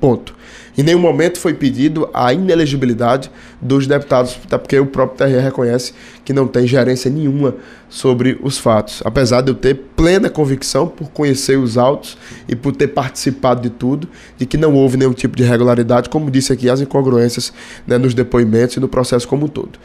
Ponto. 0.00 0.34
Em 0.76 0.82
nenhum 0.84 1.00
momento 1.00 1.40
foi 1.40 1.54
pedido 1.54 2.08
a 2.14 2.32
inelegibilidade 2.32 3.28
dos 3.60 3.84
deputados, 3.88 4.38
até 4.44 4.56
porque 4.56 4.78
o 4.78 4.86
próprio 4.86 5.18
TRE 5.18 5.40
reconhece 5.40 5.92
que 6.24 6.32
não 6.32 6.46
tem 6.46 6.68
gerência 6.68 7.10
nenhuma 7.10 7.56
sobre 7.88 8.38
os 8.40 8.58
fatos. 8.58 9.02
Apesar 9.04 9.40
de 9.40 9.50
eu 9.50 9.56
ter 9.56 9.74
plena 9.96 10.30
convicção, 10.30 10.86
por 10.86 11.10
conhecer 11.10 11.58
os 11.58 11.76
autos 11.76 12.16
e 12.48 12.54
por 12.54 12.76
ter 12.76 12.88
participado 12.88 13.60
de 13.60 13.70
tudo, 13.70 14.08
de 14.36 14.46
que 14.46 14.56
não 14.56 14.72
houve 14.74 14.96
nenhum 14.96 15.12
tipo 15.12 15.36
de 15.36 15.42
irregularidade, 15.42 16.08
como 16.08 16.30
disse 16.30 16.52
aqui, 16.52 16.70
as 16.70 16.80
incongruências 16.80 17.52
né, 17.84 17.98
nos 17.98 18.14
depoimentos 18.14 18.76
e 18.76 18.80
no 18.80 18.86
processo 18.86 19.26
como 19.26 19.46
um 19.46 19.48
todo. 19.48 19.80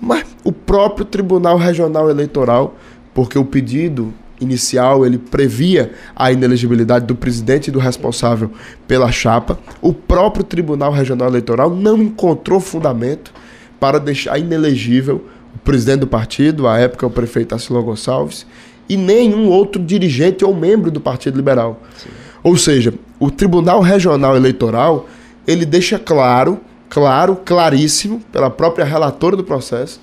Mas 0.00 0.24
o 0.44 0.52
próprio 0.52 1.04
Tribunal 1.04 1.58
Regional 1.58 2.08
Eleitoral, 2.08 2.76
porque 3.12 3.36
o 3.36 3.44
pedido 3.44 4.14
inicial 4.40 5.04
ele 5.04 5.18
previa 5.18 5.92
a 6.14 6.30
inelegibilidade 6.32 7.06
do 7.06 7.14
presidente 7.14 7.68
e 7.68 7.70
do 7.70 7.78
responsável 7.78 8.50
pela 8.86 9.10
chapa. 9.10 9.58
O 9.80 9.92
próprio 9.92 10.44
Tribunal 10.44 10.92
Regional 10.92 11.28
Eleitoral 11.28 11.70
não 11.70 12.02
encontrou 12.02 12.60
fundamento 12.60 13.32
para 13.80 13.98
deixar 13.98 14.38
inelegível 14.38 15.24
o 15.54 15.58
presidente 15.58 16.00
do 16.00 16.06
partido, 16.06 16.66
à 16.66 16.78
época 16.78 17.06
o 17.06 17.10
prefeito 17.10 17.54
Acilon 17.54 17.82
Gonçalves, 17.82 18.46
e 18.88 18.96
nenhum 18.96 19.48
outro 19.48 19.82
dirigente 19.82 20.44
ou 20.44 20.54
membro 20.54 20.90
do 20.90 21.00
Partido 21.00 21.36
Liberal. 21.36 21.80
Sim. 21.96 22.08
Ou 22.42 22.56
seja, 22.56 22.94
o 23.18 23.30
Tribunal 23.30 23.80
Regional 23.80 24.36
Eleitoral, 24.36 25.08
ele 25.46 25.66
deixa 25.66 25.98
claro, 25.98 26.60
claro, 26.88 27.36
claríssimo, 27.44 28.20
pela 28.32 28.48
própria 28.48 28.84
relatora 28.84 29.36
do 29.36 29.44
processo, 29.44 30.00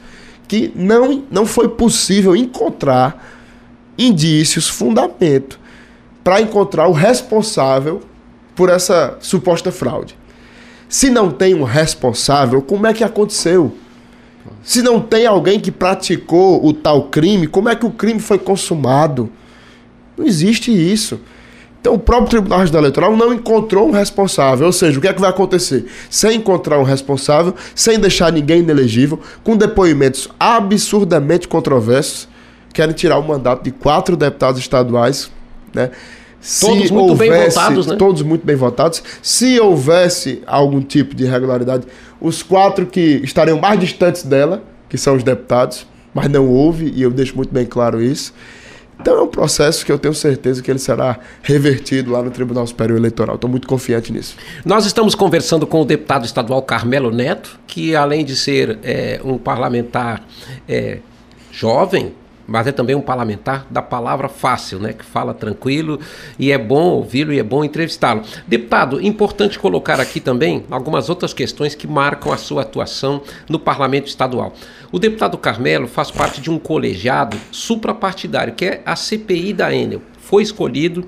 que 0.48 0.72
não, 0.76 1.24
não 1.32 1.46
foi 1.46 1.70
possível 1.70 2.36
encontrar 2.36 3.35
indícios, 3.98 4.68
fundamento 4.68 5.60
para 6.24 6.42
encontrar 6.42 6.88
o 6.88 6.92
responsável 6.92 8.02
por 8.56 8.70
essa 8.70 9.18
suposta 9.20 9.72
fraude. 9.72 10.18
Se 10.90 11.10
não 11.10 11.30
tem 11.30 11.54
um 11.54 11.64
responsável, 11.64 12.62
como 12.62 12.88
é 12.88 12.94
que 12.94 13.04
aconteceu? 13.04 13.74
Se 14.64 14.82
não 14.82 15.00
tem 15.00 15.26
alguém 15.26 15.60
que 15.60 15.72
praticou 15.72 16.66
o 16.66 16.74
tal 16.74 17.04
crime, 17.10 17.48
como 17.48 17.70
é 17.70 17.76
que 17.76 17.86
o 17.86 17.92
crime 17.92 18.20
foi 18.20 18.40
consumado? 18.40 19.30
Não 20.18 20.26
existe 20.26 20.72
isso. 20.72 21.20
Então, 21.80 21.94
o 21.94 22.00
próprio 22.00 22.30
Tribunal 22.30 22.60
Regional 22.60 22.82
Eleitoral 22.82 23.16
não 23.16 23.32
encontrou 23.32 23.88
um 23.88 23.92
responsável. 23.92 24.66
Ou 24.66 24.74
seja, 24.74 24.98
o 24.98 25.02
que 25.02 25.08
é 25.08 25.14
que 25.14 25.22
vai 25.22 25.30
acontecer? 25.30 25.86
Sem 26.10 26.38
encontrar 26.38 26.80
um 26.80 26.84
responsável, 26.84 27.54
sem 27.76 28.00
deixar 28.00 28.32
ninguém 28.32 28.62
inelegível, 28.62 29.20
com 29.44 29.56
depoimentos 29.56 30.28
absurdamente 30.40 31.48
controversos, 31.48 32.28
querem 32.76 32.94
tirar 32.94 33.18
o 33.18 33.24
mandato 33.24 33.64
de 33.64 33.72
quatro 33.72 34.16
deputados 34.18 34.60
estaduais, 34.60 35.32
né? 35.74 35.90
Todos 36.60 36.92
muito 36.92 37.10
houvesse, 37.10 37.32
bem 37.32 37.50
votados, 37.50 37.88
né? 37.88 37.96
Todos 37.96 38.22
muito 38.22 38.46
bem 38.46 38.56
votados. 38.56 39.02
Se 39.22 39.60
houvesse 39.60 40.44
algum 40.46 40.82
tipo 40.82 41.16
de 41.16 41.24
irregularidade, 41.24 41.88
os 42.22 42.44
quatro 42.44 42.86
que 42.86 43.22
estariam 43.24 43.60
mais 43.60 43.80
distantes 43.80 44.22
dela, 44.22 44.62
que 44.88 44.98
são 44.98 45.16
os 45.16 45.24
deputados, 45.24 45.88
mas 46.14 46.30
não 46.30 46.48
houve, 46.48 46.92
e 46.96 47.02
eu 47.02 47.10
deixo 47.10 47.36
muito 47.36 47.52
bem 47.52 47.66
claro 47.66 48.02
isso. 48.02 48.32
Então 49.00 49.18
é 49.18 49.22
um 49.22 49.28
processo 49.28 49.86
que 49.86 49.92
eu 49.92 49.98
tenho 49.98 50.14
certeza 50.14 50.62
que 50.62 50.70
ele 50.70 50.80
será 50.80 51.20
revertido 51.42 52.12
lá 52.12 52.22
no 52.22 52.30
Tribunal 52.30 52.66
Superior 52.66 52.98
Eleitoral. 52.98 53.36
Estou 53.36 53.50
muito 53.50 53.68
confiante 53.68 54.12
nisso. 54.14 54.36
Nós 54.64 54.86
estamos 54.86 55.16
conversando 55.16 55.66
com 55.66 55.82
o 55.82 55.86
deputado 55.86 56.26
estadual 56.26 56.62
Carmelo 56.62 57.12
Neto, 57.12 57.60
que 57.68 57.96
além 57.96 58.24
de 58.24 58.36
ser 58.36 58.80
é, 58.84 59.20
um 59.24 59.38
parlamentar 59.38 60.24
é, 60.68 61.00
jovem, 61.52 62.14
mas 62.48 62.68
é 62.68 62.72
também 62.72 62.96
um 62.96 63.02
parlamentar 63.02 63.66
da 63.70 63.82
palavra 63.82 64.30
fácil, 64.30 64.80
né? 64.80 64.94
Que 64.94 65.04
fala 65.04 65.34
tranquilo 65.34 66.00
e 66.38 66.52
é 66.52 66.58
bom 66.58 66.90
ouvi-lo 66.90 67.34
e 67.34 67.40
é 67.40 67.44
bom 67.44 67.64
entrevistá-lo. 67.64 68.22
Deputado, 68.48 69.02
importante 69.02 69.58
colocar 69.58 70.00
aqui 70.00 70.20
também 70.20 70.66
algumas 70.70 71.10
outras 71.10 71.34
questões 71.34 71.76
que 71.76 71.88
marcam 71.88 72.32
a 72.32 72.38
sua 72.38 72.62
atuação 72.62 73.22
no 73.50 73.60
parlamento 73.60 74.08
estadual. 74.08 74.54
O 74.92 75.00
deputado 75.00 75.38
Carmelo 75.38 75.88
faz 75.88 76.12
parte 76.12 76.40
de 76.40 76.50
um 76.50 76.60
colegiado 76.60 77.38
suprapartidário, 77.52 78.54
que 78.54 78.66
é 78.66 78.82
a 78.86 78.96
CPI 78.96 79.54
da 79.54 79.74
Enel. 79.74 80.02
Foi 80.20 80.44
escolhido 80.44 81.08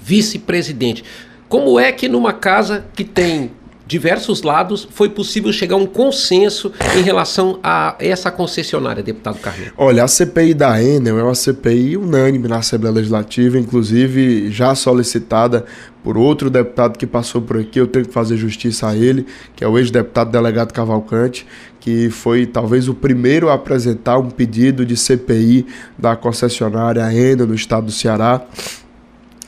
vice-presidente. 0.00 1.04
Como 1.48 1.78
é 1.78 1.92
que 1.92 2.08
numa 2.08 2.32
casa 2.32 2.84
que 2.94 3.04
tem 3.04 3.50
diversos 3.86 4.42
lados, 4.42 4.86
foi 4.90 5.08
possível 5.08 5.52
chegar 5.52 5.76
a 5.76 5.78
um 5.78 5.86
consenso 5.86 6.72
em 6.98 7.02
relação 7.02 7.60
a 7.62 7.94
essa 8.00 8.30
concessionária, 8.30 9.02
deputado 9.02 9.38
Carneiro? 9.38 9.72
Olha, 9.76 10.02
a 10.02 10.08
CPI 10.08 10.54
da 10.54 10.82
Enel 10.82 11.18
é 11.18 11.22
uma 11.22 11.34
CPI 11.34 11.96
unânime 11.96 12.48
na 12.48 12.58
Assembleia 12.58 12.94
Legislativa, 12.94 13.58
inclusive 13.58 14.50
já 14.50 14.74
solicitada 14.74 15.64
por 16.02 16.16
outro 16.16 16.48
deputado 16.50 16.98
que 16.98 17.06
passou 17.06 17.42
por 17.42 17.58
aqui, 17.58 17.80
eu 17.80 17.86
tenho 17.86 18.06
que 18.06 18.12
fazer 18.12 18.36
justiça 18.36 18.88
a 18.88 18.96
ele, 18.96 19.26
que 19.54 19.64
é 19.64 19.68
o 19.68 19.78
ex-deputado 19.78 20.30
delegado 20.30 20.72
Cavalcante, 20.72 21.46
que 21.80 22.10
foi 22.10 22.46
talvez 22.46 22.88
o 22.88 22.94
primeiro 22.94 23.48
a 23.48 23.54
apresentar 23.54 24.18
um 24.18 24.30
pedido 24.30 24.86
de 24.86 24.96
CPI 24.96 25.66
da 25.98 26.14
concessionária 26.14 27.12
Enel 27.12 27.46
no 27.46 27.54
estado 27.54 27.86
do 27.86 27.92
Ceará. 27.92 28.44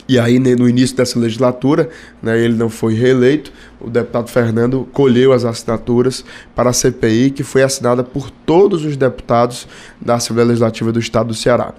E 0.08 0.18
aí, 0.18 0.38
no 0.38 0.66
início 0.66 0.96
dessa 0.96 1.18
legislatura, 1.18 1.90
né, 2.22 2.42
ele 2.42 2.54
não 2.54 2.70
foi 2.70 2.94
reeleito, 2.94 3.52
o 3.80 3.88
deputado 3.88 4.28
Fernando 4.28 4.88
colheu 4.92 5.32
as 5.32 5.44
assinaturas 5.44 6.24
para 6.54 6.70
a 6.70 6.72
CPI, 6.72 7.30
que 7.30 7.42
foi 7.42 7.62
assinada 7.62 8.02
por 8.02 8.30
todos 8.30 8.84
os 8.84 8.96
deputados 8.96 9.68
da 10.00 10.16
Assembleia 10.16 10.48
Legislativa 10.48 10.92
do 10.92 10.98
Estado 10.98 11.28
do 11.28 11.34
Ceará. 11.34 11.74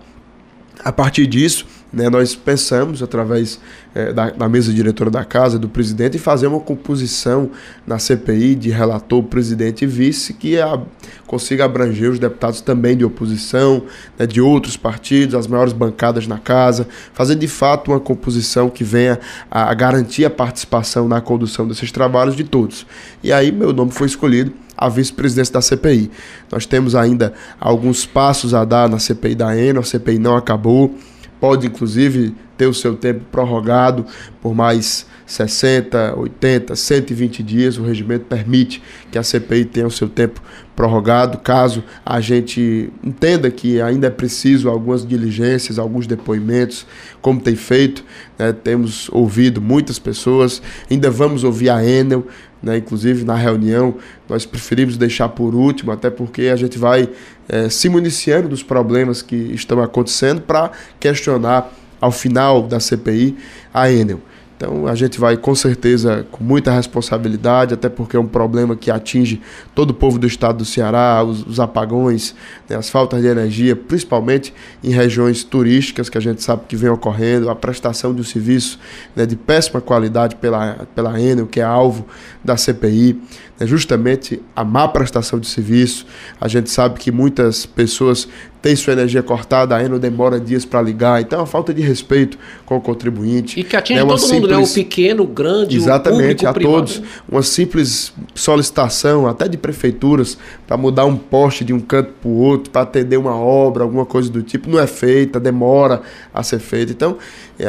A 0.84 0.92
partir 0.92 1.28
disso, 1.28 1.66
né, 1.92 2.10
nós 2.10 2.36
pensamos, 2.36 3.02
através 3.02 3.60
é, 3.96 4.14
da, 4.14 4.30
da, 4.30 4.48
mesa 4.48 4.72
diretora 4.72 5.10
da 5.10 5.26
casa, 5.26 5.58
do 5.58 5.68
presidente, 5.68 6.18
em 6.18 6.20
fazer 6.20 6.48
uma 6.48 6.60
composição 6.60 7.50
na 7.86 7.98
CPI 7.98 8.56
de 8.56 8.70
relator, 8.70 9.24
presidente 9.24 9.84
e 9.84 9.88
vice, 9.88 10.34
que 10.34 10.60
a, 10.60 10.80
consiga 11.26 11.66
abranger 11.66 12.12
os 12.12 12.20
deputados 12.20 12.62
também 12.62 12.96
de 12.96 13.04
oposição, 13.04 13.84
né, 14.18 14.28
de 14.28 14.40
outros 14.40 14.78
partidos, 14.78 15.34
as 15.34 15.48
maiores 15.48 15.74
bancadas 15.74 16.28
na 16.28 16.38
casa, 16.38 16.88
fazer 17.14 17.36
de 17.36 17.48
fato 17.48 17.92
uma 17.92 18.00
composição 18.00 18.70
que 18.70 18.84
venha 18.84 19.20
a, 19.50 19.72
a 19.72 19.74
garantir 19.74 20.26
a 20.26 20.30
participação 20.30 21.08
na 21.08 21.20
condução 21.20 21.68
desses 21.68 21.92
trabalhos 21.92 22.36
de 22.36 22.44
todos. 22.44 22.86
E 23.24 23.34
aí 23.34 23.52
meu 23.52 23.74
nome 23.74 23.92
foi 23.92 24.08
escolhido 24.08 24.54
a 24.78 24.88
vice-presidência 24.88 25.54
da 25.54 25.62
CPI. 25.62 26.10
Nós 26.50 26.66
temos 26.66 26.96
ainda 26.96 27.34
alguns 27.60 28.06
passos 28.06 28.54
a 28.54 28.64
dar 28.64 28.88
na 28.88 28.98
CPI 28.98 29.36
da 29.36 29.58
ENO, 29.58 29.82
a 29.82 29.84
CPI 29.84 30.18
não 30.20 30.38
acabou 30.38 30.96
pode 31.40 31.68
inclusive 31.68 32.36
ter 32.58 32.68
o 32.68 32.74
seu 32.74 32.96
tempo 32.96 33.22
prorrogado 33.32 34.06
por 34.42 34.54
mais 34.54 35.06
60, 35.26 36.16
80, 36.18 36.76
120 36.76 37.42
dias. 37.42 37.78
O 37.78 37.84
regimento 37.84 38.26
permite 38.26 38.82
que 39.10 39.18
a 39.18 39.24
CPI 39.24 39.66
tenha 39.66 39.88
o 39.88 39.92
seu 39.92 40.10
tempo 40.10 40.42
prorrogado, 40.76 41.38
caso 41.38 41.84
a 42.06 42.20
gente 42.22 42.92
entenda 43.04 43.52
que 43.52 43.82
ainda 43.82 44.08
é 44.08 44.10
preciso 44.10 44.70
algumas 44.70 45.06
diligências, 45.06 45.78
alguns 45.78 46.08
depoimentos, 46.08 46.86
como 47.22 47.40
tem 47.40 47.56
feito. 47.56 48.04
Né? 48.38 48.54
Temos 48.54 49.10
ouvido 49.12 49.62
muitas 49.62 50.00
pessoas, 50.00 50.62
ainda 50.90 51.10
vamos 51.10 51.44
ouvir 51.44 51.70
a 51.70 51.86
Enel, 51.86 52.26
né? 52.64 52.78
inclusive 52.78 53.24
na 53.24 53.36
reunião, 53.36 53.96
nós 54.28 54.46
preferimos 54.46 54.98
deixar 54.98 55.30
por 55.30 55.54
último, 55.54 55.92
até 55.92 56.10
porque 56.10 56.44
a 56.44 56.56
gente 56.56 56.78
vai 56.78 57.10
é, 57.50 57.68
se 57.70 57.90
municiando 57.90 58.48
dos 58.48 58.64
problemas 58.64 59.22
que 59.22 59.36
estão 59.36 59.82
acontecendo 59.82 60.42
para 60.42 60.72
questionar 61.00 61.72
ao 62.00 62.12
final 62.12 62.62
da 62.62 62.80
CPI 62.80 63.38
a 63.74 63.92
Enel. 63.92 64.22
Então 64.60 64.88
a 64.88 64.94
gente 64.94 65.18
vai 65.18 65.38
com 65.38 65.56
certeza 65.56 66.28
com 66.30 66.44
muita 66.44 66.70
responsabilidade, 66.70 67.74
até 67.74 67.88
porque 67.88 68.18
é 68.18 68.20
um 68.20 68.28
problema 68.28 68.76
que 68.76 68.92
atinge 68.92 69.42
todo 69.74 69.92
o 69.92 69.94
povo 69.94 70.20
do 70.20 70.28
estado 70.28 70.58
do 70.58 70.66
Ceará, 70.66 71.24
os, 71.24 71.48
os 71.48 71.62
apagões, 71.62 72.36
né, 72.68 72.76
as 72.76 72.90
faltas 72.90 73.22
de 73.22 73.28
energia, 73.28 73.74
principalmente 73.74 74.54
em 74.84 74.90
regiões 74.90 75.46
turísticas 75.46 76.10
que 76.10 76.18
a 76.18 76.22
gente 76.22 76.44
sabe 76.44 76.64
que 76.68 76.76
vem 76.76 76.90
ocorrendo, 76.90 77.50
a 77.50 77.56
prestação 77.56 78.14
de 78.14 78.20
um 78.20 78.24
serviço 78.24 78.78
né, 79.16 79.26
de 79.26 79.38
péssima 79.38 79.80
qualidade 79.80 80.36
pela, 80.36 80.86
pela 80.94 81.18
Enel, 81.18 81.48
que 81.48 81.62
é 81.62 81.64
alvo 81.64 82.06
da 82.44 82.58
CPI 82.58 83.18
é 83.60 83.68
justamente 83.68 84.42
a 84.56 84.64
má 84.64 84.88
prestação 84.88 85.38
de 85.38 85.48
serviço. 85.48 86.06
A 86.40 86.48
gente 86.48 86.70
sabe 86.70 86.98
que 86.98 87.12
muitas 87.12 87.66
pessoas 87.66 88.28
têm 88.62 88.76
sua 88.76 88.94
energia 88.94 89.24
cortada, 89.24 89.76
a 89.76 89.84
Enel 89.84 90.00
demora 90.00 90.40
dias 90.40 90.66
para 90.66 90.82
ligar, 90.82 91.22
então 91.22 91.40
é 91.40 91.42
uma 91.42 91.48
falta 91.48 91.74
de 91.74 91.82
respeito 91.82 92.38
com 92.66 92.78
o 92.78 92.82
contribuinte. 92.82 93.60
E 93.60 93.64
que 93.64 93.76
atinge 93.76 94.00
é 94.00 94.06
todo 94.06 94.18
simples... 94.18 94.42
mundo, 94.42 94.48
né? 94.50 94.58
O 94.58 94.68
pequeno, 94.68 95.24
o 95.24 95.28
grande, 95.28 95.78
Exatamente, 95.78 96.46
o 96.46 96.50
a 96.50 96.54
privado. 96.54 96.76
todos. 96.76 97.02
Uma 97.30 97.42
simples 97.42 98.14
solicitação, 98.36 99.28
até 99.28 99.48
de 99.48 99.58
prefeituras, 99.58 100.38
para 100.68 100.76
mudar 100.76 101.06
um 101.06 101.16
poste 101.16 101.64
de 101.64 101.74
um 101.74 101.80
canto 101.80 102.12
para 102.22 102.30
o 102.30 102.38
outro, 102.38 102.70
para 102.70 102.82
atender 102.82 103.18
uma 103.18 103.36
obra, 103.36 103.84
alguma 103.84 104.06
coisa 104.06 104.30
do 104.30 104.44
tipo, 104.44 104.70
não 104.70 104.80
é 104.80 104.88
feita, 104.88 105.40
demora 105.40 106.02
a 106.34 106.44
ser 106.44 106.60
feita. 106.60 106.92
Então, 106.92 107.18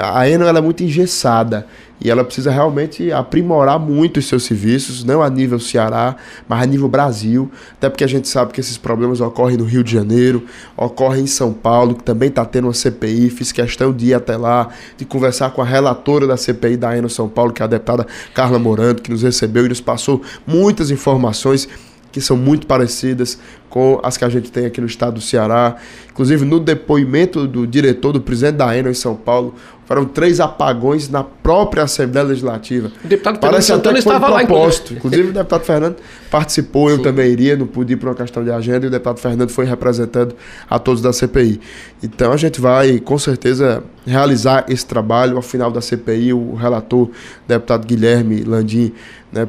a 0.03 0.29
Enel 0.29 0.49
ela 0.49 0.59
é 0.59 0.63
muito 0.63 0.83
engessada 0.83 1.67
e 2.01 2.11
ela 2.11 2.25
precisa 2.25 2.51
realmente 2.51 3.13
aprimorar 3.13 3.79
muito 3.79 4.19
os 4.19 4.27
seus 4.27 4.45
serviços, 4.45 5.05
não 5.05 5.23
a 5.23 5.29
nível 5.29 5.61
Ceará, 5.61 6.17
mas 6.49 6.63
a 6.63 6.67
nível 6.67 6.89
Brasil, 6.89 7.51
até 7.73 7.91
porque 7.91 8.05
a 8.05 8.07
gente 8.07 8.27
sabe 8.29 8.53
que 8.53 8.61
esses 8.61 8.79
problemas 8.79 9.21
ocorrem 9.21 9.57
no 9.57 9.65
Rio 9.65 9.85
de 9.85 9.93
Janeiro, 9.93 10.45
ocorrem 10.77 11.25
em 11.25 11.27
São 11.27 11.53
Paulo, 11.53 11.95
que 11.95 12.03
também 12.03 12.29
está 12.29 12.45
tendo 12.45 12.67
uma 12.67 12.75
CPI, 12.75 13.29
fiz 13.31 13.53
questão 13.53 13.93
de 13.93 14.07
ir 14.07 14.15
até 14.15 14.37
lá, 14.37 14.69
de 14.97 15.05
conversar 15.05 15.51
com 15.51 15.61
a 15.61 15.65
relatora 15.65 16.27
da 16.27 16.37
CPI 16.37 16.77
da 16.77 16.97
Eno 16.97 17.11
São 17.11 17.29
Paulo, 17.29 17.53
que 17.53 17.63
é 17.63 17.65
a 17.65 17.69
deputada 17.69 18.07
Carla 18.35 18.59
Moranto, 18.59 19.03
que 19.03 19.11
nos 19.11 19.23
recebeu 19.23 19.67
e 19.67 19.69
nos 19.69 19.81
passou 19.81 20.23
muitas 20.47 20.91
informações 20.91 21.69
que 22.13 22.21
são 22.21 22.37
muito 22.37 22.67
parecidas 22.67 23.39
com 23.69 24.01
as 24.03 24.17
que 24.17 24.25
a 24.25 24.29
gente 24.29 24.51
tem 24.51 24.67
aqui 24.67 24.81
no 24.81 24.87
estado 24.87 25.15
do 25.15 25.21
Ceará. 25.21 25.77
Inclusive, 26.11 26.45
no 26.45 26.59
depoimento 26.59 27.47
do 27.47 27.67
diretor, 27.67 28.13
do 28.13 28.21
presidente 28.21 28.57
da 28.57 28.77
Enel 28.77 28.91
em 28.91 28.95
São 28.95 29.15
Paulo, 29.15 29.55
foram 29.91 30.05
três 30.05 30.39
apagões 30.39 31.09
na 31.09 31.25
própria 31.25 31.83
Assembleia 31.83 32.29
Legislativa. 32.29 32.93
O 33.05 33.09
deputado 33.09 33.41
Parece 33.41 33.67
Fernando 33.67 33.87
até 33.89 33.97
que 33.97 34.03
foi 34.03 34.15
estava 34.15 34.37
proposto. 34.37 34.93
lá. 34.93 34.97
Inclusive, 34.97 35.29
o 35.31 35.33
deputado 35.33 35.65
Fernando 35.65 35.97
participou, 36.31 36.89
Sim. 36.89 36.95
eu 36.95 37.03
também 37.03 37.29
iria, 37.29 37.57
não 37.57 37.67
pude 37.67 37.95
ir 37.95 37.97
por 37.97 38.09
uma 38.09 38.15
questão 38.15 38.45
de 38.45 38.53
agenda, 38.53 38.87
e 38.87 38.89
o 38.89 38.91
deputado 38.91 39.19
Fernando 39.19 39.51
foi 39.51 39.65
representando 39.65 40.37
a 40.71 40.79
todos 40.79 41.03
da 41.03 41.13
CPI. 41.13 41.61
Então, 42.05 42.31
a 42.31 42.37
gente 42.37 42.61
vai, 42.61 43.01
com 43.01 43.19
certeza, 43.19 43.83
realizar 44.07 44.65
esse 44.69 44.87
trabalho. 44.87 45.35
Ao 45.35 45.43
final 45.43 45.73
da 45.73 45.81
CPI, 45.81 46.33
o 46.35 46.55
relator, 46.55 47.11
deputado 47.49 47.85
Guilherme 47.85 48.45
Landim, 48.45 48.93
né, 49.33 49.49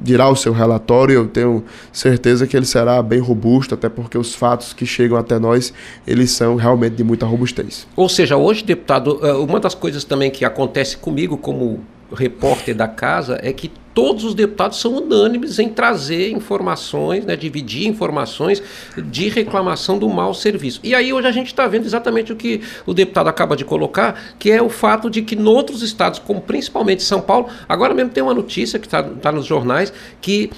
dirá 0.00 0.28
o 0.28 0.36
seu 0.36 0.52
relatório, 0.52 1.14
eu 1.14 1.28
tenho 1.28 1.64
certeza 1.92 2.46
que 2.46 2.56
ele 2.56 2.66
será 2.66 3.02
bem 3.02 3.20
robusto, 3.20 3.74
até 3.74 3.88
porque 3.88 4.16
os 4.16 4.34
fatos 4.34 4.72
que 4.72 4.86
chegam 4.86 5.16
até 5.18 5.38
nós, 5.38 5.72
eles 6.06 6.30
são 6.30 6.56
realmente 6.56 6.96
de 6.96 7.04
muita 7.04 7.26
robustez. 7.26 7.86
Ou 7.96 8.08
seja, 8.08 8.36
hoje, 8.36 8.64
deputado, 8.64 9.18
eh, 9.22 9.32
uma 9.32 9.60
das 9.60 9.74
coisas 9.74 10.04
também 10.04 10.30
que 10.30 10.44
acontece 10.44 10.96
comigo 10.96 11.36
como 11.36 11.80
repórter 12.14 12.74
da 12.74 12.88
casa 12.88 13.38
é 13.42 13.52
que 13.52 13.70
todos 13.94 14.24
os 14.24 14.34
deputados 14.34 14.80
são 14.80 14.96
unânimes 14.96 15.58
em 15.58 15.68
trazer 15.68 16.30
informações, 16.30 17.24
né, 17.24 17.36
dividir 17.36 17.86
informações 17.86 18.62
de 18.96 19.28
reclamação 19.28 19.98
do 19.98 20.08
mau 20.08 20.32
serviço. 20.32 20.80
E 20.82 20.94
aí 20.94 21.12
hoje 21.12 21.26
a 21.26 21.32
gente 21.32 21.48
está 21.48 21.66
vendo 21.66 21.84
exatamente 21.84 22.32
o 22.32 22.36
que 22.36 22.62
o 22.86 22.94
deputado 22.94 23.28
acaba 23.28 23.56
de 23.56 23.64
colocar, 23.64 24.34
que 24.38 24.50
é 24.50 24.62
o 24.62 24.68
fato 24.68 25.10
de 25.10 25.22
que 25.22 25.34
em 25.34 25.44
outros 25.44 25.82
estados, 25.82 26.18
como 26.18 26.40
principalmente 26.40 27.02
São 27.02 27.20
Paulo, 27.20 27.48
agora 27.68 27.94
mesmo 27.94 28.10
tem 28.10 28.22
uma 28.22 28.34
notícia 28.34 28.78
que 28.78 28.86
está 28.86 29.02
tá 29.02 29.30
nos 29.30 29.44
jornais 29.44 29.92
que 30.20 30.50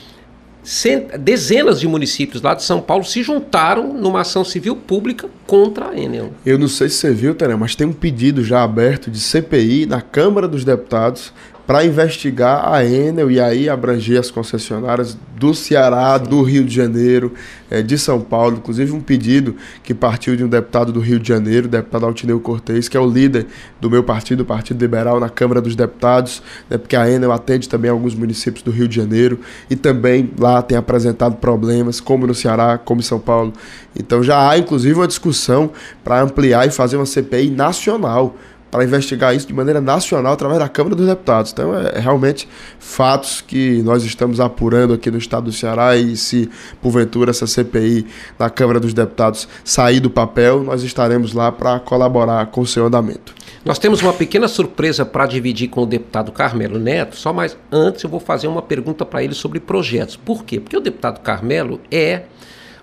dezenas 1.18 1.78
de 1.78 1.86
municípios 1.86 2.42
lá 2.42 2.54
de 2.54 2.62
São 2.62 2.80
Paulo 2.80 3.04
se 3.04 3.22
juntaram 3.22 3.92
numa 3.92 4.22
ação 4.22 4.42
civil 4.42 4.74
pública 4.74 5.28
contra 5.46 5.90
a 5.90 5.98
Enel. 5.98 6.32
Eu 6.44 6.58
não 6.58 6.68
sei 6.68 6.88
se 6.88 6.96
você 6.96 7.12
viu, 7.12 7.34
Teré, 7.34 7.54
mas 7.54 7.74
tem 7.74 7.86
um 7.86 7.92
pedido 7.92 8.42
já 8.42 8.62
aberto 8.62 9.10
de 9.10 9.20
CPI 9.20 9.86
na 9.86 10.00
Câmara 10.00 10.48
dos 10.48 10.64
Deputados 10.64 11.32
para 11.66 11.84
investigar 11.84 12.72
a 12.72 12.84
Enel 12.84 13.30
e 13.30 13.40
aí 13.40 13.68
abranger 13.68 14.20
as 14.20 14.30
concessionárias 14.30 15.16
do 15.36 15.54
Ceará, 15.54 16.16
do 16.18 16.42
Rio 16.42 16.64
de 16.64 16.74
Janeiro, 16.74 17.32
é, 17.70 17.82
de 17.82 17.98
São 17.98 18.20
Paulo. 18.20 18.58
Inclusive 18.58 18.92
um 18.92 19.00
pedido 19.00 19.56
que 19.82 19.94
partiu 19.94 20.36
de 20.36 20.44
um 20.44 20.48
deputado 20.48 20.92
do 20.92 21.00
Rio 21.00 21.18
de 21.18 21.26
Janeiro, 21.26 21.66
deputado 21.66 22.04
Altineu 22.04 22.38
Cortez, 22.38 22.88
que 22.88 22.96
é 22.96 23.00
o 23.00 23.06
líder 23.06 23.46
do 23.80 23.90
meu 23.90 24.04
partido, 24.04 24.40
o 24.40 24.44
Partido 24.44 24.80
Liberal, 24.80 25.18
na 25.18 25.28
Câmara 25.28 25.60
dos 25.60 25.74
Deputados, 25.74 26.42
né, 26.68 26.76
porque 26.76 26.96
a 26.96 27.10
Enel 27.10 27.32
atende 27.32 27.68
também 27.68 27.90
alguns 27.90 28.14
municípios 28.14 28.62
do 28.62 28.70
Rio 28.70 28.86
de 28.86 28.96
Janeiro 28.96 29.40
e 29.68 29.74
também 29.74 30.30
lá 30.38 30.60
tem 30.60 30.76
apresentado 30.76 31.36
problemas, 31.36 31.98
como 32.00 32.26
no 32.26 32.34
Ceará, 32.34 32.78
como 32.78 33.00
em 33.00 33.04
São 33.04 33.18
Paulo. 33.18 33.52
Então 33.98 34.22
já 34.22 34.50
há 34.50 34.58
inclusive 34.58 34.94
uma 34.94 35.06
discussão 35.06 35.70
para 36.02 36.20
ampliar 36.20 36.66
e 36.66 36.70
fazer 36.70 36.96
uma 36.96 37.06
CPI 37.06 37.50
nacional 37.50 38.36
para 38.75 38.83
investigar 38.83 39.37
isso 39.37 39.47
de 39.47 39.55
maneira 39.55 39.81
nacional 39.81 40.33
através 40.33 40.59
da 40.59 40.68
Câmara 40.68 40.97
dos 40.97 41.07
Deputados. 41.07 41.53
Então, 41.53 41.79
é, 41.79 41.93
é, 41.95 42.01
realmente 42.01 42.49
fatos 42.81 43.41
que 43.41 43.81
nós 43.85 44.03
estamos 44.03 44.41
apurando 44.41 44.93
aqui 44.93 45.12
no 45.12 45.16
estado 45.16 45.45
do 45.45 45.53
Ceará 45.53 45.97
e 45.97 46.16
se 46.16 46.51
porventura 46.83 47.31
essa 47.31 47.47
CPI 47.47 48.05
na 48.37 48.51
Câmara 48.51 48.81
dos 48.81 48.93
Deputados 48.93 49.47
sair 49.62 50.01
do 50.01 50.11
papel, 50.11 50.64
nós 50.64 50.83
estaremos 50.83 51.33
lá 51.33 51.53
para 51.53 51.79
colaborar 51.79 52.47
com 52.47 52.62
o 52.62 52.66
seu 52.66 52.85
andamento. 52.85 53.33
Nós 53.64 53.79
temos 53.79 54.03
uma 54.03 54.12
pequena 54.12 54.49
surpresa 54.49 55.07
para 55.07 55.25
dividir 55.27 55.68
com 55.68 55.83
o 55.83 55.87
deputado 55.87 56.33
Carmelo 56.33 56.77
Neto, 56.77 57.14
só 57.14 57.33
mais 57.33 57.57
antes 57.70 58.03
eu 58.03 58.11
vou 58.11 58.18
fazer 58.18 58.49
uma 58.49 58.61
pergunta 58.61 59.07
para 59.07 59.22
ele 59.22 59.35
sobre 59.35 59.61
projetos. 59.61 60.16
Por 60.16 60.45
quê? 60.45 60.59
Porque 60.59 60.77
o 60.77 60.81
deputado 60.81 61.20
Carmelo 61.20 61.81
é 61.93 62.25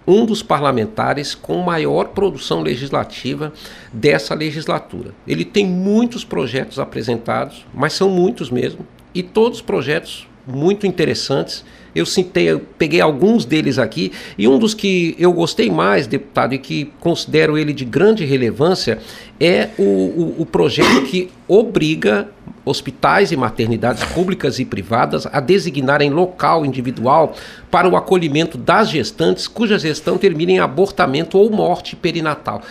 um 0.05 0.25
dos 0.25 0.41
parlamentares 0.41 1.35
com 1.35 1.57
maior 1.61 2.09
produção 2.09 2.61
legislativa 2.61 3.53
dessa 3.93 4.33
legislatura. 4.33 5.13
Ele 5.27 5.45
tem 5.45 5.65
muitos 5.65 6.23
projetos 6.23 6.79
apresentados, 6.79 7.65
mas 7.73 7.93
são 7.93 8.09
muitos 8.09 8.49
mesmo, 8.49 8.85
e 9.13 9.21
todos 9.21 9.61
projetos 9.61 10.27
muito 10.45 10.87
interessantes. 10.87 11.63
Eu 11.93 12.05
citei, 12.05 12.45
eu 12.45 12.61
peguei 12.77 13.01
alguns 13.01 13.43
deles 13.43 13.77
aqui, 13.77 14.13
e 14.37 14.47
um 14.47 14.57
dos 14.57 14.73
que 14.73 15.13
eu 15.19 15.33
gostei 15.33 15.69
mais, 15.69 16.07
deputado, 16.07 16.53
e 16.53 16.57
que 16.57 16.91
considero 17.01 17.57
ele 17.57 17.73
de 17.73 17.83
grande 17.83 18.23
relevância, 18.23 18.99
é 19.39 19.69
o, 19.77 19.83
o, 19.83 20.35
o 20.39 20.45
projeto 20.45 21.03
que 21.03 21.29
obriga 21.47 22.29
hospitais 22.63 23.31
e 23.31 23.37
maternidades 23.37 24.03
públicas 24.05 24.59
e 24.59 24.65
privadas 24.65 25.25
a 25.25 25.39
designarem 25.39 26.09
local 26.09 26.65
individual 26.65 27.35
para 27.69 27.89
o 27.89 27.95
acolhimento 27.95 28.57
das 28.57 28.89
gestantes 28.89 29.47
cuja 29.47 29.79
gestão 29.79 30.17
termine 30.17 30.53
em 30.53 30.59
abortamento 30.59 31.37
ou 31.37 31.49
morte 31.49 31.95
perinatal. 31.95 32.61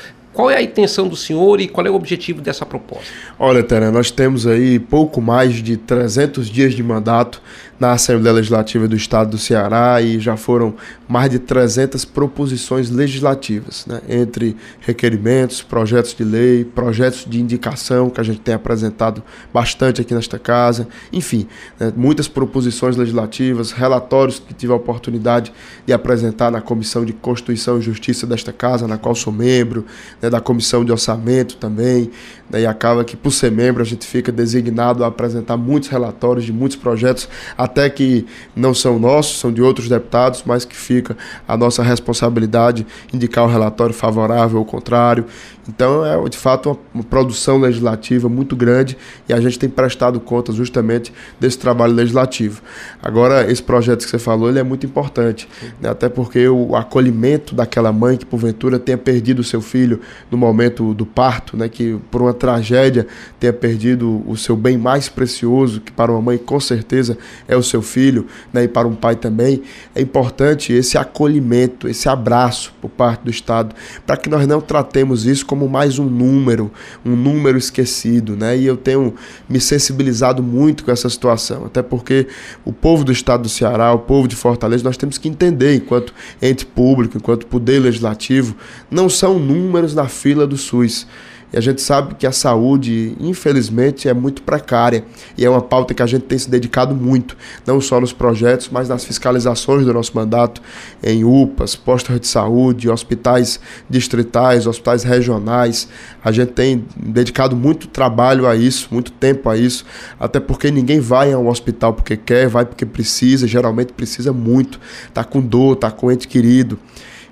Qual 0.40 0.50
é 0.50 0.56
a 0.56 0.62
intenção 0.62 1.06
do 1.06 1.16
senhor 1.16 1.60
e 1.60 1.68
qual 1.68 1.86
é 1.86 1.90
o 1.90 1.94
objetivo 1.94 2.40
dessa 2.40 2.64
proposta? 2.64 3.12
Olha, 3.38 3.62
Tera, 3.62 3.90
nós 3.90 4.10
temos 4.10 4.46
aí 4.46 4.78
pouco 4.78 5.20
mais 5.20 5.56
de 5.56 5.76
300 5.76 6.48
dias 6.48 6.72
de 6.72 6.82
mandato 6.82 7.42
na 7.78 7.92
Assembleia 7.92 8.34
Legislativa 8.34 8.86
do 8.86 8.94
Estado 8.94 9.30
do 9.30 9.38
Ceará 9.38 10.00
e 10.02 10.20
já 10.20 10.36
foram 10.36 10.74
mais 11.08 11.30
de 11.30 11.38
300 11.38 12.04
proposições 12.04 12.90
legislativas, 12.90 13.86
né, 13.86 14.00
entre 14.06 14.54
requerimentos, 14.80 15.62
projetos 15.62 16.14
de 16.14 16.22
lei, 16.22 16.62
projetos 16.62 17.24
de 17.26 17.40
indicação 17.40 18.10
que 18.10 18.20
a 18.20 18.24
gente 18.24 18.40
tem 18.40 18.54
apresentado 18.54 19.22
bastante 19.52 20.00
aqui 20.02 20.14
nesta 20.14 20.38
casa, 20.38 20.86
enfim, 21.10 21.48
né, 21.78 21.92
muitas 21.96 22.28
proposições 22.28 22.96
legislativas, 22.96 23.72
relatórios 23.72 24.38
que 24.38 24.52
tive 24.52 24.72
a 24.72 24.76
oportunidade 24.76 25.50
de 25.86 25.92
apresentar 25.92 26.50
na 26.50 26.60
Comissão 26.60 27.04
de 27.04 27.14
Constituição 27.14 27.78
e 27.78 27.82
Justiça 27.82 28.26
desta 28.26 28.52
casa, 28.52 28.86
na 28.86 28.98
qual 28.98 29.14
sou 29.14 29.32
membro, 29.32 29.86
né, 30.20 30.29
da 30.30 30.40
Comissão 30.40 30.84
de 30.84 30.92
Orçamento 30.92 31.56
também, 31.56 32.10
Daí 32.50 32.66
acaba 32.66 33.04
que, 33.04 33.16
por 33.16 33.30
ser 33.30 33.50
membro, 33.52 33.80
a 33.80 33.86
gente 33.86 34.06
fica 34.06 34.32
designado 34.32 35.04
a 35.04 35.06
apresentar 35.06 35.56
muitos 35.56 35.88
relatórios 35.88 36.44
de 36.44 36.52
muitos 36.52 36.76
projetos, 36.76 37.28
até 37.56 37.88
que 37.88 38.26
não 38.56 38.74
são 38.74 38.98
nossos, 38.98 39.38
são 39.38 39.52
de 39.52 39.62
outros 39.62 39.88
deputados, 39.88 40.42
mas 40.44 40.64
que 40.64 40.76
fica 40.76 41.16
a 41.46 41.56
nossa 41.56 41.82
responsabilidade 41.82 42.86
indicar 43.12 43.44
o 43.44 43.48
relatório 43.48 43.94
favorável 43.94 44.58
ou 44.58 44.64
contrário. 44.64 45.26
Então 45.68 46.04
é 46.04 46.28
de 46.28 46.36
fato 46.36 46.70
uma, 46.70 46.78
uma, 46.94 47.04
produção 47.04 47.58
legislativa 47.58 48.28
muito 48.28 48.56
grande 48.56 48.96
e 49.28 49.32
a 49.32 49.40
gente 49.40 49.58
tem 49.58 49.68
prestado 49.68 50.18
conta 50.18 50.52
justamente 50.52 51.12
desse 51.38 51.58
trabalho 51.58 51.92
legislativo. 51.92 52.62
Agora, 53.02 53.50
esse 53.50 53.62
projeto 53.62 54.04
que 54.04 54.10
você 54.10 54.18
falou 54.18 54.48
ele 54.48 54.58
é 54.58 54.62
muito 54.62 54.84
importante, 54.84 55.48
né? 55.80 55.88
até 55.88 56.08
porque 56.08 56.48
o 56.48 56.74
acolhimento 56.74 57.54
daquela 57.54 57.92
mãe 57.92 58.16
que 58.16 58.26
porventura 58.26 58.78
tenha 58.78 58.98
perdido 58.98 59.40
o 59.40 59.44
seu 59.44 59.60
filho 59.60 60.00
no 60.30 60.36
momento 60.36 60.92
do 60.92 61.06
parto, 61.06 61.56
né? 61.56 61.68
que 61.68 61.98
por 62.10 62.22
uma 62.22 62.34
tragédia 62.40 63.06
tenha 63.38 63.52
perdido 63.52 64.24
o 64.26 64.36
seu 64.36 64.56
bem 64.56 64.78
mais 64.78 65.08
precioso, 65.08 65.80
que 65.80 65.92
para 65.92 66.10
uma 66.10 66.22
mãe 66.22 66.38
com 66.38 66.58
certeza 66.58 67.18
é 67.46 67.54
o 67.54 67.62
seu 67.62 67.82
filho, 67.82 68.26
né? 68.52 68.64
e 68.64 68.68
para 68.68 68.88
um 68.88 68.94
pai 68.94 69.14
também, 69.14 69.62
é 69.94 70.00
importante 70.00 70.72
esse 70.72 70.96
acolhimento, 70.96 71.86
esse 71.86 72.08
abraço 72.08 72.72
por 72.80 72.88
parte 72.88 73.22
do 73.22 73.30
Estado, 73.30 73.74
para 74.06 74.16
que 74.16 74.30
nós 74.30 74.46
não 74.46 74.60
tratemos 74.60 75.26
isso 75.26 75.44
como 75.44 75.68
mais 75.68 75.98
um 75.98 76.06
número, 76.06 76.70
um 77.04 77.14
número 77.14 77.58
esquecido, 77.58 78.34
né? 78.34 78.56
E 78.56 78.64
eu 78.64 78.76
tenho 78.76 79.14
me 79.48 79.60
sensibilizado 79.60 80.42
muito 80.42 80.84
com 80.84 80.90
essa 80.90 81.08
situação, 81.08 81.66
até 81.66 81.82
porque 81.82 82.26
o 82.64 82.72
povo 82.72 83.04
do 83.04 83.12
estado 83.12 83.42
do 83.42 83.48
Ceará, 83.48 83.92
o 83.92 83.98
povo 83.98 84.26
de 84.26 84.34
Fortaleza, 84.34 84.82
nós 84.82 84.96
temos 84.96 85.18
que 85.18 85.28
entender, 85.28 85.74
enquanto 85.74 86.14
ente 86.40 86.64
público, 86.64 87.18
enquanto 87.18 87.46
poder 87.46 87.80
legislativo, 87.80 88.56
não 88.90 89.08
são 89.08 89.38
números 89.38 89.94
na 89.94 90.08
fila 90.08 90.46
do 90.46 90.56
SUS. 90.56 91.06
E 91.52 91.58
a 91.58 91.60
gente 91.60 91.80
sabe 91.80 92.14
que 92.14 92.26
a 92.26 92.32
saúde, 92.32 93.16
infelizmente, 93.20 94.08
é 94.08 94.14
muito 94.14 94.42
precária. 94.42 95.04
E 95.36 95.44
é 95.44 95.50
uma 95.50 95.60
pauta 95.60 95.92
que 95.92 96.02
a 96.02 96.06
gente 96.06 96.22
tem 96.22 96.38
se 96.38 96.48
dedicado 96.48 96.94
muito, 96.94 97.36
não 97.66 97.80
só 97.80 98.00
nos 98.00 98.12
projetos, 98.12 98.68
mas 98.70 98.88
nas 98.88 99.04
fiscalizações 99.04 99.84
do 99.84 99.92
nosso 99.92 100.12
mandato 100.14 100.62
em 101.02 101.24
UPAs, 101.24 101.74
postos 101.74 102.20
de 102.20 102.26
saúde, 102.26 102.88
hospitais 102.88 103.60
distritais, 103.88 104.66
hospitais 104.66 105.02
regionais. 105.02 105.88
A 106.24 106.30
gente 106.30 106.52
tem 106.52 106.84
dedicado 106.96 107.56
muito 107.56 107.88
trabalho 107.88 108.46
a 108.46 108.54
isso, 108.54 108.88
muito 108.90 109.10
tempo 109.10 109.48
a 109.48 109.56
isso, 109.56 109.84
até 110.18 110.38
porque 110.38 110.70
ninguém 110.70 111.00
vai 111.00 111.32
a 111.32 111.38
um 111.38 111.48
hospital 111.48 111.92
porque 111.92 112.16
quer, 112.16 112.48
vai 112.48 112.64
porque 112.64 112.86
precisa, 112.86 113.46
geralmente 113.46 113.92
precisa 113.92 114.32
muito, 114.32 114.80
tá 115.12 115.24
com 115.24 115.40
dor, 115.40 115.76
tá 115.76 115.90
com 115.90 116.10
ente 116.10 116.28
querido 116.28 116.78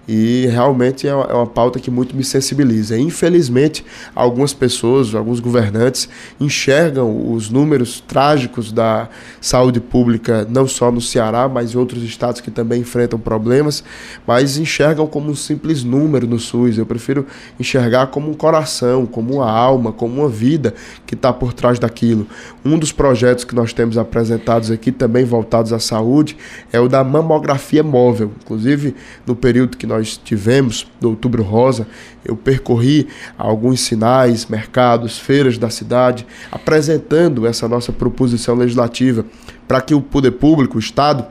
e 0.09 0.47
realmente 0.47 1.07
é, 1.07 1.11
é 1.11 1.15
uma 1.15 1.47
pauta 1.47 1.79
que 1.79 1.91
muito 1.91 2.17
me 2.17 2.25
sensibiliza. 2.25 2.99
Infelizmente, 2.99 3.85
algumas 4.15 4.55
pessoas, 4.55 5.15
alguns 5.15 5.39
governantes 5.39 6.09
enxergam 6.41 7.31
os 7.31 7.51
números 7.51 8.01
trágicos 8.01 8.73
da 8.73 9.09
saúde 9.39 9.81
pública, 9.81 10.47
não 10.49 10.67
só 10.67 10.91
no 10.91 11.01
Ceará, 11.01 11.47
mas 11.47 11.75
em 11.75 11.79
outros 11.79 12.03
estados 12.03 12.41
que 12.41 12.51
também 12.51 12.81
enfrentam 12.81 13.19
problemas, 13.19 13.85
mas 14.27 14.57
enxergam 14.57 15.07
como 15.07 15.31
um 15.31 15.35
simples 15.35 15.85
número 15.85 16.27
no 16.27 16.39
SUS. 16.39 16.79
Eu 16.79 16.87
prefiro 16.87 17.27
enxergar 17.61 18.07
como 18.07 18.31
um 18.31 18.35
coração, 18.35 19.05
como 19.05 19.35
uma 19.35 19.51
alma, 19.51 19.93
como 19.93 20.23
uma 20.23 20.29
vida 20.29 20.73
que 21.07 21.15
está 21.15 21.35
por 21.35 21.53
trás 21.53 21.79
daquilo. 21.79 22.27
Um 22.65 22.79
dos 22.79 22.93
projetos 22.93 23.45
que 23.45 23.55
nós 23.55 23.75
temos 23.75 23.99
apresentados 23.99 24.71
aqui, 24.71 24.91
também 24.91 25.25
voltados 25.25 25.73
à 25.73 25.79
saúde, 25.79 26.37
é 26.73 26.81
o 26.81 26.89
da 26.89 27.05
mamografia 27.05 27.83
móvel. 27.83 28.33
Inclusive, 28.43 28.95
no 29.27 29.37
período 29.37 29.77
que 29.77 29.87
nós 29.87 29.98
nós 29.99 30.17
tivemos 30.17 30.87
do 31.01 31.11
Outubro 31.11 31.43
Rosa, 31.43 31.87
eu 32.25 32.37
percorri 32.37 33.09
alguns 33.37 33.81
sinais, 33.81 34.47
mercados, 34.47 35.19
feiras 35.19 35.59
da 35.59 35.69
cidade, 35.71 36.25
apresentando 36.53 37.47
essa 37.47 37.69
nossa 37.69 37.93
proposição 37.93 38.55
legislativa 38.55 39.25
para 39.67 39.81
que 39.81 39.95
o 39.95 40.01
poder 40.01 40.33
público, 40.33 40.77
o 40.77 40.81
Estado, 40.81 41.27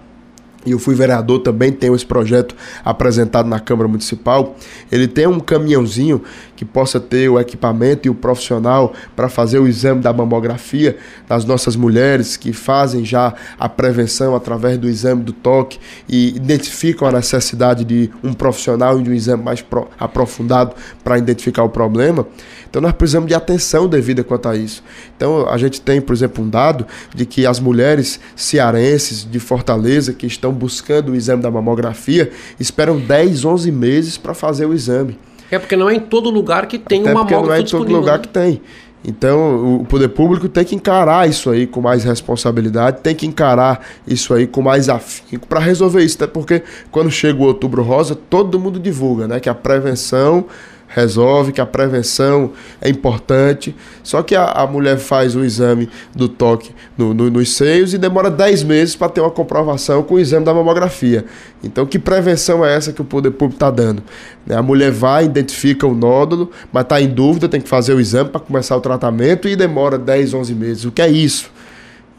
e 0.68 0.72
eu 0.72 0.80
fui 0.80 0.94
vereador 0.94 1.40
também, 1.40 1.72
tenho 1.72 1.96
esse 1.96 2.06
projeto 2.06 2.54
apresentado 2.84 3.48
na 3.48 3.58
Câmara 3.58 3.88
Municipal. 3.88 4.56
Ele 4.92 5.08
tem 5.08 5.26
um 5.26 5.40
caminhãozinho 5.40 6.22
que 6.58 6.66
possa 6.66 7.00
ter 7.00 7.30
o 7.30 7.40
equipamento 7.40 8.08
e 8.08 8.10
o 8.10 8.16
profissional 8.16 8.94
para 9.16 9.30
fazer 9.30 9.60
o 9.60 9.68
exame 9.68 10.02
da 10.02 10.12
mamografia 10.12 10.98
das 11.28 11.46
nossas 11.46 11.78
mulheres 11.78 12.36
que 12.36 12.52
fazem 12.52 13.06
já 13.06 13.34
a 13.58 13.70
prevenção 13.70 14.36
através 14.36 14.78
do 14.78 14.90
exame 14.90 15.24
do 15.24 15.32
toque 15.32 15.80
e 16.10 16.36
identificam 16.36 17.08
a 17.08 17.12
necessidade 17.12 17.86
de 17.86 18.10
um 18.22 18.34
profissional 18.34 19.00
e 19.00 19.04
de 19.04 19.10
um 19.10 19.14
exame 19.14 19.44
mais 19.44 19.64
aprofundado 19.98 20.76
para 21.02 21.18
identificar 21.18 21.64
o 21.64 21.70
problema. 21.70 22.28
Então 22.70 22.82
nós 22.82 22.94
precisamos 22.94 23.28
de 23.28 23.34
atenção 23.34 23.88
devida 23.88 24.24
quanto 24.24 24.48
a 24.48 24.56
isso. 24.56 24.84
Então 25.16 25.48
a 25.50 25.58
gente 25.58 25.82
tem, 25.82 26.02
por 26.02 26.14
exemplo, 26.14 26.44
um 26.44 26.50
dado 26.50 26.86
de 27.14 27.26
que 27.26 27.46
as 27.46 27.60
mulheres 27.60 28.20
cearenses 28.36 29.30
de 29.30 29.40
Fortaleza 29.40 30.14
que 30.14 30.28
estão 30.28 30.52
buscando 30.52 31.12
o 31.12 31.16
exame 31.16 31.42
da 31.42 31.52
mamografia 31.52 32.32
esperam 32.60 33.00
10, 33.00 33.46
11 33.46 33.72
meses 33.72 34.18
para 34.18 34.34
fazer 34.34 34.66
o 34.66 34.74
exame. 34.74 35.18
É 35.50 35.58
porque 35.58 35.76
não 35.76 35.90
é 35.90 35.96
em 35.96 36.00
todo 36.00 36.30
lugar 36.30 36.68
que 36.68 36.78
tem 36.78 37.02
Até 37.02 37.12
uma 37.12 37.24
mamógrafo 37.24 37.48
não 37.48 37.54
é 37.54 37.62
em 37.62 37.66
todo 37.66 37.92
lugar 37.92 38.18
né? 38.18 38.24
que 38.24 38.28
tem. 38.28 38.62
Então, 39.06 39.80
o 39.80 39.86
poder 39.86 40.10
público 40.10 40.50
tem 40.50 40.66
que 40.66 40.76
encarar 40.76 41.30
isso 41.30 41.50
aí 41.50 41.66
com 41.66 41.80
mais 41.80 42.04
responsabilidade, 42.04 43.00
tem 43.02 43.16
que 43.16 43.26
encarar 43.26 43.80
isso 44.06 44.34
aí 44.34 44.46
com 44.46 44.62
mais 44.62 44.90
afinco 44.90 45.48
para 45.48 45.62
resolver 45.62 46.04
isso. 46.04 46.18
Até 46.18 46.28
porque 46.28 46.62
quando 46.92 47.10
chega 47.10 47.42
o 47.42 47.46
Outubro 47.46 47.84
Rosa, 47.84 48.16
todo 48.16 48.60
mundo 48.60 48.78
divulga, 48.78 49.26
né? 49.26 49.40
Que 49.40 49.48
a 49.48 49.56
prevenção 49.56 50.46
resolve, 50.88 51.52
que 51.52 51.62
a 51.62 51.66
prevenção 51.66 52.52
é 52.82 52.90
importante. 52.90 53.76
Só 54.04 54.24
que 54.24 54.36
a, 54.36 54.46
a 54.46 54.68
mulher 54.68 54.98
faz 54.98 55.36
o 55.36 55.44
exame 55.44 55.90
do 56.16 56.28
toque 56.30 56.72
no, 56.98 57.14
no, 57.14 57.30
nos 57.30 57.54
seios 57.54 57.94
e 57.94 57.98
demora 57.98 58.32
10 58.32 58.64
meses 58.64 58.96
para 58.96 59.10
ter 59.10 59.22
uma 59.22 59.32
comprovação 59.32 60.02
com 60.04 60.16
o 60.16 60.20
exame 60.20 60.46
da 60.46 60.54
mamografia. 60.54 61.26
Então, 61.64 61.86
que 61.86 62.00
prevenção 62.00 62.66
é 62.66 62.76
essa 62.76 62.94
que 62.94 63.02
o 63.02 63.06
poder 63.06 63.32
público 63.32 63.56
está 63.56 63.70
dando? 63.70 64.02
Né, 64.46 64.56
a 64.56 64.62
mulher 64.62 64.92
vai, 64.92 65.26
identifica 65.26 65.86
o 65.86 65.94
nódulo, 65.94 66.52
mas 66.72 66.84
está 66.84 67.02
em 67.02 67.10
dúvida, 67.10 67.50
tem 67.50 67.62
que 67.62 67.70
fazer 67.70 67.94
o 67.94 68.00
exame 68.00 68.30
para 68.30 68.40
começar 68.40 68.76
o 68.76 68.82
tratamento 68.82 69.48
e 69.48 69.56
demora 69.56 69.98
10, 69.98 70.34
11 70.34 70.56
meses. 70.56 70.86
O 70.86 70.92
que 70.92 71.02
é 71.02 71.10
isso? 71.10 71.57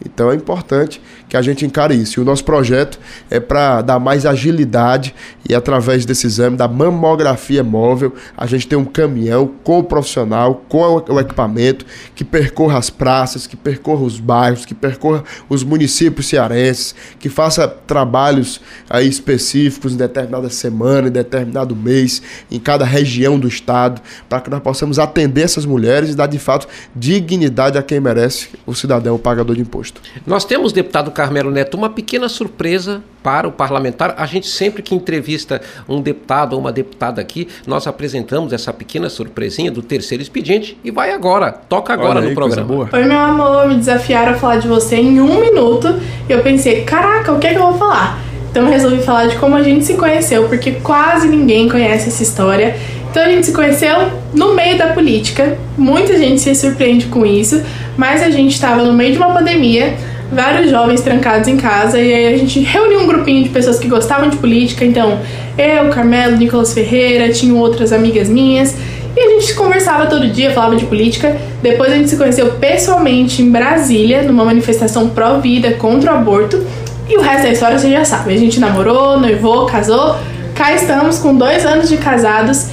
Então 0.04 0.30
é 0.30 0.34
importante 0.34 1.00
que 1.28 1.36
a 1.36 1.42
gente 1.42 1.66
encare 1.66 1.94
isso. 1.94 2.18
E 2.18 2.22
o 2.22 2.24
nosso 2.24 2.44
projeto 2.44 2.98
é 3.30 3.40
para 3.40 3.82
dar 3.82 3.98
mais 3.98 4.24
agilidade 4.24 5.14
e 5.48 5.54
através 5.54 6.04
desse 6.04 6.26
exame 6.26 6.56
da 6.56 6.68
mamografia 6.68 7.64
móvel, 7.64 8.14
a 8.36 8.46
gente 8.46 8.66
tem 8.66 8.78
um 8.78 8.84
caminhão 8.84 9.50
com 9.64 9.78
o 9.78 9.84
profissional, 9.84 10.62
com 10.68 11.02
o 11.08 11.20
equipamento, 11.20 11.84
que 12.14 12.24
percorra 12.24 12.78
as 12.78 12.90
praças, 12.90 13.46
que 13.46 13.56
percorra 13.56 14.02
os 14.02 14.20
bairros, 14.20 14.64
que 14.64 14.74
percorra 14.74 15.24
os 15.48 15.64
municípios 15.64 16.28
cearenses, 16.28 16.94
que 17.18 17.28
faça 17.28 17.66
trabalhos 17.66 18.60
aí 18.88 19.08
específicos 19.08 19.94
em 19.94 19.96
determinada 19.96 20.50
semana, 20.50 21.08
em 21.08 21.12
determinado 21.12 21.74
mês, 21.74 22.22
em 22.50 22.60
cada 22.60 22.84
região 22.84 23.38
do 23.38 23.48
estado, 23.48 24.00
para 24.28 24.40
que 24.40 24.50
nós 24.50 24.60
possamos 24.60 24.98
atender 24.98 25.42
essas 25.42 25.64
mulheres 25.64 26.10
e 26.10 26.14
dar 26.14 26.26
de 26.26 26.38
fato 26.38 26.68
dignidade 26.94 27.78
a 27.78 27.82
quem 27.82 28.00
merece, 28.00 28.50
o 28.66 28.74
cidadão 28.74 29.14
o 29.14 29.18
pagador 29.18 29.56
de 29.56 29.62
imposto. 29.62 29.87
Nós 30.26 30.44
temos, 30.44 30.72
deputado 30.72 31.10
Carmelo 31.10 31.50
Neto, 31.50 31.76
uma 31.76 31.90
pequena 31.90 32.28
surpresa 32.28 33.02
para 33.22 33.46
o 33.46 33.52
parlamentar. 33.52 34.14
A 34.16 34.26
gente 34.26 34.46
sempre 34.46 34.82
que 34.82 34.94
entrevista 34.94 35.60
um 35.88 36.00
deputado 36.00 36.54
ou 36.54 36.60
uma 36.60 36.72
deputada 36.72 37.20
aqui, 37.20 37.48
nós 37.66 37.86
apresentamos 37.86 38.52
essa 38.52 38.72
pequena 38.72 39.08
surpresinha 39.08 39.70
do 39.70 39.82
terceiro 39.82 40.22
expediente 40.22 40.78
e 40.82 40.90
vai 40.90 41.12
agora, 41.12 41.52
toca 41.52 41.92
agora 41.92 42.20
aí, 42.20 42.28
no 42.28 42.34
programa. 42.34 42.88
Oi, 42.92 43.04
meu 43.04 43.18
amor, 43.18 43.68
me 43.68 43.76
desafiaram 43.76 44.32
a 44.32 44.34
falar 44.34 44.56
de 44.56 44.68
você 44.68 44.96
em 44.96 45.20
um 45.20 45.40
minuto 45.40 46.00
e 46.28 46.32
eu 46.32 46.42
pensei, 46.42 46.84
caraca, 46.84 47.32
o 47.32 47.38
que 47.38 47.46
é 47.46 47.52
que 47.52 47.58
eu 47.58 47.62
vou 47.62 47.74
falar? 47.74 48.18
Então 48.50 48.64
eu 48.64 48.70
resolvi 48.70 49.02
falar 49.02 49.26
de 49.26 49.36
como 49.36 49.56
a 49.56 49.62
gente 49.62 49.84
se 49.84 49.94
conheceu, 49.94 50.48
porque 50.48 50.72
quase 50.72 51.28
ninguém 51.28 51.68
conhece 51.68 52.08
essa 52.08 52.22
história. 52.22 52.76
Então 53.10 53.22
a 53.22 53.28
gente 53.28 53.46
se 53.46 53.52
conheceu 53.52 54.10
no 54.34 54.54
meio 54.54 54.76
da 54.76 54.88
política, 54.88 55.56
muita 55.76 56.16
gente 56.16 56.40
se 56.40 56.54
surpreende 56.54 57.06
com 57.06 57.24
isso, 57.24 57.62
mas 57.96 58.22
a 58.22 58.30
gente 58.30 58.52
estava 58.52 58.82
no 58.82 58.92
meio 58.92 59.12
de 59.12 59.18
uma 59.18 59.32
pandemia, 59.32 59.94
vários 60.30 60.70
jovens 60.70 61.00
trancados 61.00 61.48
em 61.48 61.56
casa, 61.56 61.98
e 61.98 62.12
aí 62.12 62.34
a 62.34 62.36
gente 62.36 62.60
reuniu 62.60 63.00
um 63.00 63.06
grupinho 63.06 63.42
de 63.42 63.48
pessoas 63.48 63.78
que 63.78 63.88
gostavam 63.88 64.28
de 64.28 64.36
política, 64.36 64.84
então 64.84 65.18
eu, 65.56 65.88
Carmelo, 65.88 66.36
Nicolas 66.36 66.72
Ferreira, 66.74 67.30
tinham 67.30 67.56
outras 67.56 67.92
amigas 67.92 68.28
minhas, 68.28 68.76
e 69.16 69.20
a 69.20 69.40
gente 69.40 69.54
conversava 69.54 70.06
todo 70.06 70.28
dia, 70.28 70.52
falava 70.52 70.76
de 70.76 70.86
política. 70.86 71.36
Depois 71.60 71.92
a 71.92 71.96
gente 71.96 72.08
se 72.08 72.16
conheceu 72.16 72.52
pessoalmente 72.52 73.42
em 73.42 73.50
Brasília, 73.50 74.22
numa 74.22 74.44
manifestação 74.44 75.08
pró-vida 75.08 75.72
contra 75.72 76.12
o 76.12 76.16
aborto. 76.16 76.64
E 77.08 77.16
o 77.16 77.20
resto 77.20 77.42
da 77.42 77.50
história 77.50 77.78
você 77.78 77.90
já 77.90 78.04
sabe. 78.04 78.32
A 78.32 78.36
gente 78.36 78.60
namorou, 78.60 79.18
noivou, 79.18 79.66
casou. 79.66 80.14
Cá 80.54 80.72
estamos 80.72 81.18
com 81.18 81.34
dois 81.34 81.66
anos 81.66 81.88
de 81.88 81.96
casados. 81.96 82.68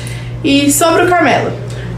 E 0.46 0.72
sobre 0.72 1.06
o 1.06 1.08
Carmelo. 1.08 1.52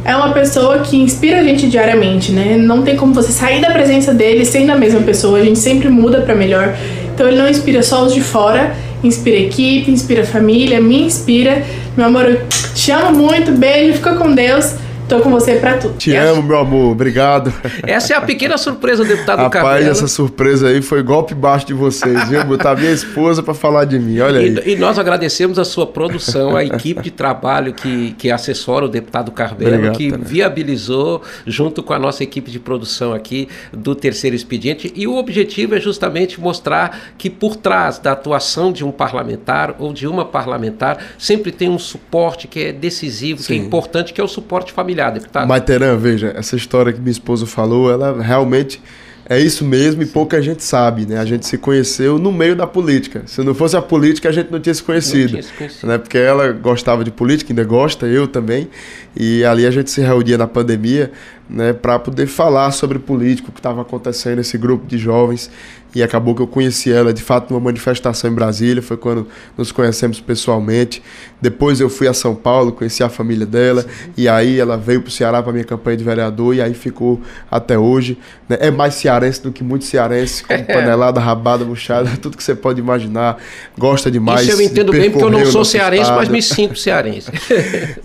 É 0.05 0.15
uma 0.15 0.31
pessoa 0.31 0.79
que 0.79 0.95
inspira 0.95 1.41
a 1.41 1.43
gente 1.43 1.67
diariamente, 1.67 2.31
né? 2.31 2.55
Não 2.57 2.81
tem 2.81 2.95
como 2.95 3.13
você 3.13 3.29
sair 3.29 3.59
da 3.59 3.71
presença 3.71 4.13
dele 4.13 4.45
sendo 4.45 4.71
a 4.71 4.75
mesma 4.77 5.01
pessoa. 5.01 5.37
A 5.37 5.43
gente 5.43 5.59
sempre 5.59 5.89
muda 5.89 6.21
para 6.21 6.33
melhor. 6.33 6.73
Então 7.13 7.27
ele 7.27 7.37
não 7.37 7.49
inspira 7.49 7.83
só 7.83 8.05
os 8.05 8.13
de 8.13 8.21
fora, 8.21 8.73
inspira 9.03 9.35
equipe, 9.35 9.91
inspira 9.91 10.23
família, 10.23 10.79
me 10.79 11.01
inspira. 11.01 11.61
Meu 11.97 12.05
amor, 12.05 12.23
eu 12.23 12.41
te 12.73 12.89
amo 12.89 13.17
muito. 13.17 13.51
Beijo, 13.51 13.95
fica 13.97 14.15
com 14.15 14.33
Deus. 14.33 14.75
Tô 15.07 15.21
com 15.21 15.29
você 15.29 15.55
pra 15.55 15.77
tudo. 15.77 15.95
Te 15.97 16.13
Essa- 16.13 16.31
amo, 16.31 16.43
meu 16.43 16.57
amor. 16.57 16.91
Obrigado. 16.91 17.53
Essa 17.83 18.13
é 18.13 18.17
a 18.17 18.21
pequena 18.21 18.57
surpresa, 18.57 19.05
deputado 19.05 19.39
Rapaz, 19.39 19.63
Carmelo. 19.63 19.89
essa 19.89 20.05
surpresa 20.05 20.67
aí 20.67 20.81
foi 20.81 21.01
golpe 21.01 21.33
baixo 21.33 21.65
de 21.65 21.73
vocês, 21.73 22.27
viu? 22.27 22.43
Botar 22.43 22.75
minha 22.75 22.91
esposa 22.91 23.41
pra 23.41 23.53
falar 23.53 23.85
de 23.85 23.97
mim, 23.99 24.19
olha 24.19 24.39
aí. 24.41 24.53
E, 24.65 24.73
e 24.73 24.75
nós 24.75 24.99
agradecemos 24.99 25.57
a 25.57 25.63
sua 25.63 25.87
produção, 25.87 26.57
a 26.57 26.63
equipe 26.65 27.01
de 27.01 27.11
trabalho 27.11 27.73
que, 27.73 28.11
que 28.17 28.29
assessora 28.29 28.83
o 28.85 28.89
deputado 28.89 29.31
Carmelo, 29.31 29.75
Obrigado, 29.75 29.97
que 29.97 30.11
Tânia. 30.11 30.25
viabilizou, 30.25 31.21
junto 31.45 31.81
com 31.81 31.93
a 31.93 31.99
nossa 31.99 32.21
equipe 32.21 32.51
de 32.51 32.59
produção 32.59 33.13
aqui 33.13 33.47
do 33.71 33.95
Terceiro 33.95 34.35
Expediente. 34.35 34.91
E 34.93 35.07
o 35.07 35.15
objetivo 35.15 35.73
é 35.75 35.79
justamente 35.79 36.39
mostrar 36.41 37.13
que 37.17 37.29
por 37.29 37.55
trás 37.55 37.97
da 37.97 38.11
atuação 38.11 38.73
de 38.73 38.83
um 38.83 38.91
parlamentar 38.91 39.73
ou 39.79 39.93
de 39.93 40.05
uma 40.05 40.25
parlamentar 40.25 40.97
sempre 41.17 41.53
tem 41.53 41.69
um 41.69 41.79
suporte 41.79 42.45
que 42.45 42.59
é 42.59 42.73
decisivo, 42.73 43.41
que 43.41 43.53
é 43.53 43.55
Sim. 43.57 43.63
importante, 43.65 44.11
que 44.11 44.19
é 44.19 44.23
o 44.23 44.27
suporte 44.27 44.73
familiar, 44.73 44.96
deputado. 45.11 45.47
Mas, 45.47 45.63
Teran, 45.63 45.95
veja, 45.97 46.33
essa 46.35 46.55
história 46.55 46.91
que 46.91 46.99
minha 46.99 47.11
esposa 47.11 47.45
falou, 47.45 47.91
ela 47.91 48.21
realmente 48.21 48.81
é 49.29 49.37
isso 49.37 49.65
mesmo 49.65 50.01
e 50.01 50.05
pouca 50.05 50.41
gente 50.41 50.63
sabe, 50.63 51.05
né? 51.05 51.17
A 51.17 51.25
gente 51.25 51.45
se 51.45 51.57
conheceu 51.57 52.17
no 52.17 52.31
meio 52.31 52.55
da 52.55 52.65
política. 52.65 53.23
Se 53.25 53.43
não 53.43 53.53
fosse 53.53 53.75
a 53.75 53.81
política, 53.81 54.29
a 54.29 54.31
gente 54.31 54.49
não 54.49 54.59
tinha 54.59 54.73
se 54.73 54.81
conhecido. 54.81 55.31
tinha 55.31 55.43
se 55.43 55.51
conhecido. 55.51 55.87
Né? 55.87 55.97
Porque 55.97 56.17
ela 56.17 56.53
gostava 56.53 57.03
de 57.03 57.11
política, 57.11 57.51
ainda 57.51 57.65
gosta, 57.65 58.07
eu 58.07 58.25
também. 58.25 58.69
E 59.15 59.43
ali 59.43 59.65
a 59.65 59.71
gente 59.71 59.91
se 59.91 59.99
reunia 59.99 60.37
na 60.37 60.47
pandemia, 60.47 61.11
né, 61.49 61.73
para 61.73 61.99
poder 61.99 62.27
falar 62.27 62.71
sobre 62.71 62.99
político, 62.99 63.49
o 63.49 63.51
que 63.51 63.59
estava 63.59 63.81
acontecendo 63.81 64.37
nesse 64.37 64.57
grupo 64.57 64.87
de 64.87 64.97
jovens. 64.97 65.51
E 65.95 66.03
acabou 66.03 66.35
que 66.35 66.41
eu 66.41 66.47
conheci 66.47 66.91
ela 66.91 67.13
de 67.13 67.21
fato 67.21 67.51
numa 67.51 67.59
manifestação 67.59 68.29
em 68.29 68.33
Brasília, 68.33 68.81
foi 68.81 68.97
quando 68.97 69.27
nos 69.57 69.71
conhecemos 69.71 70.19
pessoalmente. 70.19 71.01
Depois 71.41 71.79
eu 71.79 71.89
fui 71.89 72.07
a 72.07 72.13
São 72.13 72.35
Paulo, 72.35 72.71
conheci 72.71 73.03
a 73.03 73.09
família 73.09 73.45
dela, 73.45 73.85
e 74.15 74.27
aí 74.27 74.59
ela 74.59 74.77
veio 74.77 75.01
para 75.01 75.09
o 75.09 75.11
Ceará 75.11 75.41
para 75.41 75.51
minha 75.51 75.63
campanha 75.63 75.97
de 75.97 76.03
vereador, 76.03 76.55
e 76.55 76.61
aí 76.61 76.73
ficou 76.73 77.21
até 77.49 77.77
hoje. 77.77 78.17
né? 78.47 78.57
É 78.59 78.71
mais 78.71 78.95
cearense 78.95 79.41
do 79.41 79.51
que 79.51 79.63
muito 79.63 79.85
cearense, 79.85 80.43
com 80.43 80.61
panelada, 80.65 81.19
rabada, 81.19 81.63
buchada, 81.63 82.09
tudo 82.21 82.38
que 82.38 82.43
você 82.43 82.55
pode 82.55 82.79
imaginar. 82.79 83.38
Gosta 83.77 84.11
demais. 84.11 84.47
Isso 84.47 84.61
eu 84.61 84.61
entendo 84.61 84.91
bem, 84.91 85.09
porque 85.09 85.25
eu 85.25 85.31
não 85.31 85.45
sou 85.45 85.63
cearense, 85.63 86.09
mas 86.11 86.23
estado. 86.23 86.31
me 86.31 86.41
sinto 86.41 86.77
cearense. 86.77 87.31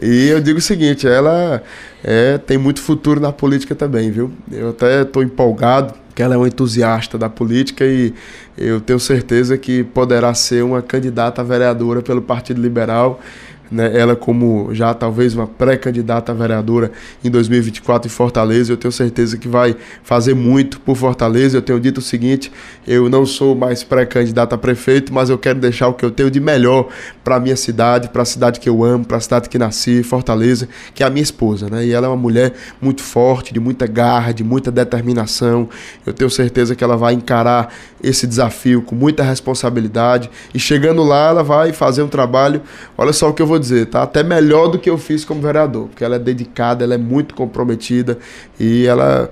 E 0.01 0.29
eu 0.29 0.41
digo 0.41 0.59
o 0.59 0.63
seguinte, 0.63 1.07
ela 1.07 1.63
é, 2.03 2.39
tem 2.39 2.59
muito 2.59 2.81
futuro 2.81 3.21
na 3.21 3.33
política 3.33 3.75
também, 3.75 4.11
viu? 4.11 4.33
Eu 4.51 4.71
até 4.71 5.03
estou 5.03 5.23
empolgado, 5.23 5.95
que 6.15 6.23
ela 6.23 6.35
é 6.35 6.37
uma 6.37 6.49
entusiasta 6.49 7.17
da 7.17 7.29
política 7.29 7.85
e 7.85 8.13
eu 8.57 8.81
tenho 8.81 9.01
certeza 9.01 9.57
que 9.57 9.83
poderá 9.83 10.35
ser 10.35 10.63
uma 10.63 10.83
candidata 10.83 11.41
a 11.41 11.45
vereadora 11.45 12.03
pelo 12.03 12.21
Partido 12.21 12.61
Liberal. 12.61 13.21
Né? 13.71 13.99
Ela 13.99 14.15
como 14.15 14.75
já 14.75 14.93
talvez 14.93 15.35
uma 15.35 15.47
pré-candidata 15.47 16.35
vereadora 16.35 16.93
em 17.25 17.31
2024 17.31 18.07
em 18.07 18.11
Fortaleza, 18.11 18.73
eu 18.73 18.77
tenho 18.77 18.93
certeza 18.93 19.37
que 19.37 19.49
vai 19.49 19.75
fazer 20.03 20.35
muito 20.35 20.79
por 20.81 20.97
Fortaleza. 20.97 21.57
Eu 21.57 21.63
tenho 21.63 21.81
dito 21.81 21.99
o 21.99 22.03
seguinte, 22.03 22.53
eu 22.87 23.09
não 23.09 23.25
sou 23.25 23.55
mais 23.55 23.83
pré-candidato 23.83 24.55
a 24.55 24.59
prefeito, 24.59 25.13
mas 25.13 25.31
eu 25.31 25.39
quero 25.39 25.59
deixar 25.59 25.89
o 25.89 25.95
que 25.95 26.05
eu 26.05 26.11
tenho 26.11 26.31
de 26.31 26.41
melhor 26.41 26.89
para 27.25 27.37
a 27.37 27.41
minha 27.41 27.57
cidade, 27.57 28.09
para 28.09 28.23
a 28.23 28.27
cidade 28.27 28.61
que 28.61 28.69
eu 28.69 28.85
amo, 28.85 29.05
para 29.05 29.17
a 29.17 29.21
cidade 29.21 29.49
que 29.49 29.59
nasci, 29.59 30.03
Fortaleza, 30.03 30.69
que 30.95 31.03
é 31.03 31.07
a 31.07 31.11
minha 31.11 31.23
esposa, 31.23 31.69
né? 31.71 31.85
E 31.87 31.93
ela 31.93 32.07
é 32.07 32.11
uma 32.11 32.17
mulher 32.17 32.53
muito 32.81 33.03
forte, 33.03 33.55
de 33.55 33.61
muita 33.61 33.87
garra, 33.87 34.33
de 34.33 34.45
muita 34.45 34.71
determinação. 34.71 35.69
Eu 36.05 36.13
tenho 36.13 36.31
certeza 36.31 36.75
que 36.75 36.85
ela 36.85 36.97
vai 36.97 37.15
encarar 37.15 37.73
esse 38.03 38.27
desafio 38.27 38.83
com 38.83 38.95
muita 38.95 39.23
responsabilidade 39.23 40.29
e 40.53 40.59
chegando 40.59 41.03
lá 41.03 41.29
ela 41.29 41.43
vai 41.43 41.73
fazer 41.73 42.03
um 42.03 42.09
trabalho, 42.09 42.63
olha 42.99 43.13
só 43.13 43.31
o 43.31 43.33
que 43.33 43.41
eu 43.41 43.47
vou 43.47 43.59
dizer, 43.63 43.87
tá? 43.87 44.03
Até 44.03 44.23
melhor 44.23 44.69
do 44.69 44.79
que 44.79 44.91
eu 44.91 44.99
fiz 44.99 45.25
como 45.25 45.41
vereador, 45.41 45.89
porque 45.89 46.05
ela 46.05 46.17
é 46.17 46.19
dedicada, 46.19 46.85
ela 46.85 46.95
é 46.95 46.99
muito 46.99 47.35
comprometida 47.35 48.19
e 48.59 48.87
ela 48.87 49.31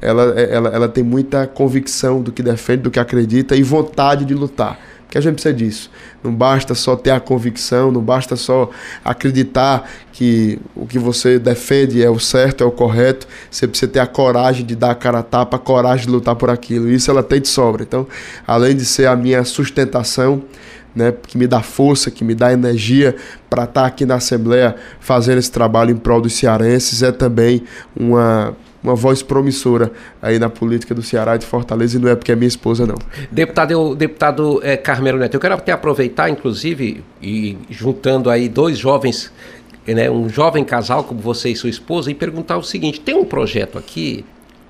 ela, 0.00 0.22
ela, 0.38 0.68
ela 0.68 0.88
tem 0.88 1.02
muita 1.02 1.46
convicção 1.46 2.22
do 2.22 2.30
que 2.30 2.42
defende, 2.42 2.82
do 2.82 2.90
que 2.90 3.00
acredita 3.00 3.56
e 3.56 3.62
vontade 3.62 4.24
de 4.24 4.34
lutar. 4.34 4.78
Porque 5.08 5.16
a 5.16 5.22
gente 5.22 5.34
precisa 5.34 5.54
disso. 5.54 5.90
Não 6.22 6.34
basta 6.34 6.74
só 6.74 6.94
ter 6.94 7.12
a 7.12 7.18
convicção, 7.18 7.90
não 7.90 8.02
basta 8.02 8.36
só 8.36 8.68
acreditar 9.02 9.88
que 10.12 10.58
o 10.76 10.86
que 10.86 10.98
você 10.98 11.38
defende 11.38 12.02
é 12.02 12.10
o 12.10 12.18
certo, 12.18 12.62
é 12.62 12.66
o 12.66 12.70
correto. 12.70 13.26
Você 13.50 13.66
precisa 13.66 13.90
ter 13.90 14.00
a 14.00 14.06
coragem 14.06 14.66
de 14.66 14.76
dar 14.76 14.90
a 14.90 14.94
cara 14.94 15.20
a 15.20 15.22
tapa, 15.22 15.56
a 15.56 15.58
coragem 15.58 16.04
de 16.04 16.12
lutar 16.12 16.36
por 16.36 16.50
aquilo. 16.50 16.90
Isso 16.90 17.10
ela 17.10 17.22
tem 17.22 17.40
de 17.40 17.48
sobra. 17.48 17.82
Então, 17.84 18.06
além 18.46 18.76
de 18.76 18.84
ser 18.84 19.06
a 19.06 19.16
minha 19.16 19.42
sustentação, 19.44 20.42
né, 20.98 21.14
que 21.26 21.38
me 21.38 21.46
dá 21.46 21.62
força, 21.62 22.10
que 22.10 22.24
me 22.24 22.34
dá 22.34 22.52
energia 22.52 23.14
para 23.48 23.64
estar 23.64 23.86
aqui 23.86 24.04
na 24.04 24.16
Assembleia 24.16 24.74
fazendo 24.98 25.38
esse 25.38 25.50
trabalho 25.50 25.92
em 25.92 25.96
prol 25.96 26.20
dos 26.20 26.32
cearenses, 26.32 27.02
é 27.02 27.12
também 27.12 27.62
uma, 27.96 28.54
uma 28.82 28.94
voz 28.96 29.22
promissora 29.22 29.92
aí 30.20 30.38
na 30.38 30.50
política 30.50 30.94
do 30.94 31.02
Ceará 31.02 31.36
e 31.36 31.38
de 31.38 31.46
Fortaleza, 31.46 31.96
e 31.96 32.00
não 32.00 32.08
é 32.08 32.16
porque 32.16 32.32
é 32.32 32.36
minha 32.36 32.48
esposa, 32.48 32.84
não. 32.84 32.96
Deputado, 33.30 33.70
eu- 33.70 33.94
deputado 33.94 34.60
eh, 34.62 34.76
Carmelo 34.76 35.18
Neto, 35.18 35.34
eu 35.34 35.40
quero 35.40 35.54
até 35.54 35.70
aproveitar, 35.72 36.28
inclusive, 36.28 37.02
e 37.22 37.56
juntando 37.70 38.28
aí 38.28 38.48
dois 38.48 38.76
jovens, 38.76 39.32
né, 39.86 40.10
um 40.10 40.28
jovem 40.28 40.64
casal 40.64 41.04
como 41.04 41.20
você 41.20 41.48
e 41.50 41.56
sua 41.56 41.70
esposa, 41.70 42.10
e 42.10 42.14
perguntar 42.14 42.58
o 42.58 42.62
seguinte: 42.62 43.00
tem 43.00 43.14
um 43.14 43.24
projeto 43.24 43.78
aqui, 43.78 44.24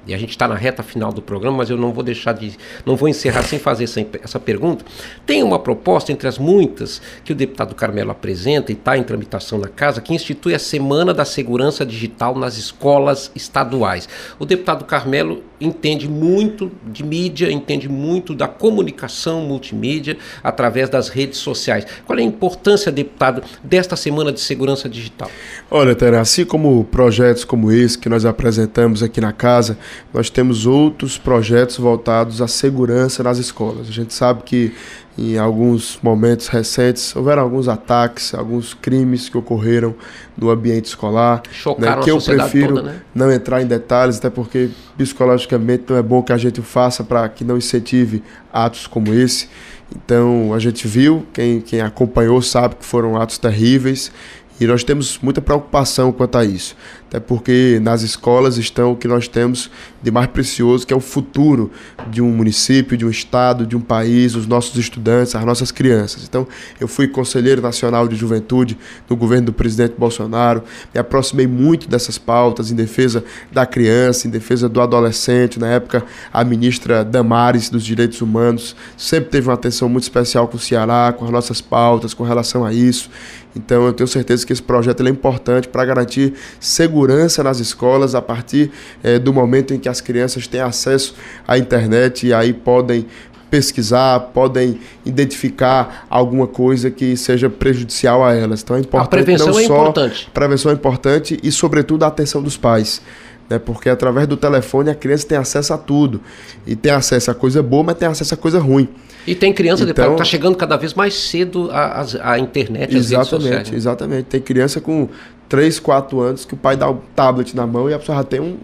e 0.06 0.14
a 0.14 0.18
gente 0.18 0.30
está 0.30 0.48
na 0.48 0.54
reta 0.54 0.82
final 0.82 1.12
do 1.12 1.20
programa, 1.20 1.58
mas 1.58 1.70
eu 1.70 1.76
não 1.76 1.92
vou 1.92 2.02
deixar 2.02 2.32
de. 2.32 2.56
não 2.84 2.96
vou 2.96 3.08
encerrar 3.08 3.42
sem 3.42 3.58
fazer 3.58 3.84
essa, 3.84 4.04
essa 4.22 4.40
pergunta. 4.40 4.84
Tem 5.26 5.42
uma 5.42 5.58
proposta 5.58 6.12
entre 6.12 6.26
as 6.28 6.38
muitas 6.38 7.00
que 7.24 7.32
o 7.32 7.34
deputado 7.34 7.74
Carmelo 7.74 8.10
apresenta 8.10 8.72
e 8.72 8.74
está 8.74 8.96
em 8.96 9.02
tramitação 9.02 9.58
na 9.58 9.68
casa, 9.68 10.00
que 10.00 10.14
institui 10.14 10.54
a 10.54 10.58
Semana 10.58 11.12
da 11.12 11.24
Segurança 11.24 11.84
Digital 11.84 12.34
nas 12.34 12.56
escolas 12.56 13.30
estaduais. 13.34 14.08
O 14.38 14.46
deputado 14.46 14.84
Carmelo 14.84 15.42
entende 15.60 16.08
muito 16.08 16.70
de 16.86 17.04
mídia, 17.04 17.50
entende 17.50 17.88
muito 17.88 18.34
da 18.34 18.46
comunicação 18.46 19.42
multimídia 19.42 20.16
através 20.42 20.88
das 20.88 21.08
redes 21.08 21.38
sociais. 21.38 21.86
Qual 22.06 22.18
é 22.18 22.22
a 22.22 22.24
importância, 22.24 22.90
deputado, 22.92 23.42
desta 23.62 23.96
Semana 23.96 24.32
de 24.32 24.40
Segurança 24.40 24.88
Digital? 24.88 25.30
Olha, 25.70 25.94
Tera, 25.94 26.20
assim 26.20 26.44
como 26.44 26.84
projetos 26.84 27.44
como 27.44 27.72
esse 27.72 27.98
que 27.98 28.08
nós 28.08 28.24
apresentamos 28.24 29.02
aqui 29.02 29.20
na 29.20 29.32
casa, 29.32 29.78
nós 30.12 30.30
temos 30.30 30.66
outros 30.66 31.18
projetos 31.18 31.76
voltados 31.78 32.40
à 32.40 32.48
segurança 32.48 33.22
nas 33.22 33.38
escolas. 33.38 33.88
A 33.88 33.92
gente 33.92 34.14
sabe 34.14 34.42
que 34.42 34.72
em 35.18 35.36
alguns 35.36 35.98
momentos 36.00 36.46
recentes 36.46 37.14
houveram 37.16 37.42
alguns 37.42 37.66
ataques, 37.66 38.32
alguns 38.34 38.72
crimes 38.72 39.28
que 39.28 39.36
ocorreram 39.36 39.94
no 40.36 40.48
ambiente 40.48 40.84
escolar, 40.84 41.42
Chocaram 41.50 41.96
né, 41.96 42.04
que 42.04 42.10
a 42.10 42.12
eu 42.12 42.20
prefiro 42.20 42.76
toda, 42.76 42.92
né? 42.92 43.02
não 43.12 43.32
entrar 43.32 43.60
em 43.60 43.66
detalhes, 43.66 44.18
até 44.18 44.30
porque 44.30 44.70
psicologicamente 44.96 45.84
não 45.88 45.96
é 45.96 46.02
bom 46.02 46.22
que 46.22 46.32
a 46.32 46.36
gente 46.36 46.60
o 46.60 46.62
faça 46.62 47.02
para 47.02 47.28
que 47.28 47.42
não 47.42 47.56
incentive 47.56 48.22
atos 48.52 48.86
como 48.86 49.12
esse. 49.12 49.48
Então 49.94 50.54
a 50.54 50.58
gente 50.60 50.86
viu, 50.86 51.26
quem, 51.32 51.60
quem 51.60 51.80
acompanhou 51.80 52.40
sabe 52.40 52.76
que 52.76 52.84
foram 52.84 53.20
atos 53.20 53.38
terríveis 53.38 54.12
E 54.60 54.66
nós 54.66 54.82
temos 54.82 55.18
muita 55.22 55.40
preocupação 55.40 56.12
quanto 56.12 56.36
a 56.36 56.44
isso. 56.44 56.76
Até 57.08 57.18
porque 57.18 57.80
nas 57.82 58.02
escolas 58.02 58.58
estão 58.58 58.92
o 58.92 58.96
que 58.96 59.08
nós 59.08 59.26
temos 59.26 59.70
de 60.02 60.10
mais 60.10 60.26
precioso, 60.26 60.86
que 60.86 60.92
é 60.92 60.96
o 60.96 61.00
futuro 61.00 61.70
de 62.10 62.20
um 62.20 62.30
município, 62.30 62.98
de 62.98 63.06
um 63.06 63.08
estado, 63.08 63.66
de 63.66 63.74
um 63.74 63.80
país, 63.80 64.34
os 64.34 64.46
nossos 64.46 64.76
estudantes, 64.76 65.34
as 65.34 65.44
nossas 65.44 65.72
crianças. 65.72 66.24
Então, 66.28 66.46
eu 66.78 66.86
fui 66.86 67.08
conselheiro 67.08 67.62
nacional 67.62 68.06
de 68.06 68.14
juventude 68.14 68.76
no 69.08 69.16
governo 69.16 69.46
do 69.46 69.52
presidente 69.54 69.94
Bolsonaro, 69.96 70.62
me 70.94 71.00
aproximei 71.00 71.46
muito 71.46 71.88
dessas 71.88 72.18
pautas 72.18 72.70
em 72.70 72.74
defesa 72.74 73.24
da 73.50 73.64
criança, 73.64 74.28
em 74.28 74.30
defesa 74.30 74.68
do 74.68 74.80
adolescente. 74.80 75.58
Na 75.58 75.68
época, 75.68 76.04
a 76.30 76.44
ministra 76.44 77.02
Damares 77.02 77.70
dos 77.70 77.84
Direitos 77.84 78.20
Humanos 78.20 78.76
sempre 78.98 79.30
teve 79.30 79.48
uma 79.48 79.54
atenção 79.54 79.88
muito 79.88 80.02
especial 80.02 80.46
com 80.46 80.58
o 80.58 80.60
Ceará, 80.60 81.14
com 81.16 81.24
as 81.24 81.30
nossas 81.30 81.62
pautas, 81.62 82.12
com 82.12 82.22
relação 82.22 82.66
a 82.66 82.72
isso. 82.72 83.08
Então, 83.56 83.86
eu 83.86 83.92
tenho 83.94 84.06
certeza 84.06 84.46
que 84.46 84.52
esse 84.52 84.62
projeto 84.62 85.04
é 85.04 85.10
importante 85.10 85.66
para 85.66 85.84
garantir 85.84 86.34
segurança 86.60 86.97
nas 87.06 87.60
escolas 87.60 88.14
a 88.14 88.22
partir 88.22 88.70
é, 89.02 89.18
do 89.18 89.32
momento 89.32 89.72
em 89.74 89.78
que 89.78 89.88
as 89.88 90.00
crianças 90.00 90.46
têm 90.46 90.60
acesso 90.60 91.14
à 91.46 91.56
internet 91.58 92.26
e 92.26 92.34
aí 92.34 92.52
podem 92.52 93.06
pesquisar, 93.50 94.20
podem 94.34 94.78
identificar 95.06 96.06
alguma 96.10 96.46
coisa 96.46 96.90
que 96.90 97.16
seja 97.16 97.48
prejudicial 97.48 98.24
a 98.24 98.34
elas. 98.34 98.62
Então 98.62 98.76
é 98.76 98.80
importante 98.80 99.06
a 99.06 99.08
prevenção 99.08 99.46
não 99.48 99.58
é 99.58 99.66
só 99.66 99.80
importante. 99.82 100.30
prevenção 100.34 100.70
é 100.70 100.74
importante 100.74 101.38
e 101.42 101.50
sobretudo 101.50 102.02
a 102.04 102.08
atenção 102.08 102.42
dos 102.42 102.56
pais. 102.56 103.00
Né, 103.48 103.58
porque 103.58 103.88
através 103.88 104.26
do 104.26 104.36
telefone 104.36 104.90
a 104.90 104.94
criança 104.94 105.26
tem 105.26 105.38
acesso 105.38 105.72
a 105.72 105.78
tudo. 105.78 106.20
E 106.66 106.76
tem 106.76 106.92
acesso 106.92 107.30
a 107.30 107.34
coisa 107.34 107.62
boa, 107.62 107.82
mas 107.82 107.96
tem 107.96 108.06
acesso 108.06 108.34
a 108.34 108.36
coisa 108.36 108.58
ruim. 108.58 108.86
E 109.26 109.34
tem 109.34 109.54
criança 109.54 109.84
Então- 109.84 110.04
que 110.08 110.12
está 110.12 110.24
chegando 110.24 110.54
cada 110.54 110.76
vez 110.76 110.92
mais 110.92 111.14
cedo 111.14 111.70
à, 111.70 112.04
à 112.22 112.38
internet, 112.38 112.88
às 112.88 112.92
redes 112.92 113.10
Exatamente, 113.10 113.28
sociais. 113.42 113.70
né? 113.70 113.76
exatamente. 113.76 114.24
Tem 114.24 114.40
criança 114.42 114.82
com 114.82 115.08
3, 115.48 115.80
4 115.80 116.20
anos 116.20 116.44
que 116.44 116.54
o 116.54 116.56
pai 116.56 116.76
dá 116.76 116.90
o 116.90 116.96
tablet 117.14 117.54
na 117.56 117.66
mão 117.66 117.88
e 117.88 117.94
a 117.94 117.98
pessoa 117.98 118.18
já 118.18 118.24
tem 118.24 118.40
um, 118.40 118.56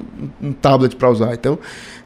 um 0.43 0.53
tablet 0.53 0.97
para 0.97 1.11
usar. 1.11 1.35
Então, 1.35 1.59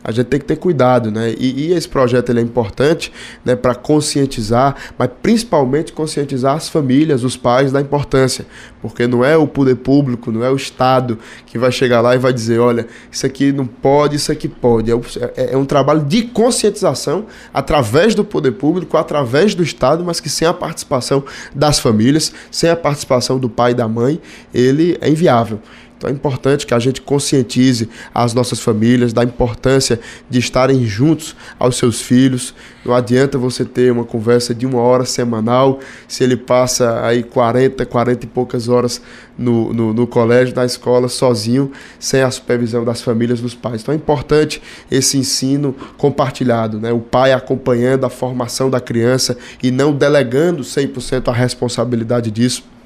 a 0.02 0.12
gente 0.12 0.26
tem 0.26 0.38
que 0.38 0.46
ter 0.46 0.56
cuidado, 0.56 1.10
né? 1.10 1.34
E, 1.38 1.66
e 1.66 1.72
esse 1.72 1.88
projeto 1.88 2.30
ele 2.30 2.40
é 2.40 2.42
importante 2.42 3.12
né, 3.44 3.56
para 3.56 3.74
conscientizar, 3.74 4.76
mas 4.98 5.10
principalmente 5.22 5.92
conscientizar 5.92 6.54
as 6.56 6.68
famílias, 6.68 7.24
os 7.24 7.36
pais 7.36 7.72
da 7.72 7.80
importância. 7.80 8.46
Porque 8.80 9.06
não 9.06 9.24
é 9.24 9.36
o 9.36 9.46
poder 9.46 9.76
público, 9.76 10.30
não 10.30 10.44
é 10.44 10.50
o 10.50 10.56
Estado 10.56 11.18
que 11.46 11.58
vai 11.58 11.72
chegar 11.72 12.00
lá 12.00 12.14
e 12.14 12.18
vai 12.18 12.32
dizer, 12.32 12.58
olha, 12.60 12.86
isso 13.10 13.26
aqui 13.26 13.52
não 13.52 13.66
pode, 13.66 14.16
isso 14.16 14.30
aqui 14.30 14.48
pode. 14.48 14.90
É, 14.90 14.94
é- 15.36 15.52
é 15.52 15.56
um 15.56 15.64
trabalho 15.64 16.02
de 16.04 16.22
conscientização 16.22 17.26
através 17.52 18.14
do 18.14 18.24
poder 18.24 18.52
público, 18.52 18.96
através 18.96 19.54
do 19.54 19.62
Estado, 19.62 20.04
mas 20.04 20.20
que 20.20 20.28
sem 20.28 20.46
a 20.46 20.54
participação 20.54 21.24
das 21.54 21.78
famílias, 21.78 22.32
sem 22.50 22.70
a 22.70 22.76
participação 22.76 23.38
do 23.38 23.48
pai 23.48 23.72
e 23.72 23.74
da 23.74 23.88
mãe, 23.88 24.20
ele 24.54 24.96
é 25.00 25.08
inviável. 25.08 25.60
Então 25.98 26.08
é 26.08 26.12
importante 26.12 26.64
que 26.64 26.72
a 26.72 26.78
gente 26.78 27.02
conscientize 27.02 27.88
as 28.14 28.32
nossas 28.32 28.60
famílias 28.60 29.12
da 29.12 29.24
importância 29.24 29.98
de 30.30 30.38
estarem 30.38 30.86
juntos 30.86 31.34
aos 31.58 31.76
seus 31.76 32.00
filhos. 32.00 32.54
Não 32.84 32.94
adianta 32.94 33.36
você 33.36 33.64
ter 33.64 33.90
uma 33.90 34.04
conversa 34.04 34.54
de 34.54 34.64
uma 34.64 34.80
hora 34.80 35.04
semanal 35.04 35.80
se 36.06 36.22
ele 36.22 36.36
passa 36.36 37.04
aí 37.04 37.24
40, 37.24 37.84
40 37.84 38.24
e 38.24 38.28
poucas 38.28 38.68
horas 38.68 39.02
no, 39.36 39.74
no, 39.74 39.92
no 39.92 40.06
colégio, 40.06 40.54
na 40.54 40.64
escola, 40.64 41.08
sozinho, 41.08 41.72
sem 41.98 42.22
a 42.22 42.30
supervisão 42.30 42.84
das 42.84 43.02
famílias, 43.02 43.40
dos 43.40 43.54
pais. 43.54 43.82
Então 43.82 43.92
é 43.92 43.96
importante 43.96 44.62
esse 44.88 45.18
ensino 45.18 45.74
compartilhado, 45.96 46.78
né? 46.78 46.92
o 46.92 47.00
pai 47.00 47.32
acompanhando 47.32 48.06
a 48.06 48.10
formação 48.10 48.70
da 48.70 48.80
criança 48.80 49.36
e 49.60 49.72
não 49.72 49.92
delegando 49.92 50.62
100% 50.62 51.28
a 51.28 51.32
responsabilidade 51.32 52.30
disso 52.30 52.77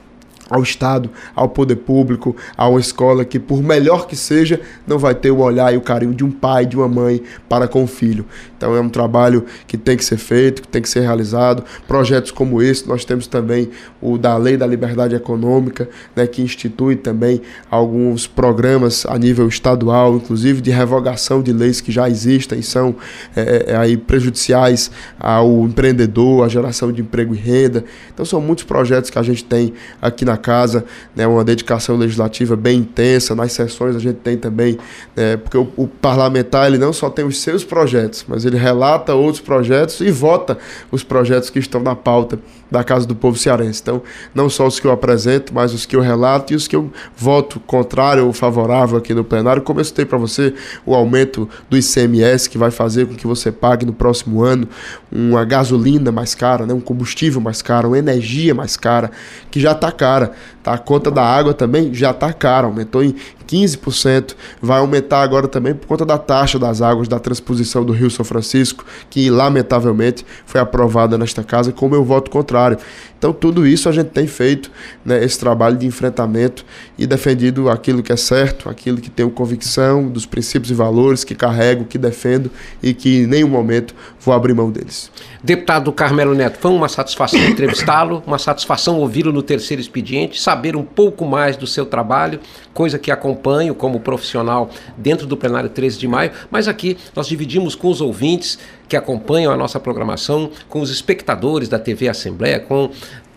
ao 0.53 0.63
Estado, 0.63 1.11
ao 1.35 1.49
poder 1.49 1.77
público, 1.77 2.37
a 2.57 2.69
uma 2.69 2.79
escola 2.79 3.25
que, 3.25 3.39
por 3.39 3.63
melhor 3.63 4.07
que 4.07 4.15
seja, 4.15 4.61
não 4.87 4.99
vai 4.99 5.15
ter 5.15 5.31
o 5.31 5.39
olhar 5.39 5.73
e 5.73 5.77
o 5.77 5.81
carinho 5.81 6.15
de 6.15 6.25
um 6.25 6.31
pai, 6.31 6.67
de 6.67 6.77
uma 6.77 6.89
mãe 6.89 7.23
para 7.49 7.67
com 7.67 7.83
o 7.83 7.87
filho. 7.87 8.27
Então 8.57 8.77
é 8.77 8.81
um 8.81 8.89
trabalho 8.89 9.45
que 9.67 9.77
tem 9.77 9.97
que 9.97 10.05
ser 10.05 10.19
feito, 10.19 10.63
que 10.63 10.69
tem 10.69 10.83
que 10.83 10.89
ser 10.89 11.01
realizado. 11.01 11.65
Projetos 11.89 12.31
como 12.31 12.63
esse, 12.63 12.87
nós 12.87 13.05
temos 13.05 13.27
também 13.27 13.71
o 14.03 14.19
da 14.19 14.37
Lei 14.37 14.57
da 14.57 14.67
Liberdade 14.67 15.15
Econômica, 15.15 15.89
né, 16.15 16.27
que 16.27 16.43
institui 16.43 16.97
também 16.97 17.41
alguns 17.71 18.27
programas 18.27 19.07
a 19.07 19.17
nível 19.17 19.47
estadual, 19.47 20.17
inclusive 20.17 20.61
de 20.61 20.71
revogação 20.71 21.41
de 21.41 21.53
leis 21.53 21.81
que 21.81 21.93
já 21.93 22.09
existem 22.11 22.59
e 22.59 22.63
são 22.63 22.97
é, 23.37 23.67
é, 23.69 23.77
aí 23.77 23.97
prejudiciais 23.97 24.91
ao 25.19 25.65
empreendedor, 25.65 26.45
à 26.45 26.49
geração 26.49 26.91
de 26.91 27.01
emprego 27.01 27.35
e 27.35 27.39
renda. 27.39 27.85
Então 28.13 28.27
são 28.27 28.41
muitos 28.41 28.65
projetos 28.65 29.09
que 29.09 29.19
a 29.19 29.23
gente 29.23 29.45
tem 29.45 29.73
aqui 30.01 30.25
na 30.25 30.37
casa, 30.37 30.85
né, 31.15 31.27
uma 31.27 31.45
dedicação 31.45 31.97
legislativa 31.97 32.57
bem 32.57 32.81
intensa. 32.81 33.35
Nas 33.37 33.53
sessões 33.53 33.95
a 33.95 34.01
gente 34.01 34.17
tem 34.17 34.37
também, 34.37 34.77
né, 35.15 35.37
porque 35.37 35.57
o, 35.57 35.69
o 35.77 35.87
parlamentar 35.87 36.67
ele 36.67 36.79
não 36.79 36.93
só 36.93 37.09
tem 37.09 37.25
os 37.25 37.41
seus 37.41 37.63
projetos, 37.63 38.25
mas 38.27 38.45
ele 38.45 38.57
relata 38.57 39.15
outros 39.15 39.41
projetos 39.41 40.01
e 40.01 40.11
vota 40.11 40.59
os 40.91 41.05
projetos 41.05 41.51
que 41.51 41.61
estão 41.61 41.81
na 41.81 41.95
pauta 41.95 42.39
da 42.73 42.83
Casa 42.83 43.07
do 43.07 43.15
Povo 43.15 43.37
Cearense. 43.37 43.83
Então, 43.83 44.03
não 44.35 44.49
só 44.49 44.67
os 44.67 44.81
que 44.81 44.87
eu 44.87 44.91
apresento, 44.91 45.53
mas 45.55 45.75
os 45.75 45.85
que 45.85 45.95
eu 45.95 46.01
relato 46.01 46.53
e 46.53 46.57
os 46.57 46.67
que 46.67 46.75
eu 46.75 46.91
voto 47.15 47.61
contrário 47.61 48.27
ou 48.27 48.33
favorável 48.33 48.97
aqui 48.97 49.13
no 49.13 49.23
plenário. 49.23 49.61
Como 49.61 49.79
eu 49.79 49.85
citei 49.85 50.07
para 50.07 50.17
você, 50.17 50.55
o 50.87 50.95
aumento 50.95 51.49
do 51.69 51.77
ICMS, 51.77 52.49
que 52.49 52.57
vai 52.57 52.71
fazer 52.71 53.07
com 53.07 53.15
que 53.15 53.27
você 53.27 53.53
pague 53.53 53.85
no 53.85 53.93
próximo 53.93 54.43
ano 54.43 54.67
uma 55.11 55.45
gasolina 55.45 56.11
mais 56.11 56.35
cara, 56.35 56.65
né? 56.65 56.73
um 56.73 56.81
combustível 56.81 57.41
mais 57.41 57.61
caro, 57.61 57.89
uma 57.89 57.99
energia 57.99 58.55
mais 58.55 58.77
cara, 58.77 59.11
que 59.51 59.61
já 59.61 59.73
está 59.73 59.93
cara. 59.93 60.33
Tá? 60.63 60.75
A 60.75 60.79
conta 60.79 61.11
da 61.11 61.25
água 61.25 61.53
também 61.53 61.93
já 61.93 62.11
está 62.11 62.33
cara, 62.33 62.67
aumentou 62.67 63.03
em 63.03 63.15
15%, 63.53 64.35
vai 64.61 64.79
aumentar 64.79 65.23
agora 65.23 65.47
também 65.47 65.75
por 65.75 65.87
conta 65.87 66.07
da 66.07 66.17
taxa 66.17 66.59
das 66.59 66.81
águas 66.81 67.09
da 67.09 67.19
transposição 67.19 67.85
do 67.85 67.93
Rio 67.93 68.11
São 68.11 68.25
Francisco, 68.25 68.85
que 69.11 69.29
lamentavelmente 69.29 70.25
foi 70.47 70.61
aprovada 70.61 71.19
nesta 71.19 71.45
casa 71.45 71.73
com 71.73 71.87
o 71.87 71.91
meu 71.91 72.05
voto 72.05 72.31
contrário. 72.31 72.79
Então, 73.19 73.33
tudo 73.33 73.65
isso 73.65 73.89
a 73.89 73.93
gente 73.93 74.09
tem 74.09 74.27
feito, 74.27 74.69
né, 75.05 75.23
esse 75.23 75.39
trabalho 75.39 75.77
de 75.77 75.87
enfrentamento 75.87 76.65
e 76.99 77.07
defendido 77.07 77.71
aquilo 77.71 78.03
que 78.03 78.13
é 78.13 78.17
certo, 78.17 78.69
aquilo 78.69 79.01
que 79.01 79.09
tenho 79.09 79.31
convicção 79.31 80.09
dos 80.09 80.27
princípios 80.27 80.73
e 80.73 80.75
valores 80.75 81.23
que 81.23 81.35
carrego, 81.35 81.85
que 81.85 81.97
defendo 81.97 82.51
e 82.83 82.93
que 82.93 83.23
em 83.23 83.27
nenhum 83.29 83.49
momento 83.49 83.95
vou 84.19 84.35
abrir 84.35 84.55
mão 84.55 84.73
deles. 84.73 85.09
Deputado 85.41 85.93
Carmelo 85.93 86.35
Neto, 86.35 86.59
foi 86.59 86.73
uma 86.73 86.89
satisfação 86.89 87.39
entrevistá-lo, 87.47 88.25
uma 88.27 88.39
satisfação 88.39 88.99
ouvi-lo 88.99 89.33
no 89.33 89.43
terceiro 89.43 89.81
expediente, 89.81 90.41
saber 90.53 90.77
um 90.77 90.85
pouco 90.85 91.25
mais 91.25 91.57
do 91.57 91.67
seu 91.67 91.87
trabalho, 91.87 92.39
coisa 92.75 92.99
que 92.99 93.11
acompanho 93.11 93.75
como 93.75 93.99
profissional 94.01 94.69
dentro 94.99 95.27
do 95.27 95.35
plenário 95.35 95.71
13 95.71 95.99
de 95.99 96.07
maio, 96.07 96.31
mas 96.51 96.69
aqui 96.69 96.99
nós 97.17 97.27
dividimos 97.27 97.75
com 97.75 97.89
os 97.89 98.03
ouvintes 98.03 98.59
que 98.87 98.95
acompanham 98.95 99.51
a 99.51 99.57
nossa 99.57 99.81
programação, 99.81 100.51
com 100.69 100.83
os 100.83 100.91
espectadores 100.91 101.71
da 101.71 101.79
TV 101.79 102.07
Assembleia, 102.07 102.61
com 102.61 102.91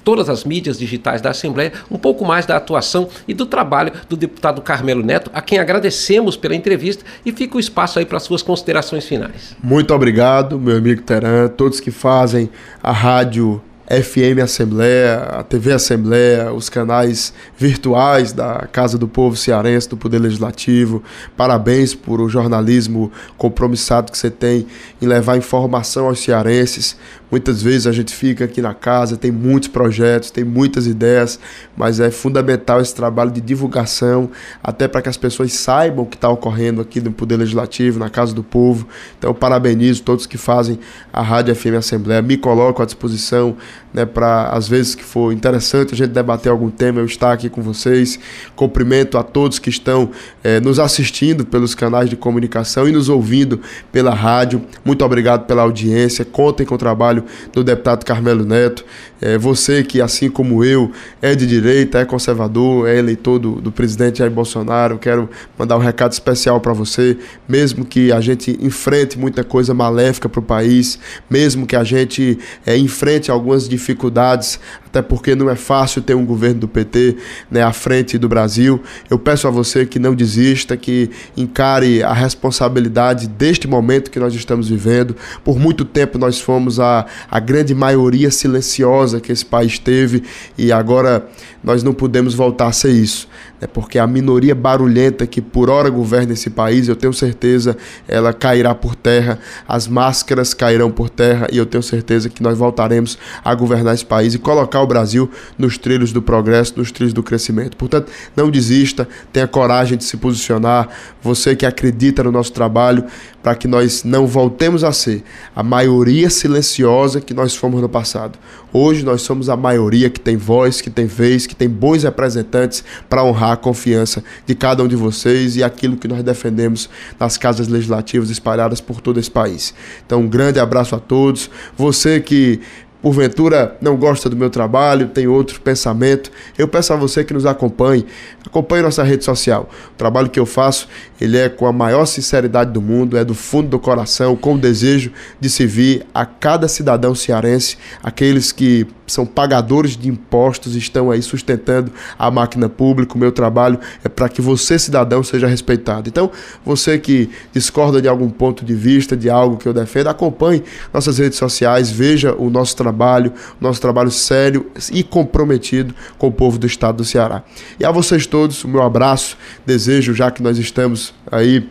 todas 0.04 0.30
as 0.30 0.44
mídias 0.44 0.78
digitais 0.78 1.22
da 1.22 1.30
Assembleia, 1.32 1.72
um 1.90 1.98
pouco 1.98 2.26
mais 2.26 2.46
da 2.46 2.58
atuação 2.58 3.08
e 3.26 3.34
do 3.34 3.46
trabalho 3.46 3.94
do 4.10 4.18
deputado 4.18 4.62
Carmelo 4.62 5.02
Neto, 5.02 5.32
a 5.34 5.42
quem 5.42 5.58
agradecemos 5.58 6.36
pela 6.36 6.54
entrevista 6.54 7.06
e 7.26 7.32
fica 7.32 7.56
o 7.56 7.60
espaço 7.62 7.98
aí 7.98 8.06
para 8.06 8.20
suas 8.20 8.42
considerações 8.42 9.08
finais. 9.08 9.56
Muito 9.64 9.94
obrigado, 9.94 10.60
meu 10.60 10.78
amigo 10.78 11.02
Teran, 11.02 11.48
todos 11.48 11.80
que 11.80 11.92
fazem 11.92 12.50
a 12.84 12.92
rádio 12.92 13.62
FM 13.88 14.42
Assembleia, 14.44 15.18
a 15.18 15.44
TV 15.44 15.72
Assembleia, 15.72 16.52
os 16.52 16.70
canais 16.70 17.34
virtuais 17.58 18.34
da 18.34 18.68
Casa 18.72 18.98
do 18.98 19.08
Povo 19.08 19.36
Cearense, 19.36 19.88
do 19.88 19.96
Poder 19.96 20.20
Legislativo. 20.20 21.04
Parabéns 21.38 21.94
por 21.94 22.20
o 22.20 22.28
jornalismo 22.28 23.12
compromissado 23.38 24.12
que 24.12 24.18
você 24.18 24.32
tem 24.32 24.66
em 25.02 25.06
levar 25.06 25.38
informação 25.38 26.08
aos 26.08 26.20
cearenses. 26.20 26.98
Muitas 27.30 27.62
vezes 27.62 27.88
a 27.88 27.92
gente 27.92 28.14
fica 28.14 28.46
aqui 28.46 28.62
na 28.62 28.74
casa, 28.74 29.18
tem 29.18 29.32
muitos 29.32 29.68
projetos, 29.68 30.30
tem 30.32 30.44
muitas 30.44 30.88
ideias, 30.88 31.40
mas 31.76 32.00
é 32.00 32.12
fundamental 32.12 32.80
esse 32.80 32.94
trabalho 32.94 33.32
de 33.32 33.42
divulgação, 33.42 34.30
até 34.64 34.88
para 34.88 35.02
que 35.02 35.10
as 35.10 35.18
pessoas 35.18 35.54
saibam 35.54 36.06
o 36.06 36.08
que 36.08 36.16
está 36.16 36.30
ocorrendo 36.30 36.82
aqui 36.82 37.02
no 37.02 37.12
Poder 37.12 37.38
Legislativo, 37.38 38.00
na 38.00 38.10
Casa 38.10 38.34
do 38.34 38.44
Povo. 38.44 38.88
Então, 39.18 39.34
parabenizo 39.34 40.04
todos 40.04 40.26
que 40.26 40.38
fazem 40.38 40.80
a 41.12 41.22
Rádio 41.22 41.56
FM 41.56 41.76
Assembleia, 41.78 42.22
me 42.22 42.38
coloco 42.38 42.82
à 42.82 42.86
disposição 42.86 43.58
né, 43.96 44.06
para, 44.06 44.50
às 44.50 44.68
vezes 44.68 44.94
que 44.94 45.04
for 45.04 45.32
interessante 45.32 45.94
a 45.94 45.98
gente 45.98 46.10
debater 46.10 46.52
algum 46.52 46.70
tema, 46.70 47.00
eu 47.00 47.06
estar 47.06 47.32
aqui 47.32 47.50
com 47.50 47.62
vocês. 47.62 48.20
Cumprimento 48.54 49.18
a 49.18 49.24
todos 49.24 49.58
que 49.58 49.70
estão 49.70 50.12
eh, 50.44 50.60
nos 50.60 50.80
assistindo 50.80 51.46
pelos 51.46 51.74
canais 51.74 52.10
de 52.10 52.18
comunicação 52.18 52.90
e 52.90 52.92
nos 52.92 53.08
ouvindo 53.08 53.62
pela 53.94 54.14
rádio. 54.14 54.62
Muito 54.84 55.06
obrigado 55.06 55.46
pela 55.46 55.62
audiência. 55.62 56.26
Contem 56.26 56.66
com 56.66 56.76
o 56.76 56.78
trabalho 56.78 57.24
do 57.54 57.64
deputado 57.64 58.04
Carmelo 58.04 58.44
Neto. 58.44 58.84
É, 59.22 59.38
você 59.38 59.84
que, 59.84 60.02
assim 60.02 60.30
como 60.30 60.64
eu, 60.64 60.92
é 61.22 61.34
de 61.36 61.48
direita, 61.48 62.00
é 62.00 62.06
conservador, 62.06 62.88
é 62.88 62.98
eleitor 62.98 63.40
do, 63.40 63.62
do 63.62 63.72
presidente 63.72 64.20
Jair 64.20 64.32
Bolsonaro, 64.32 64.98
quero 64.98 65.30
mandar 65.58 65.78
um 65.78 65.82
recado 65.82 66.12
especial 66.12 66.60
para 66.60 66.74
você. 66.74 67.18
Mesmo 67.48 67.86
que 67.86 68.12
a 68.12 68.20
gente 68.20 68.58
enfrente 68.62 69.18
muita 69.18 69.44
coisa 69.44 69.74
maléfica 69.74 70.28
para 70.28 70.40
o 70.40 70.44
país, 70.44 71.00
mesmo 71.30 71.66
que 71.66 71.76
a 71.76 71.84
gente 71.84 72.38
é, 72.66 72.78
enfrente 72.78 73.32
algumas 73.32 73.70
dificuldades, 73.70 74.60
até 74.86 75.02
porque 75.02 75.36
não 75.36 75.50
é 75.50 75.56
fácil 75.56 76.02
ter 76.02 76.14
um 76.14 76.26
governo 76.26 76.62
do 76.62 76.68
PT 76.68 77.18
né, 77.50 77.62
à 77.62 77.74
frente 77.74 78.18
do 78.18 78.30
Brasil, 78.30 78.82
eu 79.10 79.20
peço 79.20 79.48
a 79.48 79.52
você 79.52 79.86
que 79.86 80.00
não 80.00 80.16
desista, 80.16 80.78
que 80.78 81.10
encare 81.36 82.04
a 82.04 82.14
responsabilidade 82.14 83.28
deste 83.28 83.68
momento 83.68 84.10
que 84.10 84.20
nós 84.20 84.34
estamos 84.34 84.70
vivendo. 84.70 85.16
Por 85.44 85.60
muito 85.60 85.84
tempo 85.84 86.18
nós 86.18 86.40
fomos 86.40 86.80
a, 86.80 87.06
a 87.30 87.40
grande 87.40 87.74
maioria 87.74 88.32
silenciosa 88.32 89.05
que 89.22 89.32
esse 89.32 89.46
país 89.46 89.80
teve 89.80 90.24
e 90.58 90.72
agora 90.72 91.28
nós 91.64 91.82
não 91.82 91.94
podemos 91.94 92.34
voltar 92.34 92.68
a 92.68 92.72
ser 92.72 92.92
isso. 92.92 93.28
Né? 93.60 93.68
Porque 93.68 93.98
a 93.98 94.06
minoria 94.06 94.54
barulhenta 94.54 95.26
que 95.26 95.42
por 95.42 95.70
hora 95.70 95.90
governa 95.90 96.34
esse 96.34 96.50
país, 96.50 96.88
eu 96.88 96.96
tenho 96.96 97.14
certeza, 97.14 97.76
ela 98.08 98.34
cairá 98.34 98.76
por 98.76 98.96
terra, 98.96 99.40
as 99.68 99.88
máscaras 99.88 100.54
cairão 100.54 100.92
por 100.92 101.10
terra 101.10 101.48
e 101.52 101.58
eu 101.58 101.66
tenho 101.66 101.82
certeza 101.82 102.30
que 102.30 102.44
nós 102.44 102.58
voltaremos 102.58 103.18
a 103.44 103.54
governar 103.56 103.94
esse 103.94 104.06
país 104.06 104.34
e 104.34 104.40
colocar 104.40 104.82
o 104.82 104.88
Brasil 104.88 105.30
nos 105.58 105.78
trilhos 105.78 106.12
do 106.12 106.22
progresso, 106.22 106.74
nos 106.78 106.92
trilhos 106.92 107.14
do 107.14 107.24
crescimento. 107.24 107.76
Portanto, 107.78 108.12
não 108.36 108.52
desista, 108.52 109.08
tenha 109.34 109.48
coragem 109.48 109.98
de 109.98 110.04
se 110.04 110.18
posicionar. 110.18 110.90
Você 111.22 111.56
que 111.56 111.66
acredita 111.66 112.24
no 112.24 112.32
nosso 112.32 112.54
trabalho, 112.54 113.06
para 113.42 113.56
que 113.56 113.68
nós 113.68 114.04
não 114.04 114.26
voltemos 114.26 114.84
a 114.84 114.92
ser 114.92 115.24
a 115.56 115.62
maioria 115.62 116.30
silenciosa 116.30 117.22
que 117.22 117.34
nós 117.34 117.56
fomos 117.56 117.82
no 117.82 117.88
passado. 117.88 118.40
Hoje 118.74 118.95
nós 119.04 119.22
somos 119.22 119.50
a 119.50 119.58
maioria 119.58 120.10
que 120.10 120.20
tem 120.20 120.38
voz, 120.38 120.82
que 120.82 120.90
tem 120.90 121.06
vez, 121.06 121.46
que 121.46 121.56
tem 121.56 121.70
bons 121.70 122.04
representantes 122.04 122.84
para 123.10 123.24
honrar 123.24 123.52
a 123.52 123.58
confiança 123.58 124.24
de 124.46 124.56
cada 124.56 124.84
um 124.84 124.88
de 124.88 124.96
vocês 124.96 125.56
e 125.56 125.64
aquilo 125.64 125.98
que 125.98 126.08
nós 126.08 126.24
defendemos 126.24 126.90
nas 127.20 127.38
casas 127.38 127.68
legislativas 127.68 128.30
espalhadas 128.30 128.80
por 128.80 129.02
todo 129.02 129.20
esse 129.20 129.32
país. 129.32 129.74
Então, 130.06 130.22
um 130.22 130.28
grande 130.28 130.60
abraço 130.60 130.96
a 130.96 131.00
todos. 131.00 131.50
Você 131.78 132.20
que 132.20 132.62
porventura 133.06 133.78
não 133.80 133.96
gosta 133.96 134.28
do 134.28 134.36
meu 134.36 134.50
trabalho, 134.50 135.10
tem 135.10 135.28
outro 135.28 135.62
pensamento, 135.62 136.32
eu 136.58 136.68
peço 136.68 136.92
a 136.92 136.96
você 136.96 137.24
que 137.24 137.36
nos 137.36 137.46
acompanhe, 137.46 138.04
acompanhe 138.44 138.82
nossa 138.82 139.04
rede 139.04 139.24
social. 139.24 139.70
O 139.94 139.96
trabalho 139.96 140.28
que 140.28 140.40
eu 140.40 140.46
faço, 140.48 140.88
ele 141.22 141.38
é 141.38 141.48
com 141.48 141.68
a 141.68 141.72
maior 141.72 142.08
sinceridade 142.08 142.72
do 142.72 142.82
mundo, 142.82 143.16
é 143.16 143.24
do 143.24 143.36
fundo 143.36 143.70
do 143.70 143.78
coração, 143.78 144.36
com 144.36 144.56
o 144.56 144.58
desejo 144.58 145.12
de 145.40 145.52
servir 145.52 146.04
a 146.16 146.26
cada 146.26 146.68
cidadão 146.68 147.14
cearense, 147.14 147.78
aqueles 148.02 148.52
que 148.52 148.88
são 149.08 149.26
pagadores 149.26 149.96
de 149.98 150.10
impostos, 150.10 150.76
estão 150.76 151.12
aí 151.12 151.22
sustentando 151.22 151.92
a 152.18 152.30
máquina 152.32 152.68
pública. 152.68 153.16
O 153.16 153.18
meu 153.18 153.32
trabalho 153.32 153.80
é 154.04 154.10
para 154.10 154.30
que 154.30 154.42
você, 154.42 154.78
cidadão, 154.80 155.24
seja 155.24 155.48
respeitado. 155.48 156.10
Então, 156.10 156.32
você 156.66 156.98
que 156.98 157.30
discorda 157.54 158.02
de 158.02 158.08
algum 158.08 158.30
ponto 158.30 158.66
de 158.66 158.74
vista, 158.74 159.16
de 159.16 159.30
algo 159.30 159.58
que 159.58 159.68
eu 159.68 159.74
defendo, 159.74 160.08
acompanhe 160.08 160.64
nossas 160.94 161.18
redes 161.18 161.38
sociais, 161.38 161.90
veja 161.90 162.34
o 162.34 162.50
nosso 162.50 162.76
trabalho 162.76 163.34
nosso 163.60 163.82
trabalho 163.82 164.12
sério 164.12 164.68
e 164.92 165.04
comprometido 165.04 165.94
com 166.18 166.28
o 166.28 166.32
povo 166.32 166.58
do 166.58 166.68
estado 166.68 166.98
do 166.98 167.06
Ceará. 167.06 167.44
E 167.80 167.86
a 167.86 167.92
vocês 167.92 168.26
todos, 168.26 168.64
o 168.64 168.68
meu 168.68 168.82
abraço, 168.82 169.38
desejo, 169.66 170.14
já 170.14 170.32
que 170.32 170.42
nós 170.42 170.58
estamos 170.58 171.14
aí 171.32 171.68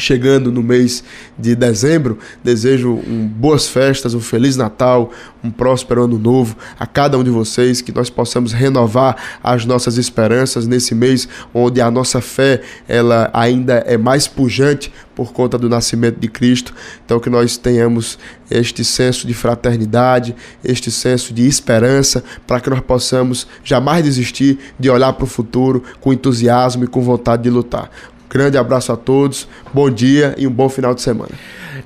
chegando 0.00 0.50
no 0.50 0.62
mês 0.62 1.04
de 1.38 1.54
dezembro. 1.54 2.18
Desejo 2.42 2.92
um 2.92 3.26
boas 3.26 3.68
festas, 3.68 4.14
um 4.14 4.20
feliz 4.20 4.56
Natal, 4.56 5.12
um 5.44 5.50
próspero 5.50 6.04
ano 6.04 6.18
novo 6.18 6.56
a 6.78 6.86
cada 6.86 7.18
um 7.18 7.24
de 7.24 7.30
vocês, 7.30 7.80
que 7.80 7.92
nós 7.92 8.10
possamos 8.10 8.52
renovar 8.52 9.16
as 9.42 9.64
nossas 9.64 9.98
esperanças 9.98 10.66
nesse 10.66 10.94
mês 10.94 11.28
onde 11.54 11.80
a 11.80 11.90
nossa 11.90 12.20
fé 12.20 12.60
ela 12.88 13.30
ainda 13.32 13.84
é 13.86 13.96
mais 13.96 14.26
pujante 14.26 14.92
por 15.14 15.32
conta 15.32 15.58
do 15.58 15.68
nascimento 15.68 16.18
de 16.18 16.28
Cristo. 16.28 16.74
Então 17.04 17.20
que 17.20 17.28
nós 17.28 17.56
tenhamos 17.58 18.18
este 18.50 18.82
senso 18.82 19.26
de 19.26 19.34
fraternidade, 19.34 20.34
este 20.64 20.90
senso 20.90 21.34
de 21.34 21.46
esperança, 21.46 22.24
para 22.46 22.58
que 22.58 22.70
nós 22.70 22.80
possamos 22.80 23.46
jamais 23.62 24.02
desistir 24.02 24.58
de 24.78 24.88
olhar 24.88 25.12
para 25.12 25.24
o 25.24 25.26
futuro 25.26 25.84
com 26.00 26.12
entusiasmo 26.12 26.84
e 26.84 26.86
com 26.86 27.02
vontade 27.02 27.42
de 27.42 27.50
lutar. 27.50 27.90
Grande 28.30 28.56
abraço 28.56 28.92
a 28.92 28.96
todos, 28.96 29.48
bom 29.74 29.90
dia 29.90 30.36
e 30.38 30.46
um 30.46 30.52
bom 30.52 30.68
final 30.68 30.94
de 30.94 31.02
semana. 31.02 31.32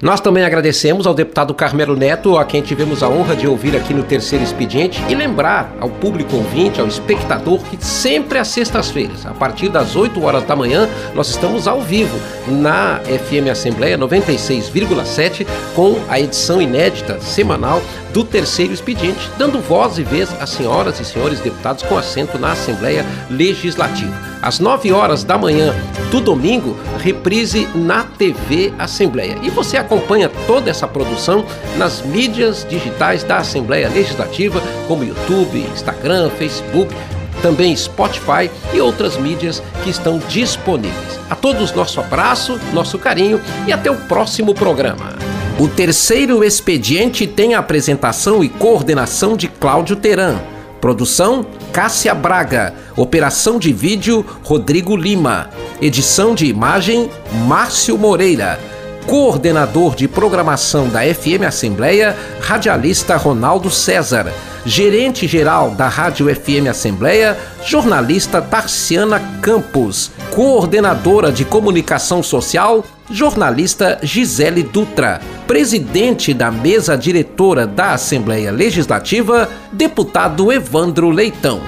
Nós 0.03 0.21
também 0.21 0.45
agradecemos 0.45 1.07
ao 1.07 1.15
deputado 1.15 1.55
Carmelo 1.55 1.97
Neto, 1.97 2.37
a 2.37 2.45
quem 2.45 2.61
tivemos 2.61 3.03
a 3.03 3.09
honra 3.09 3.35
de 3.35 3.47
ouvir 3.47 3.75
aqui 3.75 3.95
no 3.95 4.03
terceiro 4.03 4.45
expediente, 4.45 5.03
e 5.09 5.15
lembrar 5.15 5.75
ao 5.81 5.89
público 5.89 6.37
ouvinte, 6.37 6.81
ao 6.81 6.87
espectador, 6.87 7.61
que 7.61 7.83
sempre 7.83 8.39
às 8.39 8.49
sextas-feiras, 8.49 9.25
a 9.25 9.31
partir 9.31 9.71
das 9.71 9.97
8 9.97 10.23
horas 10.23 10.45
da 10.45 10.55
manhã, 10.55 10.87
nós 11.15 11.31
estamos 11.31 11.67
ao 11.67 11.81
vivo 11.81 12.19
na 12.47 13.01
FM 13.01 13.51
Assembleia 13.51 13.97
96,7 13.97 15.47
com 15.75 15.99
a 16.11 16.21
edição 16.21 16.61
inédita 16.61 17.19
semanal 17.21 17.81
do 18.13 18.23
terceiro 18.23 18.73
expediente, 18.73 19.31
dando 19.37 19.59
voz 19.59 19.99
e 19.99 20.03
vez 20.03 20.31
às 20.41 20.51
senhoras 20.51 21.01
e 21.01 21.05
senhores 21.05 21.41
deputados 21.41 21.83
com 21.83 21.99
assento 21.99 22.39
na 22.39 22.53
Assembleia 22.53 23.05
Legislativa. 23.29 24.15
Às 24.41 24.61
9 24.61 24.93
horas 24.93 25.25
da 25.25 25.37
manhã 25.37 25.75
do 26.11 26.21
domingo, 26.35 26.77
reprise 26.99 27.69
na 27.75 28.03
TV 28.03 28.73
Assembleia. 28.77 29.39
E 29.43 29.51
você 29.51 29.77
acompanha 29.77 30.29
toda 30.47 30.69
essa 30.69 30.89
produção 30.89 31.45
nas 31.77 32.03
mídias 32.03 32.67
digitais 32.69 33.23
da 33.23 33.39
Assembleia 33.39 33.89
Legislativa, 33.89 34.61
como 34.89 35.05
YouTube, 35.05 35.61
Instagram, 35.73 36.31
Facebook, 36.31 36.93
também 37.41 37.77
Spotify 37.77 38.51
e 38.73 38.81
outras 38.81 39.17
mídias 39.17 39.63
que 39.85 39.91
estão 39.91 40.19
disponíveis. 40.29 41.21
A 41.31 41.37
todos 41.37 41.73
nosso 41.73 42.01
abraço, 42.01 42.59
nosso 42.73 42.99
carinho 42.99 43.41
e 43.67 43.73
até 43.73 43.91
o 43.91 43.97
próximo 43.97 44.55
programa. 44.55 45.17
O 45.59 45.69
terceiro 45.69 46.43
expediente 46.43 47.29
tem 47.29 47.55
a 47.55 47.61
apresentação 47.61 48.43
e 48.43 48.49
coordenação 48.49 49.37
de 49.37 49.47
Cláudio 49.47 49.95
Teran. 49.95 50.41
Produção: 50.81 51.47
Cássia 51.75 52.15
Braga. 52.15 52.73
Operação 52.97 53.59
de 53.59 53.73
vídeo: 53.73 54.25
Rodrigo 54.45 54.97
Lima. 54.97 55.51
Edição 55.83 56.33
de 56.33 56.47
imagem: 56.47 57.11
Márcio 57.49 57.99
Moreira. 57.99 58.61
Coordenador 59.07 59.95
de 59.95 60.09
programação 60.09 60.89
da 60.89 61.01
FM 61.03 61.45
Assembleia: 61.47 62.17
Radialista 62.41 63.17
Ronaldo 63.17 63.71
César. 63.71 64.33
Gerente 64.67 65.27
geral 65.27 65.73
da 65.73 65.89
Rádio 65.89 66.35
FM 66.35 66.69
Assembleia: 66.71 67.37
Jornalista 67.65 68.41
Tarciana 68.41 69.21
Campos. 69.43 70.11
Coordenadora 70.35 71.31
de 71.31 71.45
comunicação 71.45 72.23
social: 72.23 72.85
jornalista 73.11 73.99
Gisele 74.03 74.63
Dutra, 74.63 75.21
presidente 75.47 76.33
da 76.33 76.51
mesa 76.51 76.97
diretora 76.97 77.67
da 77.67 77.93
Assembleia 77.93 78.51
Legislativa, 78.51 79.49
deputado 79.73 80.51
Evandro 80.51 81.11
Leitão. 81.11 81.61